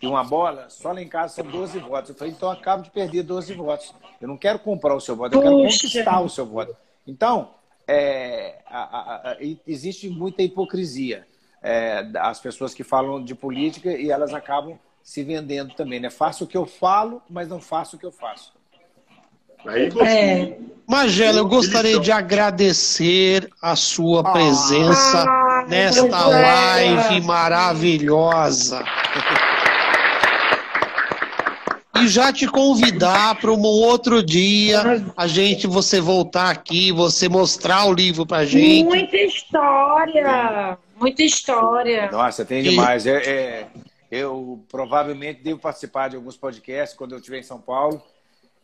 [0.03, 2.09] e uma bola, só lá em casa são 12 votos.
[2.09, 3.93] Eu falei, então eu acabo de perder 12 votos.
[4.19, 5.83] Eu não quero comprar o seu voto, eu quero Puxa.
[5.87, 6.75] conquistar o seu voto.
[7.07, 7.51] Então,
[7.87, 11.25] é, a- a- a- existe muita hipocrisia.
[11.61, 15.99] É, as pessoas que falam de política e elas acabam se vendendo também.
[16.01, 16.09] Né?
[16.09, 18.51] Faço o que eu falo, mas não faço o que eu faço.
[19.65, 20.57] Aí É.
[20.85, 28.83] Magela, eu gostaria de agradecer a sua presença Ah, nesta live maravilhosa.
[31.95, 34.81] E já te convidar para um outro dia
[35.15, 38.83] a gente você voltar aqui, você mostrar o livro pra gente.
[38.83, 40.77] Muita história.
[40.95, 42.09] Muita história.
[42.11, 43.05] Nossa, tem demais.
[43.05, 43.67] É, é,
[44.09, 48.01] eu provavelmente devo participar de alguns podcasts quando eu estiver em São Paulo.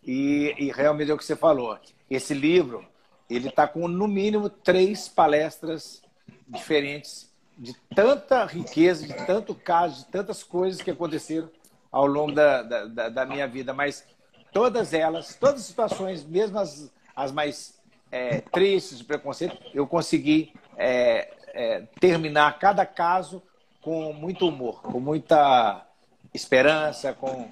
[0.03, 1.77] E, e realmente é o que você falou.
[2.09, 2.83] Esse livro,
[3.29, 6.01] ele está com no mínimo três palestras
[6.47, 11.49] diferentes de tanta riqueza, de tanto caso, de tantas coisas que aconteceram
[11.91, 13.73] ao longo da, da, da- minha vida.
[13.73, 14.05] Mas
[14.51, 17.79] todas elas, todas as situações, mesmo as, as mais
[18.11, 23.41] é, tristes de preconceito, eu consegui é, é, terminar cada caso
[23.81, 25.85] com muito humor, com muita
[26.33, 27.49] esperança, com,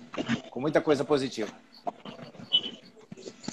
[0.49, 1.51] com muita coisa positiva.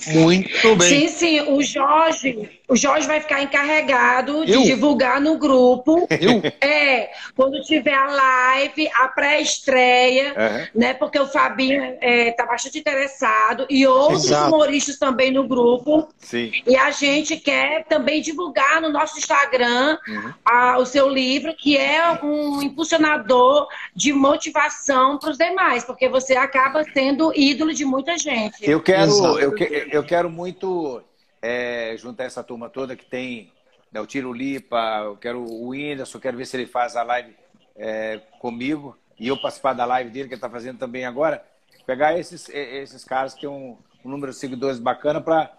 [0.09, 1.41] Muito Sim, sim.
[1.43, 4.63] O Jorge, o Jorge vai ficar encarregado de Eu?
[4.63, 6.07] divulgar no grupo.
[6.11, 6.43] Eu?
[6.61, 10.95] É, quando tiver a live, a pré-estreia, né?
[10.95, 14.49] Porque o Fabinho está bastante interessado e outros Exato.
[14.55, 16.09] humoristas também no grupo.
[16.19, 16.53] Sim.
[16.67, 19.99] E a gente quer também divulgar no nosso Instagram
[20.45, 26.37] a- o seu livro, que é um impulsionador de motivação para os demais, porque você
[26.37, 28.69] acaba sendo ídolo de muita gente.
[28.69, 29.39] Eu quero, Exato.
[29.39, 31.03] eu, que- eu quero muito
[31.45, 33.53] é, juntar essa turma toda que tem
[33.93, 37.37] né, o Tiro Lipa, eu quero o Whindersson, quero ver se ele faz a live
[37.77, 41.45] é, comigo e eu participar da live dele, que ele está fazendo também agora.
[41.87, 45.53] Pegar esses, esses caras que têm um, um número de seguidores bacana para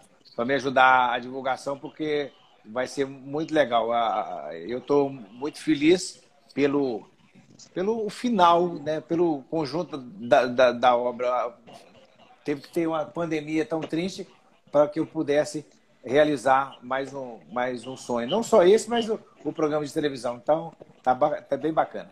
[0.44, 2.32] me ajudar a divulgação, porque
[2.64, 3.90] vai ser muito legal.
[4.66, 6.20] Eu estou muito feliz
[6.52, 7.08] pelo,
[7.72, 11.54] pelo final, né, pelo conjunto da, da, da obra
[12.44, 14.26] teve que ter uma pandemia tão triste
[14.70, 15.64] para que eu pudesse
[16.06, 18.28] realizar mais um, mais um sonho.
[18.28, 20.36] Não só esse, mas o, o programa de televisão.
[20.40, 20.72] Então,
[21.02, 22.08] tá, tá bem bacana.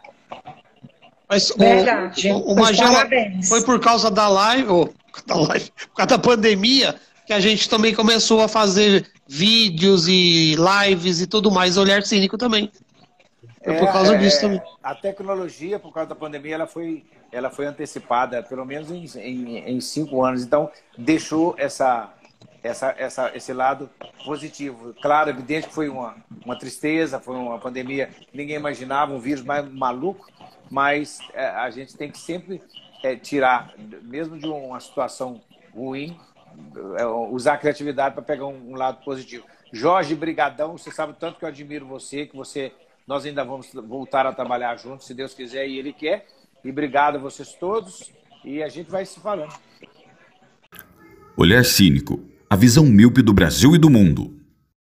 [1.29, 2.31] Mas o, Verdade.
[2.31, 3.49] o, o Magela parabéns.
[3.49, 4.95] foi por causa da live, ou,
[5.27, 10.57] da live, por causa da pandemia, que a gente também começou a fazer vídeos e
[10.57, 12.71] lives e tudo mais, olhar cínico também.
[13.65, 14.63] Foi por causa É, disso é, também.
[14.83, 17.03] A tecnologia, por causa da pandemia, ela foi,
[17.33, 20.43] ela foi antecipada, pelo menos em, em, em cinco anos.
[20.43, 22.13] Então, deixou essa,
[22.65, 23.91] essa, essa, esse lado
[24.25, 24.95] positivo.
[25.03, 29.45] Claro, evidente que foi uma, uma tristeza, foi uma pandemia que ninguém imaginava, um vírus
[29.45, 30.27] mais maluco,
[30.71, 32.63] mas é, a gente tem que sempre
[33.03, 35.43] é, tirar, mesmo de uma situação
[35.75, 36.19] ruim,
[36.97, 39.45] é, usar a criatividade para pegar um, um lado positivo.
[39.71, 42.73] Jorge, brigadão, você sabe tanto que eu admiro você, que você
[43.07, 46.27] nós ainda vamos voltar a trabalhar juntos, se Deus quiser e Ele quer.
[46.65, 48.11] E obrigado a vocês todos.
[48.43, 49.53] E a gente vai se falando.
[51.37, 52.21] Olhar Cínico,
[52.55, 54.33] a visão míope do Brasil e do mundo.